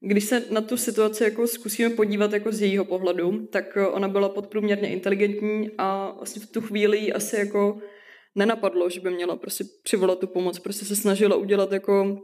Když 0.00 0.24
se 0.24 0.44
na 0.50 0.60
tu 0.60 0.76
situaci 0.76 1.24
jako 1.24 1.46
zkusíme 1.46 1.90
podívat 1.90 2.32
jako 2.32 2.52
z 2.52 2.60
jejího 2.60 2.84
pohledu, 2.84 3.46
tak 3.46 3.76
eh, 3.76 3.86
ona 3.86 4.08
byla 4.08 4.28
podprůměrně 4.28 4.88
inteligentní 4.88 5.70
a 5.78 6.12
vlastně 6.16 6.42
v 6.42 6.50
tu 6.50 6.60
chvíli 6.60 7.12
asi 7.12 7.36
jako 7.36 7.78
nenapadlo, 8.34 8.90
že 8.90 9.00
by 9.00 9.10
měla 9.10 9.36
prostě 9.36 9.64
přivolat 9.82 10.18
tu 10.18 10.26
pomoc. 10.26 10.58
Prostě 10.58 10.84
se 10.84 10.96
snažila 10.96 11.36
udělat 11.36 11.72
jako 11.72 12.22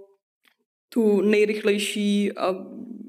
tu 0.88 1.20
nejrychlejší 1.20 2.32
a 2.32 2.54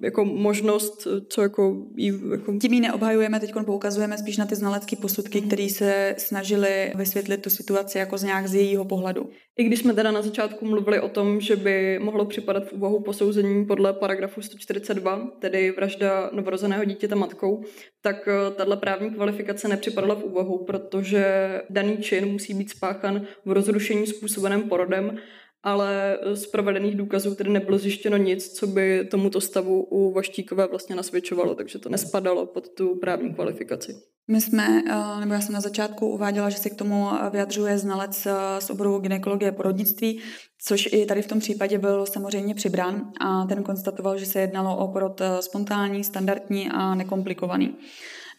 jako 0.04 0.26
možnost, 0.26 1.08
co 1.30 1.42
jako 1.42 1.86
jí 1.96 2.14
jako 2.32 2.58
Tím 2.62 2.74
ji 2.74 2.82
neobhajujeme, 2.82 3.40
teď 3.40 3.54
poukazujeme 3.66 4.18
spíš 4.18 4.38
na 4.38 4.46
ty 4.46 4.56
znalecké 4.56 4.96
posudky, 4.96 5.42
které 5.42 5.70
se 5.70 6.16
snažili 6.18 6.92
vysvětlit 6.96 7.42
tu 7.42 7.50
situaci 7.50 7.98
jako 7.98 8.18
z 8.18 8.24
nějak 8.24 8.48
z 8.48 8.56
jejího 8.56 8.86
pohledu. 8.86 9.30
I 9.58 9.64
když 9.64 9.80
jsme 9.80 9.94
teda 9.94 10.12
na 10.12 10.22
začátku 10.22 10.66
mluvili 10.66 11.00
o 11.00 11.10
tom, 11.10 11.42
že 11.42 11.56
by 11.56 12.00
mohlo 12.00 12.26
připadat 12.26 12.70
v 12.70 12.74
úvahu 12.74 13.00
posouzení 13.00 13.66
podle 13.66 13.94
paragrafu 13.94 14.42
142, 14.42 15.32
tedy 15.40 15.72
vražda 15.72 16.30
novorozeného 16.34 16.86
dítěte 16.86 17.16
matkou, 17.16 17.64
tak 18.02 18.28
eh, 18.28 18.56
tahle 18.56 18.78
právní 18.78 19.10
kvalifikace 19.10 19.68
nepřipadala 19.68 20.16
v 20.16 20.24
úvahu, 20.24 20.66
protože 20.66 21.26
daný 21.70 21.98
čin 21.98 22.26
musí 22.26 22.54
být 22.54 22.70
spáchan 22.70 23.22
v 23.46 23.52
rozrušení 23.52 24.08
způsobeném 24.08 24.64
porodem, 24.64 25.18
ale 25.68 26.18
z 26.34 26.46
provedených 26.46 26.96
důkazů 26.96 27.36
tedy 27.36 27.50
nebylo 27.50 27.78
zjištěno 27.78 28.18
nic, 28.18 28.54
co 28.54 28.68
by 28.68 29.08
tomuto 29.12 29.42
stavu 29.42 29.84
u 29.84 30.12
Vaštíkové 30.12 30.68
vlastně 30.68 30.96
nasvědčovalo, 30.96 31.56
takže 31.56 31.80
to 31.80 31.90
nespadalo 31.90 32.46
pod 32.46 32.70
tu 32.70 32.96
právní 32.96 33.34
kvalifikaci. 33.34 33.96
My 34.28 34.42
jsme, 34.42 34.84
eh, 34.88 35.20
nebo 35.20 35.34
já 35.34 35.42
jsem 35.42 35.54
na 35.54 35.62
začátku 35.62 36.10
uváděla, 36.10 36.50
že 36.50 36.58
se 36.58 36.70
k 36.70 36.76
tomu 36.76 37.10
vyjadřuje 37.32 37.78
znalec 37.78 38.26
eh, 38.26 38.32
z 38.60 38.70
oboru 38.70 39.00
gynekologie 39.00 39.52
porodnictví, 39.52 40.20
což 40.62 40.90
i 40.92 41.06
tady 41.06 41.22
v 41.22 41.28
tom 41.28 41.40
případě 41.40 41.78
byl 41.78 42.06
samozřejmě 42.06 42.56
přibrán 42.56 43.12
a 43.20 43.46
ten 43.46 43.64
konstatoval, 43.64 44.18
že 44.18 44.26
se 44.26 44.40
jednalo 44.40 44.78
o 44.78 44.88
porod 44.88 45.22
eh, 45.22 45.42
spontánní, 45.42 46.04
standardní 46.04 46.70
a 46.70 46.96
nekomplikovaný. 46.96 47.76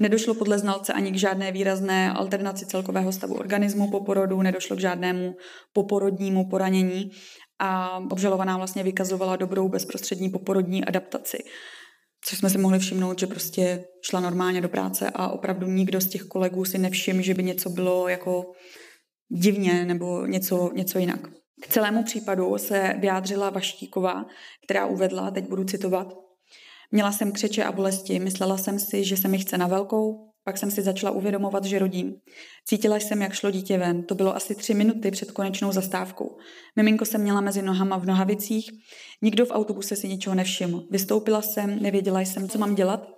Nedošlo 0.01 0.35
podle 0.35 0.59
znalce 0.59 0.93
ani 0.93 1.13
k 1.13 1.19
žádné 1.19 1.53
výrazné 1.53 2.13
alternaci 2.13 2.67
celkového 2.67 3.13
stavu 3.13 3.35
organismu 3.35 3.91
po 3.91 4.01
porodu, 4.01 4.43
nedošlo 4.43 4.77
k 4.77 4.81
žádnému 4.81 5.37
poporodnímu 5.73 6.49
poranění 6.49 7.11
a 7.59 7.99
obžalovaná 7.99 8.57
vlastně 8.57 8.83
vykazovala 8.83 9.37
dobrou 9.37 9.69
bezprostřední 9.69 10.31
poporodní 10.31 10.85
adaptaci. 10.85 11.39
Což 12.25 12.39
jsme 12.39 12.51
si 12.51 12.59
mohli 12.59 12.79
všimnout, 12.79 13.19
že 13.19 13.27
prostě 13.27 13.85
šla 14.03 14.21
normálně 14.21 14.61
do 14.61 14.69
práce 14.69 15.11
a 15.15 15.29
opravdu 15.29 15.67
nikdo 15.67 16.01
z 16.01 16.09
těch 16.09 16.23
kolegů 16.23 16.65
si 16.65 16.79
nevšiml, 16.79 17.23
že 17.23 17.35
by 17.35 17.43
něco 17.43 17.71
bylo 17.71 18.09
jako 18.09 18.53
divně 19.29 19.85
nebo 19.85 20.27
něco, 20.27 20.71
něco 20.75 20.99
jinak. 20.99 21.21
K 21.63 21.69
celému 21.69 22.05
případu 22.05 22.59
se 22.59 22.95
vyjádřila 22.99 23.51
Vaštíková, 23.51 24.27
která 24.65 24.87
uvedla, 24.87 25.31
teď 25.31 25.49
budu 25.49 25.65
citovat, 25.65 26.15
Měla 26.91 27.13
jsem 27.13 27.33
křeče 27.33 27.65
a 27.65 27.73
bolesti, 27.73 28.19
myslela 28.19 28.59
jsem 28.59 28.79
si, 28.79 29.05
že 29.05 29.17
se 29.17 29.29
mi 29.29 29.39
chce 29.39 29.59
na 29.59 29.67
velkou, 29.67 30.29
pak 30.45 30.59
jsem 30.59 30.71
si 30.71 30.83
začala 30.83 31.13
uvědomovat, 31.13 31.65
že 31.65 31.79
rodím. 31.79 32.15
Cítila 32.69 32.97
jsem, 32.97 33.23
jak 33.23 33.33
šlo 33.33 33.51
dítě 33.51 33.79
ven. 33.79 34.03
To 34.03 34.15
bylo 34.15 34.37
asi 34.37 34.55
tři 34.55 34.75
minuty 34.75 35.11
před 35.11 35.31
konečnou 35.31 35.73
zastávkou. 35.73 36.37
Miminko 36.77 37.05
jsem 37.05 37.21
měla 37.21 37.41
mezi 37.41 37.63
nohama 37.63 37.99
v 37.99 38.07
nohavicích. 38.07 38.71
Nikdo 39.23 39.47
v 39.47 39.51
autobuse 39.51 39.97
si 39.97 40.09
ničeho 40.09 40.35
nevšiml. 40.35 40.85
Vystoupila 40.91 41.43
jsem, 41.43 41.83
nevěděla 41.83 42.21
jsem, 42.21 42.49
co 42.49 42.59
mám 42.59 42.75
dělat. 42.75 43.09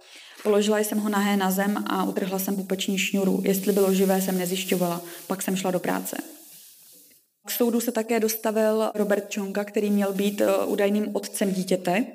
Položila 0.43 0.79
jsem 0.79 0.99
ho 0.99 1.09
nahé 1.09 1.37
na 1.37 1.51
zem 1.51 1.85
a 1.87 2.05
utrhla 2.05 2.39
jsem 2.39 2.57
pupeční 2.57 2.99
šňůru. 2.99 3.43
Jestli 3.45 3.73
bylo 3.73 3.95
živé, 3.95 4.21
jsem 4.21 4.39
nezjišťovala. 4.39 5.03
Pak 5.27 5.43
jsem 5.43 5.57
šla 5.57 5.71
do 5.71 5.81
práce. 5.81 6.17
K 7.47 7.51
soudu 7.51 7.81
se 7.81 7.93
také 7.93 8.21
dostavil 8.21 8.91
Robert 8.95 9.31
Čonka, 9.31 9.65
který 9.65 9.91
měl 9.91 10.13
být 10.13 10.41
eh, 10.41 10.65
údajným 10.65 11.07
otcem 11.13 11.53
dítěte. 11.53 12.07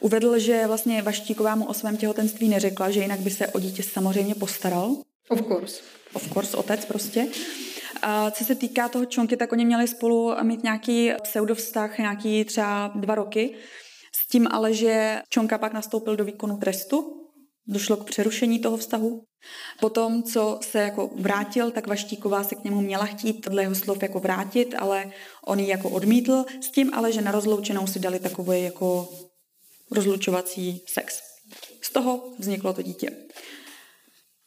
Uvedl, 0.00 0.38
že 0.38 0.66
vlastně 0.66 1.02
Vaštíková 1.02 1.54
mu 1.54 1.64
o 1.64 1.74
svém 1.74 1.96
těhotenství 1.96 2.48
neřekla, 2.48 2.90
že 2.90 3.00
jinak 3.00 3.20
by 3.20 3.30
se 3.30 3.46
o 3.46 3.60
dítě 3.60 3.82
samozřejmě 3.82 4.34
postaral. 4.34 4.96
Of 5.28 5.42
course. 5.42 5.82
Of 6.12 6.32
course, 6.32 6.56
otec 6.56 6.84
prostě. 6.84 7.26
A 8.02 8.30
co 8.30 8.44
se 8.44 8.54
týká 8.54 8.88
toho 8.88 9.04
Čonky, 9.04 9.36
tak 9.36 9.52
oni 9.52 9.64
měli 9.64 9.88
spolu 9.88 10.34
mít 10.42 10.62
nějaký 10.62 11.12
pseudovztah, 11.22 11.98
nějaký 11.98 12.44
třeba 12.44 12.92
dva 12.94 13.14
roky, 13.14 13.54
s 14.14 14.28
tím 14.28 14.48
ale, 14.50 14.74
že 14.74 15.22
Čonka 15.28 15.58
pak 15.58 15.72
nastoupil 15.72 16.16
do 16.16 16.24
výkonu 16.24 16.56
trestu, 16.56 17.26
došlo 17.66 17.96
k 17.96 18.04
přerušení 18.04 18.58
toho 18.58 18.76
vztahu. 18.76 19.22
Potom, 19.80 20.22
co 20.22 20.58
se 20.62 20.78
jako 20.78 21.10
vrátil, 21.16 21.70
tak 21.70 21.86
Vaštíková 21.86 22.44
se 22.44 22.54
k 22.54 22.64
němu 22.64 22.80
měla 22.80 23.04
chtít 23.04 23.48
dle 23.48 23.62
jeho 23.62 23.74
slov 23.74 24.02
jako 24.02 24.20
vrátit, 24.20 24.74
ale 24.78 25.10
on 25.46 25.60
ji 25.60 25.68
jako 25.68 25.90
odmítl, 25.90 26.44
s 26.60 26.70
tím 26.70 26.94
ale, 26.94 27.12
že 27.12 27.20
na 27.22 27.32
rozloučenou 27.32 27.86
si 27.86 27.98
dali 27.98 28.18
takový 28.18 28.62
jako 28.62 29.08
rozlučovací 29.90 30.82
sex. 30.86 31.20
Z 31.82 31.92
toho 31.92 32.32
vzniklo 32.38 32.72
to 32.72 32.82
dítě. 32.82 33.10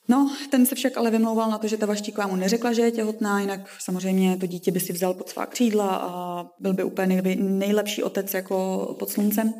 No, 0.08 0.36
ten 0.50 0.66
se 0.66 0.76
však 0.76 0.98
ale 0.98 1.12
vymlouval 1.12 1.50
na 1.50 1.58
to, 1.58 1.68
že 1.68 1.78
ta 1.78 1.86
Vaštíková 1.86 2.28
mu 2.28 2.36
neřekla, 2.36 2.74
že 2.74 2.82
je 2.82 2.92
těhotná, 2.92 3.42
jinak 3.42 3.60
samozřejmě 3.80 4.38
to 4.38 4.46
dítě 4.46 4.72
by 4.72 4.80
si 4.80 4.94
vzal 4.94 5.14
pod 5.14 5.30
svá 5.30 5.46
křídla 5.46 5.96
a 5.96 6.46
byl 6.60 6.74
by 6.74 6.84
úplně 6.84 7.22
nejlepší 7.36 8.04
otec 8.04 8.34
jako 8.34 8.96
pod 9.00 9.10
sluncem. 9.10 9.54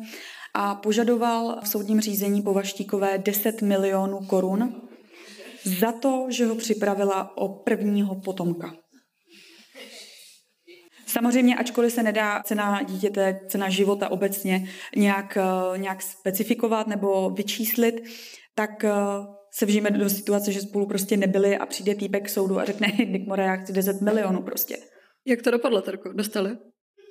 A 0.54 0.74
požadoval 0.74 1.60
v 1.62 1.68
soudním 1.68 2.00
řízení 2.00 2.42
po 2.42 2.54
Vaštíkové 2.54 3.18
10 3.18 3.62
milionů 3.62 4.18
korun 4.26 4.82
za 5.64 5.92
to, 5.92 6.26
že 6.28 6.46
ho 6.46 6.54
připravila 6.54 7.36
o 7.36 7.48
prvního 7.48 8.14
potomka. 8.14 8.74
Samozřejmě, 11.10 11.56
ačkoliv 11.56 11.92
se 11.92 12.02
nedá 12.02 12.42
cena 12.42 12.82
dítěte, 12.82 13.40
cena 13.48 13.68
života 13.68 14.08
obecně 14.10 14.68
nějak, 14.96 15.38
nějak 15.76 16.02
specifikovat 16.02 16.86
nebo 16.86 17.30
vyčíslit, 17.30 17.94
tak 18.54 18.84
se 19.54 19.66
vžijeme 19.66 19.90
do 19.90 20.10
situace, 20.10 20.52
že 20.52 20.60
spolu 20.60 20.86
prostě 20.86 21.16
nebyli 21.16 21.58
a 21.58 21.66
přijde 21.66 21.94
týpek 21.94 22.26
k 22.26 22.28
soudu 22.28 22.58
a 22.58 22.64
řekne, 22.64 22.88
Dick 22.98 23.26
More, 23.26 23.42
já 23.42 23.56
chci 23.56 23.72
10 23.72 24.00
milionů 24.00 24.42
prostě. 24.42 24.76
Jak 25.26 25.42
to 25.42 25.50
dopadlo, 25.50 25.82
Terko? 25.82 26.12
Dostali? 26.12 26.50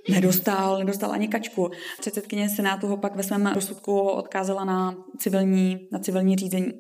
Nedostal, 0.10 0.78
nedostal 0.78 1.12
ani 1.12 1.28
kačku. 1.28 1.70
Předsedkyně 2.00 2.50
Senátu 2.50 2.88
ho 2.88 2.98
pak 2.98 3.16
ve 3.16 3.24
svém 3.24 3.48
rozsudku 3.48 4.00
odkázala 4.00 4.66
na 4.66 4.96
civilní, 5.20 5.78
na 5.92 6.00
civilní 6.00 6.36
řízení. 6.36 6.72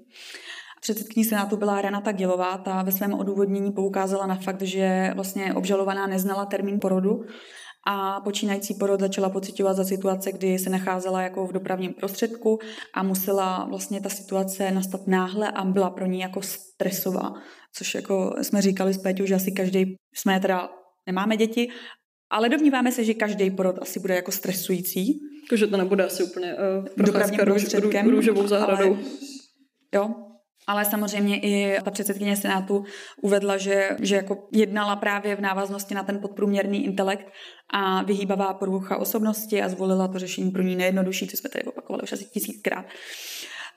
Předsedkyní 0.82 1.25
Senátu 1.25 1.57
byla 1.57 1.82
Renata 1.82 2.11
Gilová, 2.11 2.57
ta 2.57 2.84
ve 2.84 2.91
svém 2.91 3.13
odůvodnění 3.13 3.71
poukázala 3.71 4.27
na 4.27 4.36
fakt, 4.36 4.61
že 4.61 5.11
vlastně 5.15 5.53
obžalovaná 5.53 6.07
neznala 6.07 6.45
termín 6.45 6.80
porodu 6.80 7.25
a 7.88 8.21
počínající 8.21 8.73
porod 8.73 8.99
začala 8.99 9.30
pocitovat 9.30 9.75
za 9.75 9.84
situace, 9.84 10.32
kdy 10.32 10.59
se 10.59 10.69
nacházela 10.69 11.21
jako 11.21 11.47
v 11.47 11.53
dopravním 11.53 11.93
prostředku 11.93 12.59
a 12.93 13.03
musela 13.03 13.65
vlastně 13.69 14.01
ta 14.01 14.09
situace 14.09 14.71
nastat 14.71 15.07
náhle 15.07 15.51
a 15.51 15.65
byla 15.65 15.89
pro 15.89 16.05
ní 16.05 16.19
jako 16.19 16.41
stresová, 16.41 17.34
což 17.73 17.95
jako 17.95 18.36
jsme 18.41 18.61
říkali 18.61 18.93
s 18.93 18.97
Péťou, 18.97 19.25
že 19.25 19.36
asi 19.36 19.51
každý, 19.51 19.95
jsme 20.15 20.39
teda 20.39 20.69
nemáme 21.07 21.38
děti, 21.38 21.69
ale 22.30 22.49
domníváme 22.49 22.91
se, 22.91 23.03
že 23.03 23.13
každý 23.13 23.51
porod 23.51 23.75
asi 23.82 23.99
bude 23.99 24.15
jako 24.15 24.32
stresující. 24.32 25.19
Takže 25.49 25.67
to 25.67 25.77
nebude 25.77 26.05
asi 26.05 26.23
úplně 26.23 26.55
uh, 26.55 27.05
Dopravním 27.05 27.39
růž, 27.39 27.61
prostředkem, 27.61 28.09
růžovou 28.09 28.47
zahradou. 28.47 28.93
Ale, 28.93 29.03
jo, 29.93 30.28
ale 30.70 30.86
samozřejmě 30.86 31.39
i 31.39 31.82
ta 31.84 31.91
předsedkyně 31.91 32.36
Senátu 32.36 32.84
uvedla, 33.22 33.57
že, 33.57 33.89
že 33.99 34.15
jako 34.15 34.47
jednala 34.51 34.95
právě 34.95 35.36
v 35.36 35.41
návaznosti 35.41 35.95
na 35.95 36.03
ten 36.03 36.20
podprůměrný 36.20 36.86
intelekt 36.86 37.26
a 37.74 38.03
vyhýbavá 38.03 38.53
porucha 38.53 38.97
osobnosti 38.97 39.61
a 39.61 39.70
zvolila 39.70 40.07
to 40.07 40.20
řešení 40.20 40.51
pro 40.51 40.61
ní 40.61 40.76
nejjednodušší, 40.76 41.28
co 41.28 41.38
jsme 41.38 41.49
tady 41.49 41.63
opakovali 41.63 42.03
už 42.03 42.13
asi 42.13 42.26
tisíckrát. 42.26 42.86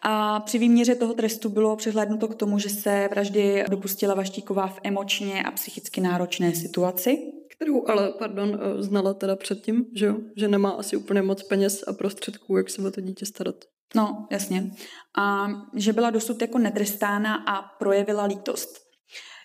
A 0.03 0.41
při 0.41 0.59
výměře 0.59 0.95
toho 0.95 1.15
trestu 1.15 1.49
bylo 1.49 1.77
přihlédnuto 1.77 2.29
k 2.29 2.35
tomu, 2.35 2.59
že 2.59 2.69
se 2.69 3.09
vraždy 3.11 3.65
dopustila 3.71 4.15
Vaštíková 4.15 4.67
v 4.67 4.81
emočně 4.85 5.43
a 5.43 5.51
psychicky 5.51 6.01
náročné 6.01 6.55
situaci. 6.55 7.19
Kterou 7.57 7.89
ale, 7.89 8.13
pardon, 8.19 8.61
eh, 8.61 8.83
znala 8.83 9.15
teda 9.15 9.37
předtím, 9.37 9.85
že 9.97 10.07
jo? 10.07 10.17
Že 10.37 10.49
nemá 10.49 10.71
asi 10.71 10.97
úplně 10.97 11.23
moc 11.23 11.43
peněz 11.43 11.85
a 11.87 11.93
prostředků, 11.93 12.57
jak 12.57 12.71
se 12.71 12.83
o 12.83 12.91
to 12.91 13.01
dítě 13.01 13.27
starat. 13.27 13.55
No, 13.95 14.27
jasně. 14.31 14.71
A 15.19 15.47
že 15.75 15.93
byla 15.93 16.11
dosud 16.11 16.43
jako 16.43 16.59
netrestána 16.59 17.35
a 17.35 17.63
projevila 17.63 18.25
lítost. 18.25 18.79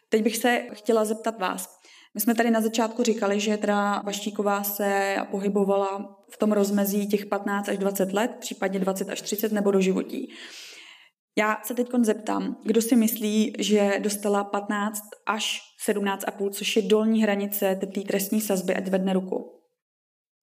Teď 0.09 0.23
bych 0.23 0.37
se 0.37 0.67
chtěla 0.73 1.05
zeptat 1.05 1.39
vás. 1.39 1.77
My 2.13 2.21
jsme 2.21 2.35
tady 2.35 2.51
na 2.51 2.61
začátku 2.61 3.03
říkali, 3.03 3.39
že 3.39 3.57
teda 3.57 4.01
Vaštíková 4.05 4.63
se 4.63 5.17
pohybovala 5.31 6.17
v 6.31 6.37
tom 6.37 6.51
rozmezí 6.51 7.07
těch 7.07 7.25
15 7.25 7.69
až 7.69 7.77
20 7.77 8.13
let, 8.13 8.31
případně 8.39 8.79
20 8.79 9.09
až 9.09 9.21
30 9.21 9.51
nebo 9.51 9.71
do 9.71 9.81
životí. 9.81 10.33
Já 11.37 11.57
se 11.63 11.73
teď 11.73 11.87
zeptám, 12.01 12.57
kdo 12.63 12.81
si 12.81 12.95
myslí, 12.95 13.53
že 13.59 13.99
dostala 13.99 14.43
15 14.43 15.01
až 15.25 15.61
17,5, 15.87 16.49
což 16.49 16.75
je 16.75 16.81
dolní 16.81 17.23
hranice 17.23 17.75
té 17.75 18.01
trestní 18.01 18.41
sazby, 18.41 18.75
ať 18.75 18.87
vedne 18.87 19.13
ruku. 19.13 19.61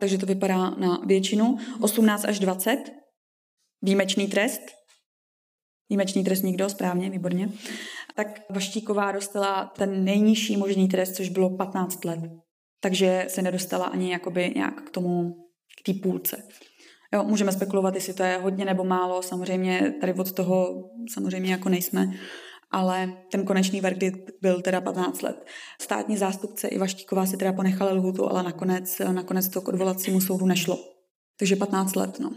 Takže 0.00 0.18
to 0.18 0.26
vypadá 0.26 0.70
na 0.70 1.00
většinu. 1.07 1.57
18 1.80 2.24
až 2.24 2.38
20, 2.38 2.78
výjimečný 3.83 4.29
trest. 4.29 4.61
Výjimečný 5.89 6.25
trest 6.25 6.43
nikdo, 6.43 6.68
správně, 6.68 7.11
výborně. 7.11 7.49
Tak 8.16 8.51
Vaštíková 8.51 9.12
dostala 9.12 9.64
ten 9.64 10.05
nejnižší 10.05 10.57
možný 10.57 10.89
trest, 10.89 11.14
což 11.14 11.29
bylo 11.29 11.57
15 11.57 12.05
let. 12.05 12.20
Takže 12.81 13.25
se 13.29 13.43
nedostala 13.43 13.87
ani 13.87 14.12
jakoby 14.12 14.53
nějak 14.57 14.83
k 14.83 14.91
tomu, 14.91 15.35
k 15.81 15.87
té 15.87 16.01
půlce. 16.03 16.43
Jo, 17.14 17.25
můžeme 17.25 17.53
spekulovat, 17.53 17.95
jestli 17.95 18.14
to 18.14 18.22
je 18.22 18.39
hodně 18.39 18.64
nebo 18.64 18.85
málo, 18.85 19.22
samozřejmě 19.22 19.95
tady 20.01 20.14
od 20.14 20.33
toho 20.33 20.91
samozřejmě 21.14 21.53
jako 21.53 21.68
nejsme, 21.68 22.12
ale 22.70 23.12
ten 23.31 23.45
konečný 23.45 23.81
verdikt 23.81 24.31
byl 24.43 24.62
teda 24.62 24.81
15 24.81 25.22
let. 25.22 25.47
Státní 25.81 26.16
zástupce 26.16 26.68
Iva 26.68 26.87
Štíková 26.87 27.27
si 27.27 27.37
teda 27.37 27.53
ponechala 27.53 27.93
lhutu, 27.93 28.31
ale 28.31 28.43
nakonec, 28.43 28.99
nakonec 29.12 29.49
to 29.49 29.61
k 29.61 29.68
odvolacímu 29.68 30.20
soudu 30.20 30.47
nešlo. 30.47 30.79
Takže 31.39 31.57
15 31.57 31.97
let, 31.97 32.20
no. 32.20 32.31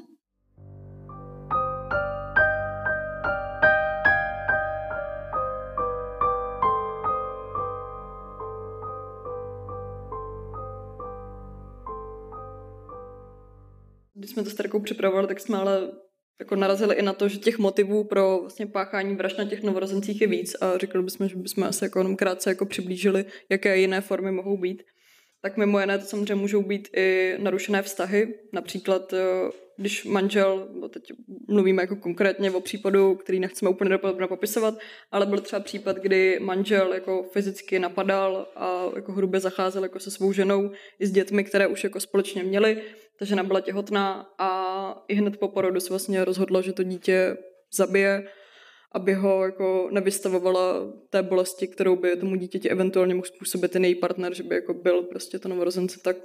Když 14.28 14.34
jsme 14.34 14.44
to 14.44 14.50
s 14.50 14.56
Terkou 14.56 14.80
připravovali, 14.80 15.28
tak 15.28 15.40
jsme 15.40 15.58
ale 15.58 15.92
jako 16.40 16.56
narazili 16.56 16.96
i 16.96 17.02
na 17.02 17.14
to, 17.14 17.28
že 17.28 17.38
těch 17.38 17.58
motivů 17.58 18.04
pro 18.04 18.38
vlastně 18.42 18.68
páchání 18.68 19.16
vražd 19.16 19.38
na 19.38 19.46
těch 19.46 19.64
novorozencích 19.64 20.22
je 20.22 20.28
víc 20.28 20.56
a 20.62 20.78
řekli 20.78 21.04
bychom, 21.04 21.28
že 21.28 21.36
bychom 21.36 21.64
asi 21.64 21.86
jako 21.86 22.00
jenom 22.00 22.16
krátce 22.16 22.50
jako 22.50 22.66
přiblížili, 22.66 23.26
jaké 23.50 23.78
jiné 23.78 24.02
formy 24.02 24.32
mohou 24.32 24.58
být. 24.58 24.84
Tak 25.42 25.58
mimo 25.58 25.80
jiné 25.80 25.98
to 25.98 26.06
samozřejmě 26.06 26.36
můžou 26.36 26.62
být 26.62 26.90
i 26.96 27.36
narušené 27.38 27.82
vztahy, 27.82 28.34
například 28.54 29.14
eh, 29.14 29.18
když 29.78 30.06
manžel, 30.06 30.68
no 30.74 30.90
teď 30.90 31.04
mluvíme 31.48 31.84
jako 31.84 31.96
konkrétně 31.96 32.52
o 32.52 32.62
případu, 32.62 33.16
který 33.16 33.40
nechceme 33.40 33.70
úplně 33.70 33.90
dopodrobně 33.90 34.28
popisovat, 34.28 34.74
ale 35.12 35.26
byl 35.26 35.40
třeba 35.40 35.60
případ, 35.60 35.98
kdy 35.98 36.40
manžel 36.42 36.94
jako 36.94 37.24
fyzicky 37.24 37.80
napadal 37.80 38.48
a 38.56 38.84
jako 38.96 39.12
hrubě 39.12 39.40
zacházel 39.40 39.84
jako 39.84 40.00
se 40.00 40.12
svou 40.12 40.32
ženou 40.32 40.72
i 41.00 41.08
s 41.08 41.12
dětmi, 41.12 41.44
které 41.44 41.68
už 41.68 41.84
jako 41.84 42.00
společně 42.00 42.44
měli. 42.44 42.82
Ta 43.20 43.26
žena 43.26 43.44
byla 43.44 43.62
těhotná 43.62 44.30
a 44.38 45.04
i 45.08 45.16
hned 45.16 45.38
po 45.38 45.48
porodu 45.48 45.80
se 45.80 45.90
vlastně 45.90 46.26
rozhodla, 46.26 46.62
že 46.62 46.74
to 46.74 46.84
dítě 46.84 47.38
zabije, 47.74 48.24
aby 48.92 49.14
ho 49.14 49.46
jako 49.46 49.90
nevystavovala 49.92 50.94
té 51.10 51.24
bolesti, 51.24 51.68
kterou 51.68 51.96
by 51.96 52.18
tomu 52.18 52.36
dítěti 52.36 52.70
eventuálně 52.70 53.16
mohl 53.16 53.28
způsobit 53.28 53.72
ten 53.72 53.86
její 53.86 53.96
partner, 53.96 54.34
že 54.34 54.44
by 54.44 54.56
jako 54.56 54.74
byl 54.74 55.02
prostě 55.02 55.40
to 55.40 55.50
novorozence, 55.50 56.00
tak 56.04 56.18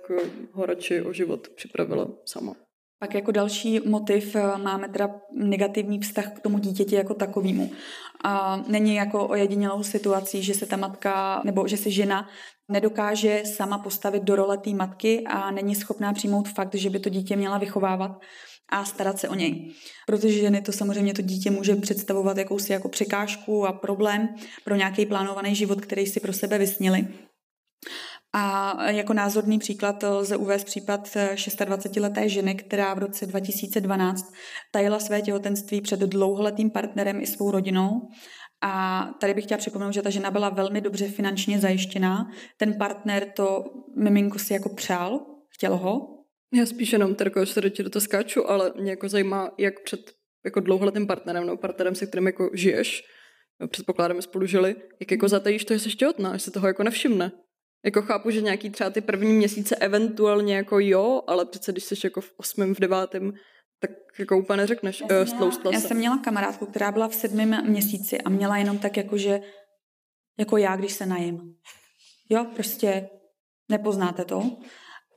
ho 0.52 0.66
radši 0.66 1.02
o 1.02 1.12
život 1.12 1.48
připravila 1.48 2.08
sama. 2.24 2.54
Pak 3.02 3.14
jako 3.14 3.32
další 3.32 3.80
motiv 3.80 4.36
eh, 4.36 4.58
máme 4.58 4.88
teda 4.88 5.20
negativní 5.32 6.00
vztah 6.00 6.32
k 6.32 6.40
tomu 6.40 6.58
dítěti 6.58 6.94
jako 6.94 7.14
takovému. 7.14 7.72
A 8.24 8.56
není 8.68 8.94
jako 8.94 9.28
ojedinělou 9.28 9.82
situací, 9.82 10.42
že 10.42 10.54
se 10.54 10.66
ta 10.66 10.76
matka 10.76 11.42
nebo 11.44 11.68
že 11.68 11.76
se 11.76 11.90
žena 11.90 12.28
nedokáže 12.72 13.42
sama 13.44 13.78
postavit 13.78 14.22
do 14.22 14.36
role 14.36 14.58
té 14.58 14.70
matky 14.70 15.24
a 15.26 15.50
není 15.50 15.74
schopná 15.74 16.12
přijmout 16.12 16.48
fakt, 16.48 16.74
že 16.74 16.90
by 16.90 16.98
to 16.98 17.08
dítě 17.08 17.36
měla 17.36 17.58
vychovávat 17.58 18.10
a 18.68 18.84
starat 18.84 19.18
se 19.18 19.28
o 19.28 19.34
něj. 19.34 19.72
Protože 20.06 20.38
ženy 20.38 20.62
to 20.62 20.72
samozřejmě 20.72 21.14
to 21.14 21.22
dítě 21.22 21.50
může 21.50 21.76
představovat 21.76 22.38
jakousi 22.38 22.72
jako 22.72 22.88
překážku 22.88 23.66
a 23.66 23.72
problém 23.72 24.28
pro 24.64 24.76
nějaký 24.76 25.06
plánovaný 25.06 25.54
život, 25.54 25.80
který 25.80 26.06
si 26.06 26.20
pro 26.20 26.32
sebe 26.32 26.58
vysnili. 26.58 27.08
A 28.34 28.74
jako 28.90 29.12
názorný 29.12 29.58
příklad 29.58 30.02
lze 30.02 30.36
uvést 30.36 30.64
případ 30.64 31.08
26-leté 31.08 32.28
ženy, 32.28 32.54
která 32.54 32.94
v 32.94 32.98
roce 32.98 33.26
2012 33.26 34.32
tajila 34.70 35.00
své 35.00 35.22
těhotenství 35.22 35.80
před 35.80 36.00
dlouholetým 36.00 36.70
partnerem 36.70 37.20
i 37.20 37.26
svou 37.26 37.50
rodinou. 37.50 38.08
A 38.62 39.04
tady 39.20 39.34
bych 39.34 39.44
chtěla 39.44 39.58
připomenout, 39.58 39.92
že 39.92 40.02
ta 40.02 40.10
žena 40.10 40.30
byla 40.30 40.48
velmi 40.48 40.80
dobře 40.80 41.08
finančně 41.08 41.58
zajištěná. 41.58 42.30
Ten 42.56 42.78
partner 42.78 43.32
to 43.36 43.64
miminko 43.96 44.38
si 44.38 44.52
jako 44.52 44.68
přál, 44.68 45.20
chtěl 45.48 45.76
ho. 45.76 46.08
Já 46.54 46.66
spíš 46.66 46.92
jenom, 46.92 47.14
Terko, 47.14 47.44
že 47.44 47.52
se 47.52 47.60
do 47.60 47.90
toho 47.90 48.00
skáču, 48.00 48.50
ale 48.50 48.72
mě 48.76 48.90
jako 48.90 49.08
zajímá, 49.08 49.50
jak 49.58 49.74
před 49.84 50.00
jako 50.44 50.60
dlouholetým 50.60 51.06
partnerem, 51.06 51.46
nebo 51.46 51.56
partnerem, 51.56 51.94
se 51.94 52.06
kterým 52.06 52.26
jako 52.26 52.50
žiješ, 52.54 53.02
předpokládám, 53.70 54.16
že 54.16 54.22
spolu 54.22 54.46
žili, 54.46 54.76
jak 55.00 55.10
jako 55.10 55.28
zatajíš 55.28 55.64
to, 55.64 55.74
že 55.74 55.80
jsi 55.80 55.90
těhotná, 55.90 56.36
že 56.36 56.44
se 56.44 56.50
toho 56.50 56.66
jako 56.66 56.82
nevšimne. 56.82 57.32
Jako 57.84 58.02
chápu, 58.02 58.30
že 58.30 58.40
nějaký 58.40 58.70
třeba 58.70 58.90
ty 58.90 59.00
první 59.00 59.32
měsíce 59.32 59.76
eventuálně 59.76 60.56
jako 60.56 60.80
jo, 60.80 61.22
ale 61.26 61.46
přece 61.46 61.72
když 61.72 61.84
jsi 61.84 61.94
jako 62.04 62.20
v 62.20 62.32
osmém, 62.36 62.74
v 62.74 62.80
devátém, 62.80 63.32
tak 63.82 63.90
jako 64.18 64.38
úplně 64.38 64.56
neřekneš, 64.56 65.02
já 65.10 65.26
jsem, 65.26 65.42
uh, 65.42 65.48
měla, 65.48 65.72
já 65.72 65.80
jsem 65.80 65.96
měla 65.96 66.18
kamarádku, 66.18 66.66
která 66.66 66.92
byla 66.92 67.08
v 67.08 67.14
sedmém 67.14 67.70
měsíci 67.70 68.20
a 68.20 68.28
měla 68.28 68.56
jenom 68.56 68.78
tak 68.78 68.96
jako, 68.96 69.18
že 69.18 69.40
jako 70.38 70.56
já, 70.56 70.76
když 70.76 70.92
se 70.92 71.06
najím. 71.06 71.40
Jo, 72.28 72.46
prostě 72.54 73.08
nepoznáte 73.68 74.24
to. 74.24 74.56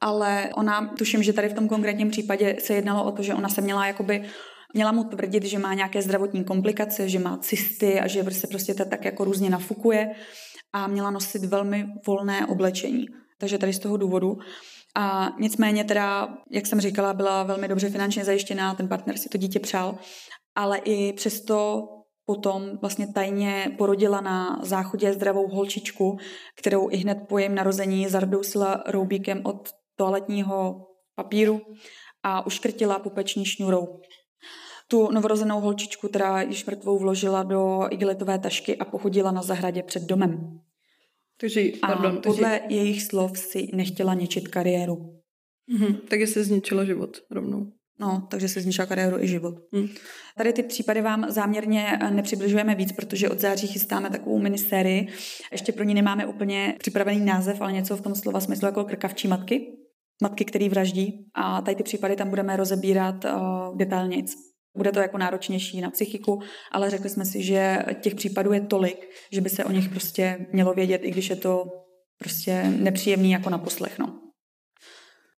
Ale 0.02 0.50
ona, 0.56 0.94
tuším, 0.98 1.24
že 1.24 1.34
tady 1.34 1.50
v 1.50 1.54
tom 1.54 1.68
konkrétním 1.68 2.10
případě 2.10 2.56
se 2.60 2.74
jednalo 2.74 3.04
o 3.04 3.12
to, 3.12 3.24
že 3.24 3.34
ona 3.34 3.50
se 3.50 3.62
měla 3.62 3.88
jakoby 3.88 4.30
Měla 4.76 4.92
mu 4.92 5.04
tvrdit, 5.04 5.44
že 5.44 5.60
má 5.60 5.74
nějaké 5.74 6.02
zdravotní 6.02 6.44
komplikace, 6.44 7.10
že 7.10 7.20
má 7.20 7.38
cysty 7.38 8.00
a 8.00 8.08
že 8.08 8.24
se 8.24 8.48
prostě 8.48 8.74
to 8.74 8.86
tak 8.86 9.06
jako 9.06 9.24
různě 9.24 9.50
nafukuje 9.50 10.16
a 10.74 10.88
měla 10.88 11.12
nosit 11.12 11.46
velmi 11.46 11.86
volné 12.08 12.48
oblečení. 12.48 13.06
Takže 13.38 13.58
tady 13.58 13.74
z 13.74 13.80
toho 13.80 13.98
důvodu. 13.98 14.38
A 14.96 15.30
nicméně 15.40 15.84
teda, 15.84 16.38
jak 16.52 16.68
jsem 16.68 16.82
říkala, 16.82 17.14
byla 17.14 17.44
velmi 17.44 17.68
dobře 17.68 17.90
finančně 17.90 18.26
zajištěná, 18.26 18.76
ten 18.76 18.88
partner 18.88 19.18
si 19.18 19.30
to 19.30 19.38
dítě 19.38 19.60
přál, 19.60 19.98
ale 20.56 20.78
i 20.78 21.14
přesto 21.14 21.88
potom 22.26 22.78
vlastně 22.82 23.08
tajně 23.14 23.76
porodila 23.78 24.22
na 24.22 24.60
záchodě 24.62 25.14
zdravou 25.14 25.48
holčičku, 25.48 26.18
kterou 26.56 26.90
i 26.90 26.98
hned 26.98 27.18
po 27.30 27.38
jejím 27.38 27.56
narození 27.56 28.08
zardousila 28.08 28.84
roubíkem 28.88 29.42
od 29.44 29.70
toaletního 29.96 30.88
papíru 31.16 31.62
a 32.24 32.46
uškrtila 32.46 33.00
pupeční 33.00 33.46
šňůrou. 33.46 34.00
Tu 34.88 35.12
novorozenou 35.12 35.60
holčičku, 35.60 36.08
která 36.08 36.42
již 36.42 36.66
mrtvou 36.66 37.00
vložila 37.00 37.44
do 37.44 37.88
igelitové 37.90 38.40
tašky 38.40 38.78
a 38.78 38.86
pochodila 38.86 39.32
na 39.32 39.42
zahradě 39.42 39.84
před 39.84 40.04
domem. 40.04 40.60
Takže, 41.40 41.62
A 41.82 41.88
pardon, 41.88 42.22
podle 42.24 42.62
jejich 42.70 43.04
slov 43.04 43.38
si 43.38 43.68
nechtěla 43.74 44.14
ničit 44.14 44.48
kariéru. 44.48 45.22
takže, 45.70 45.86
mhm, 45.86 45.98
takže 46.10 46.28
se 46.28 46.44
zničila 46.44 46.86
život 46.86 47.18
rovnou. 47.32 47.72
No, 48.00 48.28
takže 48.30 48.48
se 48.48 48.62
zničila 48.62 48.88
kariéru 48.88 49.20
i 49.20 49.28
život. 49.28 49.56
Hm. 49.76 49.88
Tady 50.38 50.54
ty 50.54 50.64
případy 50.64 51.02
vám 51.02 51.32
záměrně 51.32 51.98
eh, 52.02 52.12
nepřibližujeme 52.12 52.76
víc, 52.76 52.92
protože 52.92 53.30
od 53.30 53.40
září 53.40 53.68
chystáme 53.68 54.10
takovou 54.10 54.40
minisérii. 54.40 55.08
Ještě 55.52 55.72
pro 55.72 55.84
ní 55.84 55.94
nemáme 55.94 56.26
úplně 56.26 56.76
připravený 56.80 57.26
název, 57.26 57.62
ale 57.62 57.74
něco 57.74 57.98
v 57.98 58.02
tom 58.02 58.16
slova 58.16 58.40
smyslu 58.40 58.66
jako 58.66 58.84
krkavčí 58.84 59.28
matky. 59.28 59.78
Matky, 60.22 60.46
který 60.46 60.70
vraždí. 60.70 61.26
A 61.34 61.62
tady 61.62 61.76
ty 61.76 61.84
případy 61.84 62.16
tam 62.16 62.30
budeme 62.30 62.58
rozebírat 62.58 63.26
uh, 63.26 63.78
detailnějc. 63.78 64.36
Bude 64.76 64.92
to 64.92 65.00
jako 65.00 65.18
náročnější 65.18 65.82
na 65.82 65.90
psychiku, 65.90 66.40
ale 66.72 66.90
řekli 66.90 67.10
jsme 67.10 67.26
si, 67.26 67.44
že 67.44 67.78
těch 68.02 68.16
případů 68.16 68.54
je 68.54 68.62
tolik, 68.62 69.10
že 69.32 69.42
by 69.42 69.50
se 69.50 69.64
o 69.64 69.72
nich 69.72 69.90
prostě 69.90 70.46
mělo 70.52 70.74
vědět, 70.74 71.02
i 71.04 71.12
když 71.12 71.30
je 71.30 71.36
to 71.36 71.66
prostě 72.20 72.64
nepříjemný 72.64 73.32
jako 73.32 73.50
na 73.50 73.58
poslech. 73.58 74.00
No. 74.00 74.22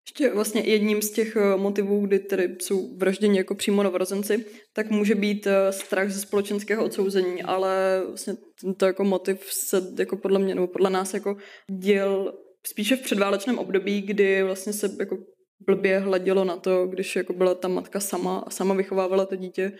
Ještě 0.07 0.33
vlastně 0.33 0.61
jedním 0.61 1.01
z 1.01 1.11
těch 1.11 1.35
eh, 1.35 1.57
motivů, 1.57 2.05
kdy 2.05 2.19
tedy 2.19 2.55
jsou 2.61 2.97
vražděni 2.97 3.38
jako 3.38 3.55
přímo 3.55 3.83
novorozenci, 3.83 4.45
tak 4.73 4.89
může 4.89 5.15
být 5.15 5.47
eh, 5.47 5.71
strach 5.71 6.09
ze 6.09 6.19
společenského 6.19 6.85
odsouzení, 6.85 7.43
ale 7.43 8.01
vlastně 8.07 8.33
tento 8.61 8.85
jako 8.85 9.03
motiv 9.03 9.43
se 9.53 9.81
jako 9.99 10.17
podle 10.17 10.39
mě, 10.39 10.55
nebo 10.55 10.67
podle 10.67 10.89
nás 10.89 11.13
jako 11.13 11.38
děl 11.79 12.33
spíše 12.67 12.95
v 12.95 13.01
předválečném 13.01 13.59
období, 13.59 14.01
kdy 14.01 14.43
vlastně 14.43 14.73
se 14.73 14.89
jako 14.99 15.17
blbě 15.60 15.99
hledělo 15.99 16.43
na 16.43 16.58
to, 16.58 16.88
když 16.88 17.16
jako 17.16 17.34
byla 17.34 17.55
ta 17.55 17.68
matka 17.68 17.99
sama 17.99 18.39
a 18.39 18.49
sama 18.49 18.74
vychovávala 18.74 19.26
to 19.26 19.36
dítě, 19.36 19.72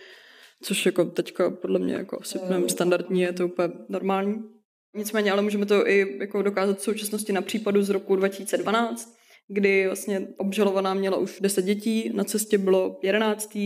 což 0.62 0.86
jako 0.86 1.04
teďka 1.04 1.50
podle 1.50 1.78
mě 1.78 1.94
jako 1.94 2.18
asi 2.20 2.38
nevím, 2.48 2.68
standardní, 2.68 3.20
je 3.20 3.32
to 3.32 3.46
úplně 3.46 3.68
normální. 3.88 4.42
Nicméně, 4.94 5.32
ale 5.32 5.42
můžeme 5.42 5.66
to 5.66 5.88
i 5.88 6.16
jako 6.20 6.42
dokázat 6.42 6.78
v 6.78 6.82
současnosti 6.82 7.32
na 7.32 7.42
případu 7.42 7.82
z 7.82 7.90
roku 7.90 8.16
2012, 8.16 9.16
kdy 9.48 9.86
vlastně 9.86 10.28
obžalovaná 10.36 10.94
měla 10.94 11.16
už 11.16 11.40
10 11.40 11.64
dětí, 11.64 12.10
na 12.14 12.24
cestě 12.24 12.58
bylo 12.58 12.98
11. 13.02 13.58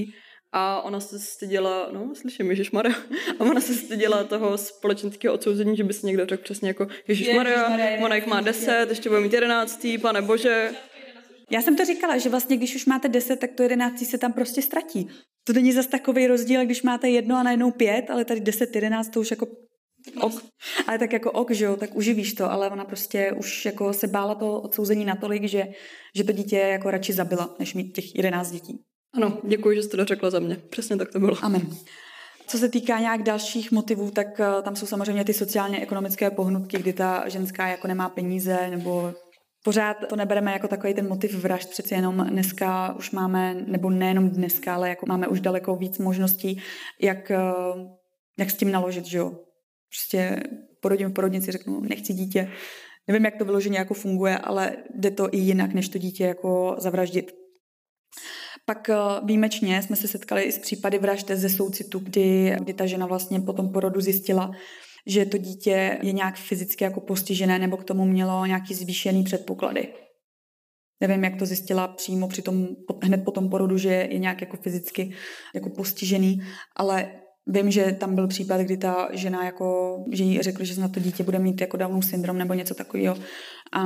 A 0.54 0.82
ona 0.82 1.00
se 1.00 1.18
styděla, 1.18 1.88
no 1.92 2.14
slyším, 2.14 2.50
Ježišmarja, 2.50 2.94
a 3.38 3.44
ona 3.44 3.60
se 3.60 3.74
styděla 3.74 4.24
toho 4.24 4.58
společenského 4.58 5.34
odsouzení, 5.34 5.76
že 5.76 5.84
by 5.84 5.92
si 5.92 6.06
někdo 6.06 6.26
řekl 6.26 6.42
přesně 6.42 6.68
jako 6.68 6.86
Ježišmarja, 7.08 7.52
Ježišmarja, 7.52 8.04
ona 8.06 8.14
jich 8.14 8.26
má 8.26 8.40
10, 8.40 8.86
ještě 8.88 9.08
bude 9.08 9.20
mít 9.20 9.32
11. 9.32 9.86
pane 10.02 10.22
bože. 10.22 10.70
Já 11.52 11.62
jsem 11.62 11.76
to 11.76 11.84
říkala, 11.84 12.18
že 12.18 12.28
vlastně 12.28 12.56
když 12.56 12.74
už 12.74 12.86
máte 12.86 13.08
10, 13.08 13.36
tak 13.36 13.50
to 13.52 13.62
11 13.62 14.06
se 14.06 14.18
tam 14.18 14.32
prostě 14.32 14.62
ztratí. 14.62 15.08
To 15.44 15.52
není 15.52 15.72
zas 15.72 15.86
takový 15.86 16.26
rozdíl, 16.26 16.64
když 16.64 16.82
máte 16.82 17.08
jedno 17.08 17.36
a 17.36 17.42
najednou 17.42 17.70
pět, 17.70 18.10
ale 18.10 18.24
tady 18.24 18.40
10, 18.40 18.74
11 18.74 19.08
to 19.08 19.20
už 19.20 19.30
jako 19.30 19.46
ok. 20.20 20.32
Ale 20.86 20.98
tak 20.98 21.12
jako 21.12 21.32
ok, 21.32 21.50
že 21.50 21.64
jo, 21.64 21.76
tak 21.76 21.96
uživíš 21.96 22.34
to, 22.34 22.50
ale 22.50 22.70
ona 22.70 22.84
prostě 22.84 23.32
už 23.32 23.64
jako 23.64 23.92
se 23.92 24.06
bála 24.06 24.34
toho 24.34 24.60
odsouzení 24.60 25.04
natolik, 25.04 25.44
že, 25.44 25.68
že 26.16 26.24
to 26.24 26.32
dítě 26.32 26.56
jako 26.58 26.90
radši 26.90 27.12
zabila, 27.12 27.56
než 27.58 27.74
mít 27.74 27.94
těch 27.94 28.14
11 28.14 28.50
dětí. 28.50 28.78
Ano, 29.14 29.38
děkuji, 29.44 29.76
že 29.76 29.82
jste 29.82 29.96
to 29.96 30.04
řekla 30.04 30.30
za 30.30 30.38
mě. 30.38 30.56
Přesně 30.70 30.96
tak 30.96 31.12
to 31.12 31.20
bylo. 31.20 31.36
Amen. 31.42 31.76
Co 32.46 32.58
se 32.58 32.68
týká 32.68 32.98
nějak 32.98 33.22
dalších 33.22 33.72
motivů, 33.72 34.10
tak 34.10 34.40
eh, 34.40 34.62
tam 34.62 34.76
jsou 34.76 34.86
samozřejmě 34.86 35.24
ty 35.24 35.34
sociálně-ekonomické 35.34 36.30
pohnutky, 36.30 36.78
kdy 36.78 36.92
ta 36.92 37.28
ženská 37.28 37.68
jako 37.68 37.88
nemá 37.88 38.08
peníze, 38.08 38.70
nebo 38.70 39.14
pořád 39.62 39.94
to 40.08 40.16
nebereme 40.16 40.52
jako 40.52 40.68
takový 40.68 40.94
ten 40.94 41.08
motiv 41.08 41.34
vražd, 41.34 41.70
přeci 41.70 41.94
jenom 41.94 42.26
dneska 42.30 42.94
už 42.98 43.10
máme, 43.10 43.54
nebo 43.54 43.90
nejenom 43.90 44.30
dneska, 44.30 44.74
ale 44.74 44.88
jako 44.88 45.06
máme 45.06 45.28
už 45.28 45.40
daleko 45.40 45.76
víc 45.76 45.98
možností, 45.98 46.62
jak, 47.00 47.30
eh, 47.30 47.38
jak 48.38 48.50
s 48.50 48.56
tím 48.56 48.72
naložit, 48.72 49.04
že 49.04 49.18
jo. 49.18 49.32
Prostě 49.88 50.42
porodím 50.80 51.08
v 51.08 51.12
porodnici, 51.12 51.52
řeknu, 51.52 51.80
nechci 51.80 52.12
dítě. 52.12 52.50
Nevím, 53.08 53.24
jak 53.24 53.36
to 53.36 53.44
vyloženě 53.44 53.78
jako 53.78 53.94
funguje, 53.94 54.38
ale 54.38 54.76
jde 54.94 55.10
to 55.10 55.34
i 55.34 55.38
jinak, 55.38 55.74
než 55.74 55.88
to 55.88 55.98
dítě 55.98 56.24
jako 56.24 56.76
zavraždit. 56.78 57.32
Pak 58.66 58.88
eh, 58.88 58.96
výjimečně 59.24 59.82
jsme 59.82 59.96
se 59.96 60.08
setkali 60.08 60.42
i 60.42 60.52
s 60.52 60.58
případy 60.58 60.98
vražd 60.98 61.30
ze 61.30 61.48
soucitu, 61.48 61.98
kdy, 61.98 62.56
kdy 62.60 62.74
ta 62.74 62.86
žena 62.86 63.06
vlastně 63.06 63.40
po 63.40 63.52
tom 63.52 63.72
porodu 63.72 64.00
zjistila, 64.00 64.50
že 65.06 65.26
to 65.26 65.38
dítě 65.38 65.98
je 66.02 66.12
nějak 66.12 66.36
fyzicky 66.36 66.84
jako 66.84 67.00
postižené 67.00 67.58
nebo 67.58 67.76
k 67.76 67.84
tomu 67.84 68.04
mělo 68.04 68.46
nějaký 68.46 68.74
zvýšený 68.74 69.24
předpoklady. 69.24 69.88
Nevím, 71.00 71.24
jak 71.24 71.38
to 71.38 71.46
zjistila 71.46 71.88
přímo 71.88 72.28
při 72.28 72.42
tom, 72.42 72.68
hned 73.02 73.24
po 73.24 73.30
tom 73.30 73.50
porodu, 73.50 73.78
že 73.78 73.88
je 73.88 74.18
nějak 74.18 74.40
jako 74.40 74.56
fyzicky 74.56 75.12
jako 75.54 75.70
postižený, 75.70 76.42
ale 76.76 77.12
vím, 77.46 77.70
že 77.70 77.96
tam 78.00 78.14
byl 78.14 78.28
případ, 78.28 78.60
kdy 78.60 78.76
ta 78.76 79.08
žena 79.12 79.44
jako, 79.44 79.96
že 80.12 80.24
jí 80.24 80.42
řekli, 80.42 80.66
že 80.66 80.80
na 80.80 80.88
to 80.88 81.00
dítě 81.00 81.22
bude 81.22 81.38
mít 81.38 81.60
jako 81.60 81.76
Downův 81.76 82.04
syndrom 82.04 82.38
nebo 82.38 82.54
něco 82.54 82.74
takového 82.74 83.16
a 83.72 83.82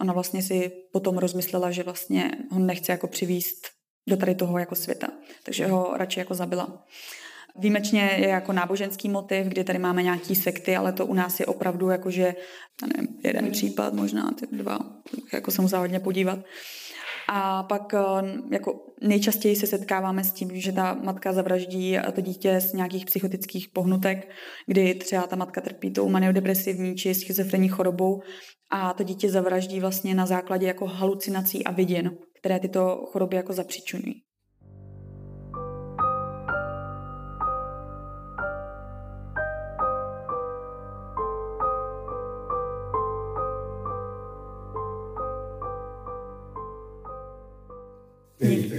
ona 0.00 0.12
vlastně 0.12 0.42
si 0.42 0.72
potom 0.92 1.18
rozmyslela, 1.18 1.70
že 1.70 1.82
vlastně 1.82 2.30
ho 2.50 2.58
nechce 2.58 2.92
jako 2.92 3.06
přivíst 3.06 3.66
do 4.08 4.16
tady 4.16 4.34
toho 4.34 4.58
jako 4.58 4.74
světa. 4.74 5.08
Takže 5.42 5.66
ho 5.66 5.96
radši 5.96 6.20
jako 6.20 6.34
zabila. 6.34 6.84
Výjimečně 7.58 8.00
je 8.00 8.28
jako 8.28 8.52
náboženský 8.52 9.08
motiv, 9.08 9.46
kdy 9.46 9.64
tady 9.64 9.78
máme 9.78 10.02
nějaký 10.02 10.34
sekty, 10.34 10.76
ale 10.76 10.92
to 10.92 11.06
u 11.06 11.14
nás 11.14 11.40
je 11.40 11.46
opravdu 11.46 11.88
jako, 11.88 12.10
že 12.10 12.34
já 12.82 12.88
nevím, 12.96 13.18
jeden 13.24 13.50
případ, 13.50 13.94
možná 13.94 14.30
ty 14.30 14.56
dva, 14.56 14.78
jako 15.32 15.50
se 15.50 15.62
musela 15.62 15.80
hodně 15.80 16.00
podívat. 16.00 16.38
A 17.28 17.62
pak 17.62 17.94
jako 18.50 18.86
nejčastěji 19.02 19.56
se 19.56 19.66
setkáváme 19.66 20.24
s 20.24 20.32
tím, 20.32 20.50
že 20.54 20.72
ta 20.72 20.94
matka 20.94 21.32
zavraždí 21.32 21.98
to 22.14 22.20
dítě 22.20 22.60
z 22.60 22.72
nějakých 22.72 23.04
psychotických 23.04 23.68
pohnutek, 23.68 24.28
kdy 24.66 24.94
třeba 24.94 25.26
ta 25.26 25.36
matka 25.36 25.60
trpí 25.60 25.90
tou 25.90 26.08
maniodepresivní 26.08 26.96
či 26.96 27.14
schizofrenní 27.14 27.68
chorobou 27.68 28.22
a 28.70 28.94
to 28.94 29.02
dítě 29.02 29.30
zavraždí 29.30 29.80
vlastně 29.80 30.14
na 30.14 30.26
základě 30.26 30.66
jako 30.66 30.86
halucinací 30.86 31.64
a 31.64 31.72
vidin, 31.72 32.10
které 32.40 32.60
tyto 32.60 33.04
choroby 33.12 33.36
jako 33.36 33.52
zapříčují. 33.52 34.25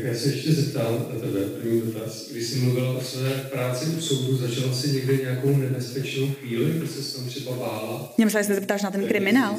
Já 0.07 0.15
se 0.15 0.29
ještě 0.29 0.51
zeptám 0.53 0.93
na 1.13 1.19
tebe, 1.19 1.39
první 1.61 1.81
dotaz. 1.81 2.31
Když 2.31 2.47
jsi 2.47 2.59
mluvila 2.59 2.91
o 2.91 3.01
své 3.01 3.29
práci 3.29 3.85
u 3.85 4.01
soudu, 4.01 4.37
zažila 4.37 4.73
jsi 4.73 4.91
někdy 4.91 5.17
nějakou 5.17 5.57
nebezpečnou 5.57 6.27
chvíli, 6.27 6.71
kdy 6.71 6.87
jsi 6.87 7.17
tam 7.17 7.27
třeba 7.27 7.51
bála? 7.51 8.13
Mě 8.17 8.25
myslela, 8.25 8.41
že 8.41 8.47
se 8.47 8.55
zeptáš 8.55 8.81
na 8.81 8.91
ten 8.91 9.07
kriminál. 9.07 9.55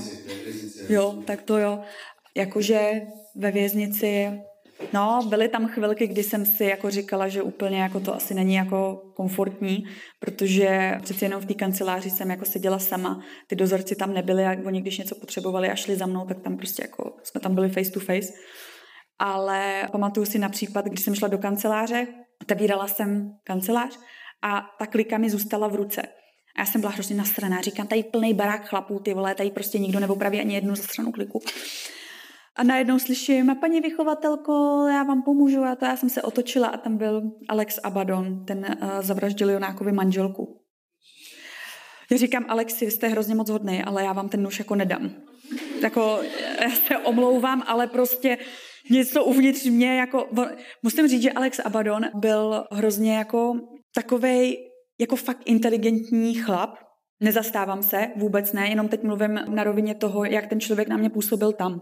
Jo, 0.88 1.22
tak 1.26 1.42
to 1.42 1.58
jo. 1.58 1.80
Jakože 2.36 2.92
ve 3.36 3.50
věznici, 3.50 4.30
no, 4.92 5.26
byly 5.28 5.48
tam 5.48 5.68
chvilky, 5.68 6.06
kdy 6.06 6.22
jsem 6.22 6.46
si 6.46 6.64
jako 6.64 6.90
říkala, 6.90 7.28
že 7.28 7.42
úplně 7.42 7.80
jako 7.80 8.00
to 8.00 8.14
asi 8.14 8.34
není 8.34 8.54
jako 8.54 9.02
komfortní, 9.16 9.84
protože 10.20 10.98
přeci 11.02 11.24
jenom 11.24 11.40
v 11.40 11.46
té 11.46 11.54
kanceláři 11.54 12.10
jsem 12.10 12.30
jako 12.30 12.44
seděla 12.44 12.78
sama, 12.78 13.20
ty 13.46 13.56
dozorci 13.56 13.96
tam 13.96 14.14
nebyli 14.14 14.44
a 14.44 14.56
oni 14.64 14.80
když 14.80 14.98
něco 14.98 15.14
potřebovali 15.14 15.68
a 15.68 15.74
šli 15.74 15.96
za 15.96 16.06
mnou, 16.06 16.26
tak 16.26 16.40
tam 16.40 16.56
prostě 16.56 16.82
jako 16.82 17.12
jsme 17.22 17.40
tam 17.40 17.54
byli 17.54 17.68
face 17.68 17.90
to 17.90 18.00
face 18.00 18.32
ale 19.18 19.88
pamatuju 19.92 20.26
si 20.26 20.38
na 20.38 20.48
případ, 20.48 20.84
když 20.84 21.00
jsem 21.00 21.14
šla 21.14 21.28
do 21.28 21.38
kanceláře, 21.38 22.06
otevírala 22.42 22.88
jsem 22.88 23.32
kancelář 23.44 23.98
a 24.42 24.66
ta 24.78 24.86
klika 24.86 25.18
mi 25.18 25.30
zůstala 25.30 25.68
v 25.68 25.74
ruce. 25.74 26.02
A 26.56 26.60
já 26.60 26.66
jsem 26.66 26.80
byla 26.80 26.92
hrozně 26.92 27.16
nasraná. 27.16 27.60
Říkám, 27.60 27.86
tady 27.86 28.02
plný 28.02 28.34
barák 28.34 28.68
chlapů, 28.68 28.98
ty 28.98 29.14
vole, 29.14 29.34
tady 29.34 29.50
prostě 29.50 29.78
nikdo 29.78 30.00
neopraví 30.00 30.40
ani 30.40 30.54
jednu 30.54 30.76
zastranou 30.76 31.12
kliku. 31.12 31.40
A 32.56 32.62
najednou 32.62 32.98
slyším, 32.98 33.50
a 33.50 33.54
paní 33.54 33.80
vychovatelko, 33.80 34.86
já 34.90 35.02
vám 35.02 35.22
pomůžu. 35.22 35.64
A 35.64 35.76
to 35.76 35.84
já 35.84 35.96
jsem 35.96 36.10
se 36.10 36.22
otočila 36.22 36.68
a 36.68 36.76
tam 36.76 36.96
byl 36.96 37.22
Alex 37.48 37.80
Abadon, 37.82 38.44
ten 38.44 38.76
uh, 38.82 38.88
zavraždil 39.00 39.50
Jonákovi 39.50 39.92
manželku. 39.92 40.60
Já 42.10 42.16
říkám, 42.16 42.44
Alexi, 42.48 42.90
jste 42.90 43.08
hrozně 43.08 43.34
moc 43.34 43.50
hodný, 43.50 43.82
ale 43.82 44.04
já 44.04 44.12
vám 44.12 44.28
ten 44.28 44.42
nůž 44.42 44.58
jako 44.58 44.74
nedám. 44.74 45.10
Jako, 45.82 46.20
já 46.60 46.70
se 46.70 46.98
omlouvám, 46.98 47.62
ale 47.66 47.86
prostě 47.86 48.38
něco 48.90 49.24
uvnitř 49.24 49.66
mě, 49.66 49.96
jako, 49.96 50.28
musím 50.82 51.08
říct, 51.08 51.22
že 51.22 51.32
Alex 51.32 51.58
Abadon 51.58 52.02
byl 52.14 52.64
hrozně 52.72 53.16
jako 53.16 53.54
takovej, 53.94 54.56
jako 55.00 55.16
fakt 55.16 55.42
inteligentní 55.44 56.34
chlap, 56.34 56.70
Nezastávám 57.20 57.82
se, 57.82 58.08
vůbec 58.16 58.52
ne, 58.52 58.68
jenom 58.68 58.88
teď 58.88 59.02
mluvím 59.02 59.40
na 59.48 59.64
rovině 59.64 59.94
toho, 59.94 60.24
jak 60.24 60.46
ten 60.46 60.60
člověk 60.60 60.88
na 60.88 60.96
mě 60.96 61.10
působil 61.10 61.52
tam. 61.52 61.80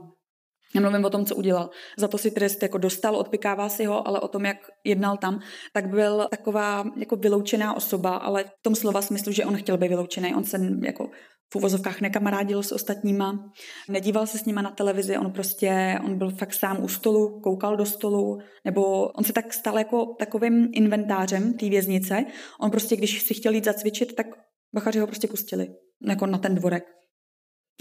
Nemluvím 0.75 1.05
o 1.05 1.11
tom, 1.11 1.25
co 1.25 1.37
udělal. 1.37 1.71
Za 1.99 2.09
to 2.09 2.19
si 2.19 2.31
trest 2.31 2.63
jako 2.63 2.79
dostal, 2.79 3.17
odpikává 3.17 3.69
si 3.69 3.85
ho, 3.85 4.09
ale 4.09 4.21
o 4.21 4.29
tom, 4.29 4.45
jak 4.45 4.57
jednal 4.85 5.17
tam, 5.17 5.41
tak 5.73 5.89
byl 5.89 6.27
taková 6.31 6.85
jako 6.97 7.17
vyloučená 7.17 7.77
osoba, 7.77 8.17
ale 8.17 8.45
v 8.45 8.63
tom 8.63 8.75
slova 8.75 9.03
smyslu, 9.03 9.33
že 9.33 9.45
on 9.45 9.57
chtěl 9.57 9.79
být 9.79 9.89
vyloučený. 9.89 10.35
On 10.35 10.45
se 10.45 10.59
jako 10.83 11.11
v 11.53 11.57
uvozovkách 11.57 12.01
nekamarádil 12.01 12.63
s 12.63 12.73
ostatníma, 12.73 13.53
nedíval 13.89 14.27
se 14.27 14.39
s 14.39 14.45
nima 14.45 14.63
na 14.63 14.71
televizi, 14.71 15.19
on 15.19 15.33
prostě, 15.33 15.99
on 16.05 16.19
byl 16.19 16.31
fakt 16.31 16.55
sám 16.55 16.85
u 16.85 16.89
stolu, 16.89 17.41
koukal 17.41 17.77
do 17.77 17.87
stolu, 17.87 18.39
nebo 18.65 19.09
on 19.09 19.25
se 19.25 19.33
tak 19.33 19.53
stal 19.53 19.79
jako 19.79 20.07
takovým 20.19 20.69
inventářem 20.73 21.53
té 21.53 21.69
věznice. 21.69 22.25
On 22.61 22.71
prostě, 22.71 22.97
když 22.97 23.23
si 23.23 23.35
chtěl 23.35 23.55
jít 23.55 23.65
zacvičit, 23.65 24.15
tak 24.15 24.27
bachaři 24.75 24.99
ho 24.99 25.07
prostě 25.07 25.29
pustili, 25.29 25.69
jako 26.09 26.27
na 26.27 26.39
ten 26.39 26.55
dvorek. 26.55 26.85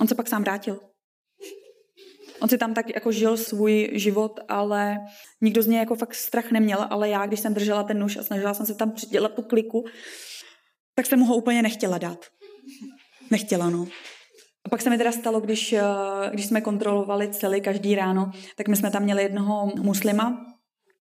On 0.01 0.07
se 0.07 0.16
pak 0.16 0.28
sám 0.28 0.41
vrátil. 0.41 0.80
On 2.41 2.49
si 2.49 2.57
tam 2.57 2.74
tak 2.74 2.95
jako 2.95 3.11
žil 3.11 3.38
svůj 3.38 3.89
život, 3.93 4.39
ale 4.47 4.97
nikdo 5.41 5.61
z 5.61 5.68
něj 5.68 5.80
jako 5.80 5.95
fakt 5.95 6.16
strach 6.16 6.51
neměl, 6.51 6.88
ale 6.89 7.09
já, 7.09 7.26
když 7.26 7.39
jsem 7.39 7.53
držela 7.53 7.84
ten 7.84 7.99
nůž 7.99 8.18
a 8.18 8.24
snažila 8.24 8.53
jsem 8.53 8.66
se 8.66 8.76
tam 8.76 8.91
přidělat 8.91 9.34
tu 9.34 9.41
kliku, 9.41 9.84
tak 10.95 11.05
jsem 11.05 11.20
mu 11.20 11.26
ho 11.26 11.36
úplně 11.36 11.61
nechtěla 11.61 11.97
dát. 11.97 12.26
Nechtěla, 13.32 13.70
no. 13.70 13.88
A 14.66 14.70
pak 14.70 14.82
se 14.82 14.90
mi 14.90 14.98
teda 14.98 15.12
stalo, 15.12 15.40
když, 15.40 15.74
eh, 15.74 15.84
když 16.34 16.46
jsme 16.46 16.62
kontrolovali 16.62 17.30
celý 17.30 17.62
každý 17.62 17.96
ráno, 17.96 18.32
tak 18.58 18.68
my 18.68 18.76
jsme 18.76 18.92
tam 18.92 19.04
měli 19.04 19.24
jednoho 19.24 19.72
muslima 19.82 20.46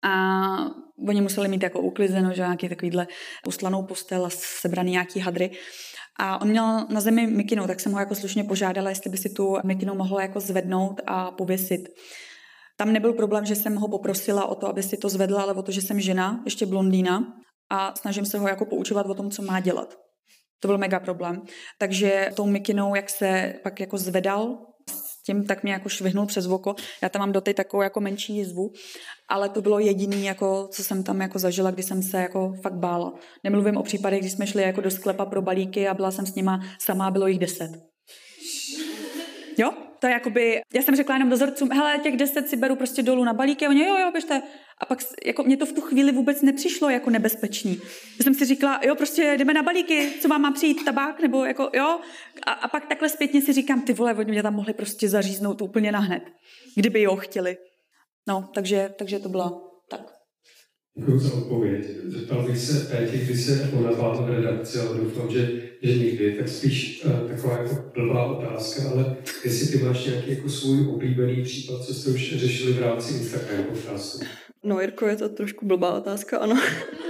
a 0.04 0.14
oni 1.08 1.20
museli 1.20 1.48
mít 1.48 1.62
jako 1.62 1.80
uklizeno, 1.80 2.32
že 2.32 2.42
nějaký 2.42 2.68
takovýhle 2.68 3.06
uslanou 3.46 3.82
postel 3.82 4.26
a 4.26 4.30
sebraný 4.30 4.92
nějaký 4.92 5.20
hadry. 5.20 5.50
A 6.20 6.40
on 6.40 6.48
měl 6.48 6.86
na 6.90 7.00
zemi 7.00 7.26
mikinu, 7.26 7.66
tak 7.66 7.80
jsem 7.80 7.92
ho 7.92 7.98
jako 7.98 8.14
slušně 8.14 8.44
požádala, 8.44 8.90
jestli 8.90 9.10
by 9.10 9.16
si 9.16 9.30
tu 9.30 9.56
mikinu 9.64 9.94
mohl 9.94 10.20
jako 10.20 10.40
zvednout 10.40 11.00
a 11.06 11.30
pověsit. 11.30 11.88
Tam 12.76 12.92
nebyl 12.92 13.12
problém, 13.12 13.44
že 13.44 13.56
jsem 13.56 13.74
ho 13.74 13.88
poprosila 13.88 14.46
o 14.46 14.54
to, 14.54 14.68
aby 14.68 14.82
si 14.82 14.96
to 14.96 15.08
zvedla, 15.08 15.42
ale 15.42 15.54
o 15.54 15.62
to, 15.62 15.72
že 15.72 15.82
jsem 15.82 16.00
žena, 16.00 16.42
ještě 16.44 16.66
blondýna 16.66 17.24
a 17.70 17.94
snažím 17.94 18.26
se 18.26 18.38
ho 18.38 18.48
jako 18.48 18.66
poučovat 18.66 19.06
o 19.06 19.14
tom, 19.14 19.30
co 19.30 19.42
má 19.42 19.60
dělat. 19.60 19.94
To 20.64 20.68
byl 20.68 20.78
mega 20.78 21.00
problém. 21.00 21.42
Takže 21.78 22.30
tou 22.36 22.46
mikinou, 22.46 22.94
jak 22.94 23.10
se 23.10 23.54
pak 23.62 23.80
jako 23.80 23.98
zvedal, 23.98 24.58
tím 25.26 25.46
tak 25.46 25.62
mě 25.62 25.72
jako 25.72 25.88
švihnul 25.88 26.26
přes 26.26 26.46
oko. 26.46 26.74
Já 27.02 27.08
tam 27.08 27.20
mám 27.20 27.32
doty 27.32 27.54
takovou 27.54 27.82
jako 27.82 28.00
menší 28.00 28.36
jizvu, 28.36 28.72
ale 29.28 29.48
to 29.48 29.62
bylo 29.62 29.78
jediný, 29.78 30.24
jako, 30.24 30.68
co 30.72 30.84
jsem 30.84 31.02
tam 31.02 31.20
jako 31.20 31.38
zažila, 31.38 31.70
kdy 31.70 31.82
jsem 31.82 32.02
se 32.02 32.16
jako 32.22 32.52
fakt 32.62 32.74
bála. 32.74 33.12
Nemluvím 33.44 33.76
o 33.76 33.82
případech, 33.82 34.20
kdy 34.20 34.30
jsme 34.30 34.46
šli 34.46 34.62
jako 34.62 34.80
do 34.80 34.90
sklepa 34.90 35.26
pro 35.26 35.42
balíky 35.42 35.88
a 35.88 35.94
byla 35.94 36.10
jsem 36.10 36.26
s 36.26 36.34
nima 36.34 36.60
sama, 36.80 37.10
bylo 37.10 37.26
jich 37.26 37.38
deset. 37.38 37.70
Jo? 39.58 39.70
To 40.04 40.08
je 40.08 40.12
jakoby, 40.12 40.60
já 40.74 40.82
jsem 40.82 40.96
řekla 40.96 41.14
jenom 41.14 41.30
dozorcům, 41.30 41.72
hele, 41.72 41.98
těch 41.98 42.16
deset 42.16 42.48
si 42.48 42.56
beru 42.56 42.76
prostě 42.76 43.02
dolů 43.02 43.24
na 43.24 43.32
balíky 43.32 43.66
a 43.66 43.68
oni, 43.68 43.84
jo, 43.84 43.96
jo, 43.98 44.10
běžte. 44.12 44.42
A 44.78 44.86
pak 44.86 44.98
jako 45.26 45.42
mě 45.42 45.56
to 45.56 45.66
v 45.66 45.72
tu 45.72 45.80
chvíli 45.80 46.12
vůbec 46.12 46.42
nepřišlo 46.42 46.90
jako 46.90 47.10
nebezpečný. 47.10 47.80
Já 48.18 48.22
jsem 48.22 48.34
si 48.34 48.44
říkala, 48.44 48.80
jo, 48.84 48.94
prostě 48.94 49.34
jdeme 49.38 49.54
na 49.54 49.62
balíky, 49.62 50.12
co 50.20 50.28
vám 50.28 50.42
má 50.42 50.50
přijít, 50.50 50.84
tabák, 50.84 51.20
nebo 51.20 51.44
jako, 51.44 51.70
jo. 51.74 52.00
A, 52.46 52.52
a 52.52 52.68
pak 52.68 52.86
takhle 52.86 53.08
zpětně 53.08 53.42
si 53.42 53.52
říkám, 53.52 53.82
ty 53.82 53.92
vole, 53.92 54.14
oni 54.14 54.32
mě 54.32 54.42
tam 54.42 54.54
mohli 54.54 54.74
prostě 54.74 55.08
zaříznout 55.08 55.62
úplně 55.62 55.92
nahned, 55.92 56.22
kdyby 56.76 57.02
jo 57.02 57.16
chtěli. 57.16 57.56
No, 58.28 58.50
takže, 58.54 58.94
takže 58.98 59.18
to 59.18 59.28
bylo 59.28 59.70
tak. 59.90 60.13
Děkuji 60.96 61.18
za 61.18 61.34
odpověď. 61.34 61.84
Zeptal 62.04 62.42
bych 62.42 62.58
se 62.58 62.96
Péti, 62.96 63.18
kdy 63.18 63.36
se 63.36 63.70
ona 63.78 63.90
v 63.90 64.30
redakci, 64.30 64.78
ale 64.78 64.98
doufám, 64.98 65.30
že, 65.30 65.62
že 65.82 65.98
nikdy. 65.98 66.32
Tak 66.32 66.48
spíš 66.48 67.04
uh, 67.04 67.28
taková 67.28 67.58
jako 67.58 67.92
blbá 67.94 68.24
otázka, 68.24 68.90
ale 68.90 69.16
jestli 69.44 69.78
ty 69.78 69.84
máš 69.84 70.06
nějaký 70.06 70.30
jako 70.30 70.48
svůj 70.48 70.88
oblíbený 70.88 71.42
případ, 71.42 71.84
co 71.84 71.94
jste 71.94 72.10
už 72.10 72.36
řešili 72.36 72.72
v 72.72 72.82
rámci 72.82 73.14
Instagram 73.14 73.64
podcastu. 73.64 74.24
No, 74.62 74.80
Jirko, 74.80 75.06
je 75.06 75.16
to 75.16 75.28
trošku 75.28 75.66
blbá 75.66 75.98
otázka, 75.98 76.38
ano. 76.38 76.60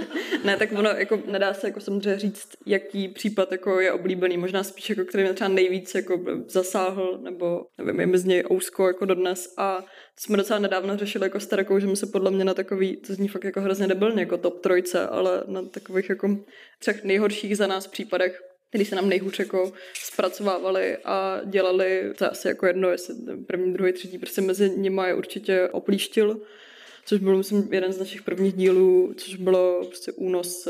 ne, 0.45 0.57
tak 0.57 0.71
ono 0.71 0.89
jako 0.89 1.19
nedá 1.31 1.53
se 1.53 1.67
jako 1.67 1.79
samozřejmě 1.79 2.19
říct, 2.19 2.49
jaký 2.65 3.07
případ 3.07 3.51
jako 3.51 3.79
je 3.79 3.91
oblíbený, 3.91 4.37
možná 4.37 4.63
spíš 4.63 4.89
jako 4.89 5.05
který 5.05 5.23
mě 5.23 5.33
třeba 5.33 5.47
nejvíc 5.47 5.95
jako 5.95 6.19
zasáhl, 6.47 7.19
nebo 7.23 7.65
nevím, 7.77 7.99
je 7.99 8.07
mi 8.07 8.17
z 8.17 8.25
něj 8.25 8.43
ousko 8.51 8.87
jako 8.87 9.05
dodnes 9.05 9.53
a 9.57 9.85
jsme 10.19 10.37
docela 10.37 10.59
nedávno 10.59 10.97
řešili 10.97 11.25
jako 11.25 11.39
s 11.39 11.47
Terekou, 11.47 11.79
že 11.79 11.87
my 11.87 11.95
se 11.95 12.05
podle 12.05 12.31
mě 12.31 12.45
na 12.45 12.53
takový, 12.53 12.97
to 12.97 13.13
zní 13.13 13.27
fakt 13.27 13.43
jako 13.43 13.61
hrozně 13.61 13.87
debilně, 13.87 14.21
jako 14.21 14.37
top 14.37 14.61
trojce, 14.61 15.07
ale 15.07 15.43
na 15.47 15.61
takových 15.61 16.09
jako 16.09 16.37
třech 16.79 17.03
nejhorších 17.03 17.57
za 17.57 17.67
nás 17.67 17.87
případech 17.87 18.41
který 18.69 18.85
se 18.85 18.95
nám 18.95 19.09
nejhůř 19.09 19.39
jako 19.39 19.73
zpracovávali 19.93 20.97
a 20.97 21.41
dělali, 21.45 22.13
to 22.17 22.23
je 22.23 22.29
asi 22.29 22.47
jako 22.47 22.65
jedno, 22.65 22.89
jestli 22.89 23.15
první, 23.47 23.73
druhý, 23.73 23.93
třetí, 23.93 24.17
prostě 24.17 24.41
mezi 24.41 24.69
nimi 24.69 25.01
je 25.05 25.15
určitě 25.15 25.69
oplíštil 25.69 26.41
což 27.05 27.19
byl, 27.19 27.37
myslím, 27.37 27.73
jeden 27.73 27.93
z 27.93 27.99
našich 27.99 28.21
prvních 28.21 28.53
dílů, 28.53 29.13
což 29.17 29.35
bylo 29.35 29.85
prostě 29.85 30.11
únos 30.11 30.67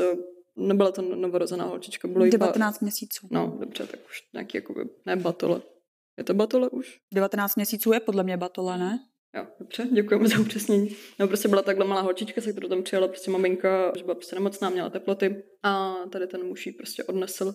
nebyla 0.56 0.92
to 0.92 1.02
novorozená 1.02 1.64
holčička, 1.64 2.08
bylo 2.08 2.26
19 2.26 2.80
měsíců. 2.80 3.28
No, 3.30 3.56
dobře, 3.60 3.86
tak 3.86 4.00
už 4.08 4.22
nějaký 4.32 4.58
jakoby, 4.58 4.80
ne 5.06 5.16
batole. 5.16 5.62
Je 6.18 6.24
to 6.24 6.34
batole 6.34 6.68
už? 6.68 6.98
19 7.14 7.56
měsíců 7.56 7.92
je 7.92 8.00
podle 8.00 8.22
mě 8.22 8.36
batole, 8.36 8.78
ne? 8.78 8.98
Jo, 9.36 9.46
dobře, 9.60 9.88
děkujeme 9.92 10.28
za 10.28 10.38
upřesnění. 10.38 10.96
No 11.18 11.28
prostě 11.28 11.48
byla 11.48 11.62
takhle 11.62 11.84
malá 11.84 12.00
holčička, 12.00 12.40
se 12.40 12.52
kterou 12.52 12.68
tam 12.68 12.82
přijala 12.82 13.08
prostě 13.08 13.30
maminka, 13.30 13.92
že 13.96 14.04
byla 14.04 14.14
prostě 14.14 14.36
nemocná, 14.36 14.70
měla 14.70 14.90
teploty 14.90 15.42
a 15.62 15.94
tady 16.12 16.26
ten 16.26 16.44
muž 16.44 16.68
prostě 16.78 17.04
odnesl 17.04 17.54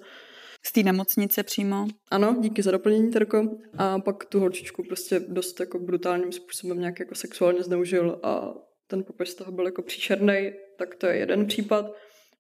z 0.66 0.72
té 0.72 0.84
nemocnice 0.84 1.44
přímo. 1.44 1.88
Ano, 2.12 2.36
díky 2.40 2.62
za 2.62 2.72
doplnění, 2.72 3.12
Terko. 3.12 3.44
A 3.78 4.00
pak 4.00 4.26
tu 4.26 4.40
holčičku 4.40 4.84
prostě 4.84 5.20
dost 5.20 5.60
jako 5.60 5.80
brutálním 5.80 6.32
způsobem 6.32 6.80
nějak 6.80 7.00
jako 7.00 7.16
sexuálně 7.16 7.64
zneužil 7.64 8.20
a 8.24 8.54
ten 8.88 9.04
popis 9.04 9.36
toho 9.36 9.52
byl 9.52 9.66
jako 9.66 9.82
příšerný, 9.82 10.52
tak 10.78 10.96
to 10.96 11.08
je 11.08 11.18
jeden 11.18 11.46
případ. 11.46 11.86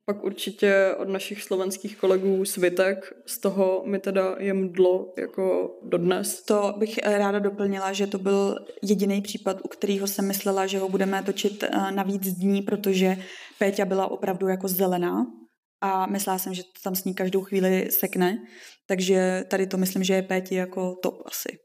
Pak 0.06 0.24
určitě 0.24 0.96
od 0.98 1.10
našich 1.10 1.44
slovenských 1.44 1.98
kolegů 1.98 2.46
Svitek, 2.46 3.14
z 3.26 3.40
toho 3.40 3.84
mi 3.86 4.00
teda 4.00 4.36
je 4.40 4.54
mdlo 4.54 5.14
jako 5.18 5.76
dodnes. 5.84 6.44
To 6.44 6.74
bych 6.78 7.00
eh, 7.04 7.18
ráda 7.18 7.40
doplnila, 7.40 7.94
že 7.94 8.08
to 8.08 8.18
byl 8.18 8.56
jediný 8.84 9.22
případ, 9.22 9.58
u 9.64 9.68
kterého 9.68 10.08
jsem 10.08 10.28
myslela, 10.28 10.68
že 10.68 10.80
ho 10.80 10.90
budeme 10.90 11.24
točit 11.24 11.64
eh, 11.64 11.92
na 11.92 12.04
víc 12.04 12.34
dní, 12.34 12.62
protože 12.62 13.18
Péťa 13.60 13.86
byla 13.86 14.12
opravdu 14.12 14.48
jako 14.48 14.68
zelená 14.68 15.26
a 15.82 16.06
myslela 16.06 16.40
jsem, 16.40 16.54
že 16.54 16.64
tam 16.84 16.96
s 16.96 17.04
ní 17.04 17.14
každou 17.14 17.42
chvíli 17.42 17.92
sekne, 17.92 18.38
takže 18.88 19.44
tady 19.48 19.68
to 19.68 19.78
myslím, 19.78 20.04
že 20.04 20.14
je 20.14 20.22
Péti 20.22 20.56
jako 20.56 20.96
top 21.04 21.16
asi. 21.26 21.61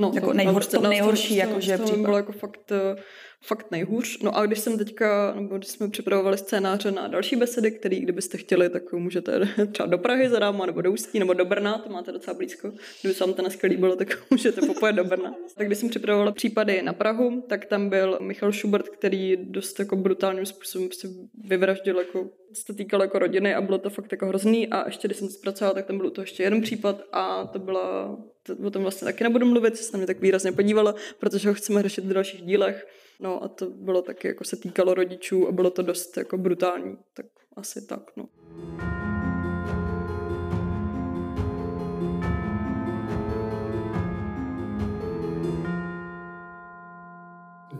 No, 0.00 0.12
jako 0.14 0.26
to, 0.26 0.32
nejhor, 0.32 0.64
to, 0.64 0.80
nejhorší, 0.80 1.36
jako 1.36 1.60
že 1.60 1.78
případ. 1.78 2.00
bylo 2.00 2.16
jako 2.16 2.32
fakt 2.32 2.72
eh, 2.72 2.96
fakt 3.42 3.70
nejhůř. 3.70 4.18
No 4.22 4.36
a 4.36 4.46
když 4.46 4.58
jsem 4.58 4.78
teďka, 4.78 5.34
nebo 5.34 5.58
když 5.58 5.70
jsme 5.70 5.90
připravovali 5.90 6.38
scénáře 6.38 6.90
na 6.90 7.08
další 7.08 7.36
besedy, 7.36 7.70
který 7.70 8.00
kdybyste 8.00 8.38
chtěli, 8.38 8.70
tak 8.70 8.92
můžete 8.92 9.40
třeba 9.72 9.86
do 9.86 9.98
Prahy 9.98 10.28
za 10.28 10.38
náma, 10.38 10.66
nebo 10.66 10.82
do 10.82 10.92
Ústí, 10.92 11.18
nebo 11.18 11.32
do 11.32 11.44
Brna, 11.44 11.78
to 11.78 11.90
máte 11.90 12.12
docela 12.12 12.36
blízko. 12.36 12.72
Kdyby 13.00 13.14
se 13.14 13.24
vám 13.24 13.34
to 13.34 13.42
dneska 13.42 13.68
líbilo, 13.68 13.96
tak 13.96 14.18
můžete 14.30 14.66
popojet 14.66 14.96
do 14.96 15.04
Brna. 15.04 15.34
Tak 15.56 15.66
když 15.66 15.78
jsem 15.78 15.88
připravovala 15.88 16.32
případy 16.32 16.82
na 16.82 16.92
Prahu, 16.92 17.44
tak 17.48 17.64
tam 17.64 17.88
byl 17.88 18.18
Michal 18.20 18.52
Schubert, 18.52 18.88
který 18.88 19.36
dost 19.36 19.78
jako 19.78 19.96
brutálním 19.96 20.46
způsobem 20.46 20.88
prostě 20.88 21.08
vyvraždil 21.44 21.98
jako 21.98 22.30
se 22.52 22.64
to 22.64 22.74
týkalo 22.74 23.04
jako 23.04 23.18
rodiny 23.18 23.54
a 23.54 23.60
bylo 23.60 23.78
to 23.78 23.90
fakt 23.90 24.12
jako 24.12 24.26
hrozný 24.26 24.68
a 24.68 24.86
ještě 24.86 25.08
když 25.08 25.18
jsem 25.18 25.28
to 25.28 25.34
zpracovala, 25.34 25.74
tak 25.74 25.86
tam 25.86 25.98
byl 25.98 26.10
to 26.10 26.20
ještě 26.20 26.42
jeden 26.42 26.60
případ 26.60 27.02
a 27.12 27.46
to 27.46 27.58
byla, 27.58 28.18
to, 28.42 28.56
o 28.66 28.70
tom 28.70 28.82
vlastně 28.82 29.04
taky 29.04 29.24
nebudu 29.24 29.46
mluvit, 29.46 29.76
se 29.76 29.92
na 29.92 29.96
mě 29.96 30.06
tak 30.06 30.20
výrazně 30.20 30.52
podívalo, 30.52 30.94
protože 31.18 31.48
ho 31.48 31.54
chceme 31.54 31.82
řešit 31.82 32.04
v 32.04 32.12
dalších 32.12 32.42
dílech 32.42 32.86
No 33.22 33.44
a 33.44 33.48
to 33.48 33.70
bylo 33.70 34.02
taky, 34.02 34.28
jako 34.28 34.44
se 34.44 34.56
týkalo 34.56 34.94
rodičů 34.94 35.48
a 35.48 35.52
bylo 35.52 35.70
to 35.70 35.82
dost 35.82 36.16
jako 36.16 36.38
brutální. 36.38 36.96
Tak 37.14 37.26
asi 37.56 37.86
tak, 37.86 38.00
no. 38.16 38.28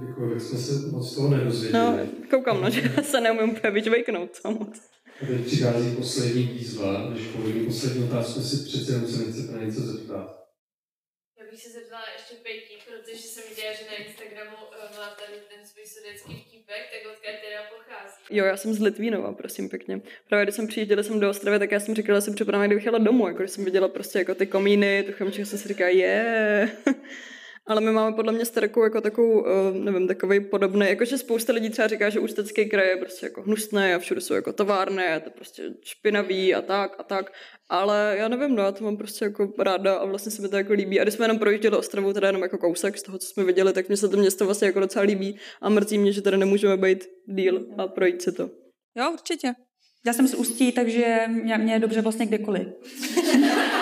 Děkuji, 0.06 0.40
jsme 0.40 0.58
se 0.58 0.86
moc 0.86 1.14
toho 1.14 1.28
nedozvěděli. 1.28 1.84
No, 1.84 1.98
koukám, 2.30 2.60
no, 2.62 2.70
že 2.70 2.82
se 3.02 3.20
neumím 3.20 3.50
úplně 3.50 3.70
vyčvejknout, 3.70 4.30
co 4.36 4.50
moc. 4.50 4.80
A 5.22 5.26
teď 5.26 5.46
přichází 5.46 5.96
poslední 5.96 6.42
výzva, 6.42 7.10
než 7.10 7.26
položím 7.26 7.66
poslední 7.66 8.04
otázku, 8.04 8.40
si 8.40 8.56
přece 8.64 8.92
jenom 8.92 9.08
se 9.08 9.18
nechcete 9.18 9.52
na 9.52 9.64
něco 9.64 9.80
zeptat. 9.80 10.39
Bych 11.50 11.62
se 11.62 11.70
zeptala 11.70 12.04
ještě 12.16 12.34
Pejky, 12.34 12.74
protože 12.86 13.22
jsem 13.22 13.44
viděla, 13.48 13.72
že 13.72 13.84
na 13.84 13.94
Instagramu 14.06 14.56
byla 14.90 15.08
tady 15.08 15.38
ten 15.54 15.66
svůj 15.66 15.86
sudecký 15.86 16.44
vtípek, 16.46 16.82
tak 16.92 17.12
odkud 17.12 17.34
teda 17.46 17.62
pochází? 17.76 18.16
Jo, 18.30 18.44
já 18.44 18.56
jsem 18.56 18.74
z 18.74 18.80
Litvínova, 18.80 19.32
prosím 19.32 19.68
pěkně. 19.68 20.00
Právě 20.28 20.44
když 20.44 20.54
jsem 20.54 20.66
přijížděla 20.66 21.02
jsem 21.02 21.20
do 21.20 21.30
Ostravy, 21.30 21.58
tak 21.58 21.72
já 21.72 21.80
jsem 21.80 21.94
říkala, 21.94 22.18
že 22.18 22.24
si 22.24 22.34
připravila, 22.34 22.66
kdybych 22.66 22.84
jela 22.84 22.98
domů, 22.98 23.28
jako 23.28 23.38
když 23.38 23.50
jsem 23.50 23.64
viděla 23.64 23.88
prostě 23.88 24.18
jako 24.18 24.34
ty 24.34 24.46
komíny, 24.46 25.02
tu 25.02 25.12
chemček, 25.12 25.46
jsem 25.46 25.58
si 25.58 25.68
říkala, 25.68 25.90
je. 25.90 25.96
Yeah. 25.96 26.96
Ale 27.70 27.80
my 27.80 27.90
máme 27.90 28.16
podle 28.16 28.32
mě 28.32 28.44
starkou 28.44 28.82
jako 28.82 29.00
takovou, 29.00 29.40
uh, 29.40 29.46
nevím, 29.74 30.08
takový 30.08 30.40
podobný, 30.40 30.86
jakože 30.88 31.18
spousta 31.18 31.52
lidí 31.52 31.70
třeba 31.70 31.88
říká, 31.88 32.10
že 32.10 32.20
Ústecký 32.20 32.68
kraj 32.68 32.88
je 32.88 32.96
prostě 32.96 33.26
jako 33.26 33.42
hnusný 33.42 33.82
a 33.82 33.98
všude 33.98 34.20
jsou 34.20 34.34
jako 34.34 34.52
továrny 34.52 35.06
a 35.06 35.20
to 35.20 35.30
prostě 35.30 35.62
špinavý 35.84 36.54
a 36.54 36.62
tak 36.62 36.96
a 36.98 37.02
tak. 37.02 37.32
Ale 37.68 38.14
já 38.18 38.28
nevím, 38.28 38.54
no, 38.54 38.62
já 38.62 38.72
to 38.72 38.84
mám 38.84 38.96
prostě 38.96 39.24
jako 39.24 39.52
ráda 39.58 39.94
a 39.94 40.04
vlastně 40.04 40.32
se 40.32 40.42
mi 40.42 40.48
to 40.48 40.56
jako 40.56 40.72
líbí. 40.72 41.00
A 41.00 41.02
když 41.02 41.14
jsme 41.14 41.24
jenom 41.24 41.38
projížděli 41.38 41.76
Ostravu, 41.76 42.12
teda 42.12 42.26
jenom 42.26 42.42
jako 42.42 42.58
kousek 42.58 42.98
z 42.98 43.02
toho, 43.02 43.18
co 43.18 43.26
jsme 43.26 43.44
viděli, 43.44 43.72
tak 43.72 43.88
mě 43.88 43.96
se 43.96 44.08
to 44.08 44.16
město 44.16 44.44
vlastně 44.44 44.66
jako 44.66 44.80
docela 44.80 45.04
líbí 45.04 45.38
a 45.62 45.68
mrzí 45.68 45.98
mě, 45.98 46.12
že 46.12 46.22
tady 46.22 46.36
nemůžeme 46.36 46.76
být 46.76 47.04
díl 47.26 47.66
a 47.78 47.86
projít 47.86 48.22
si 48.22 48.32
to. 48.32 48.50
Jo, 48.96 49.10
určitě. 49.12 49.52
Já 50.06 50.12
jsem 50.12 50.28
z 50.28 50.34
Ústí, 50.34 50.72
takže 50.72 51.18
mě, 51.28 51.58
mě 51.58 51.72
je 51.72 51.78
dobře 51.78 52.00
vlastně 52.02 52.26
kdekoliv. 52.26 52.68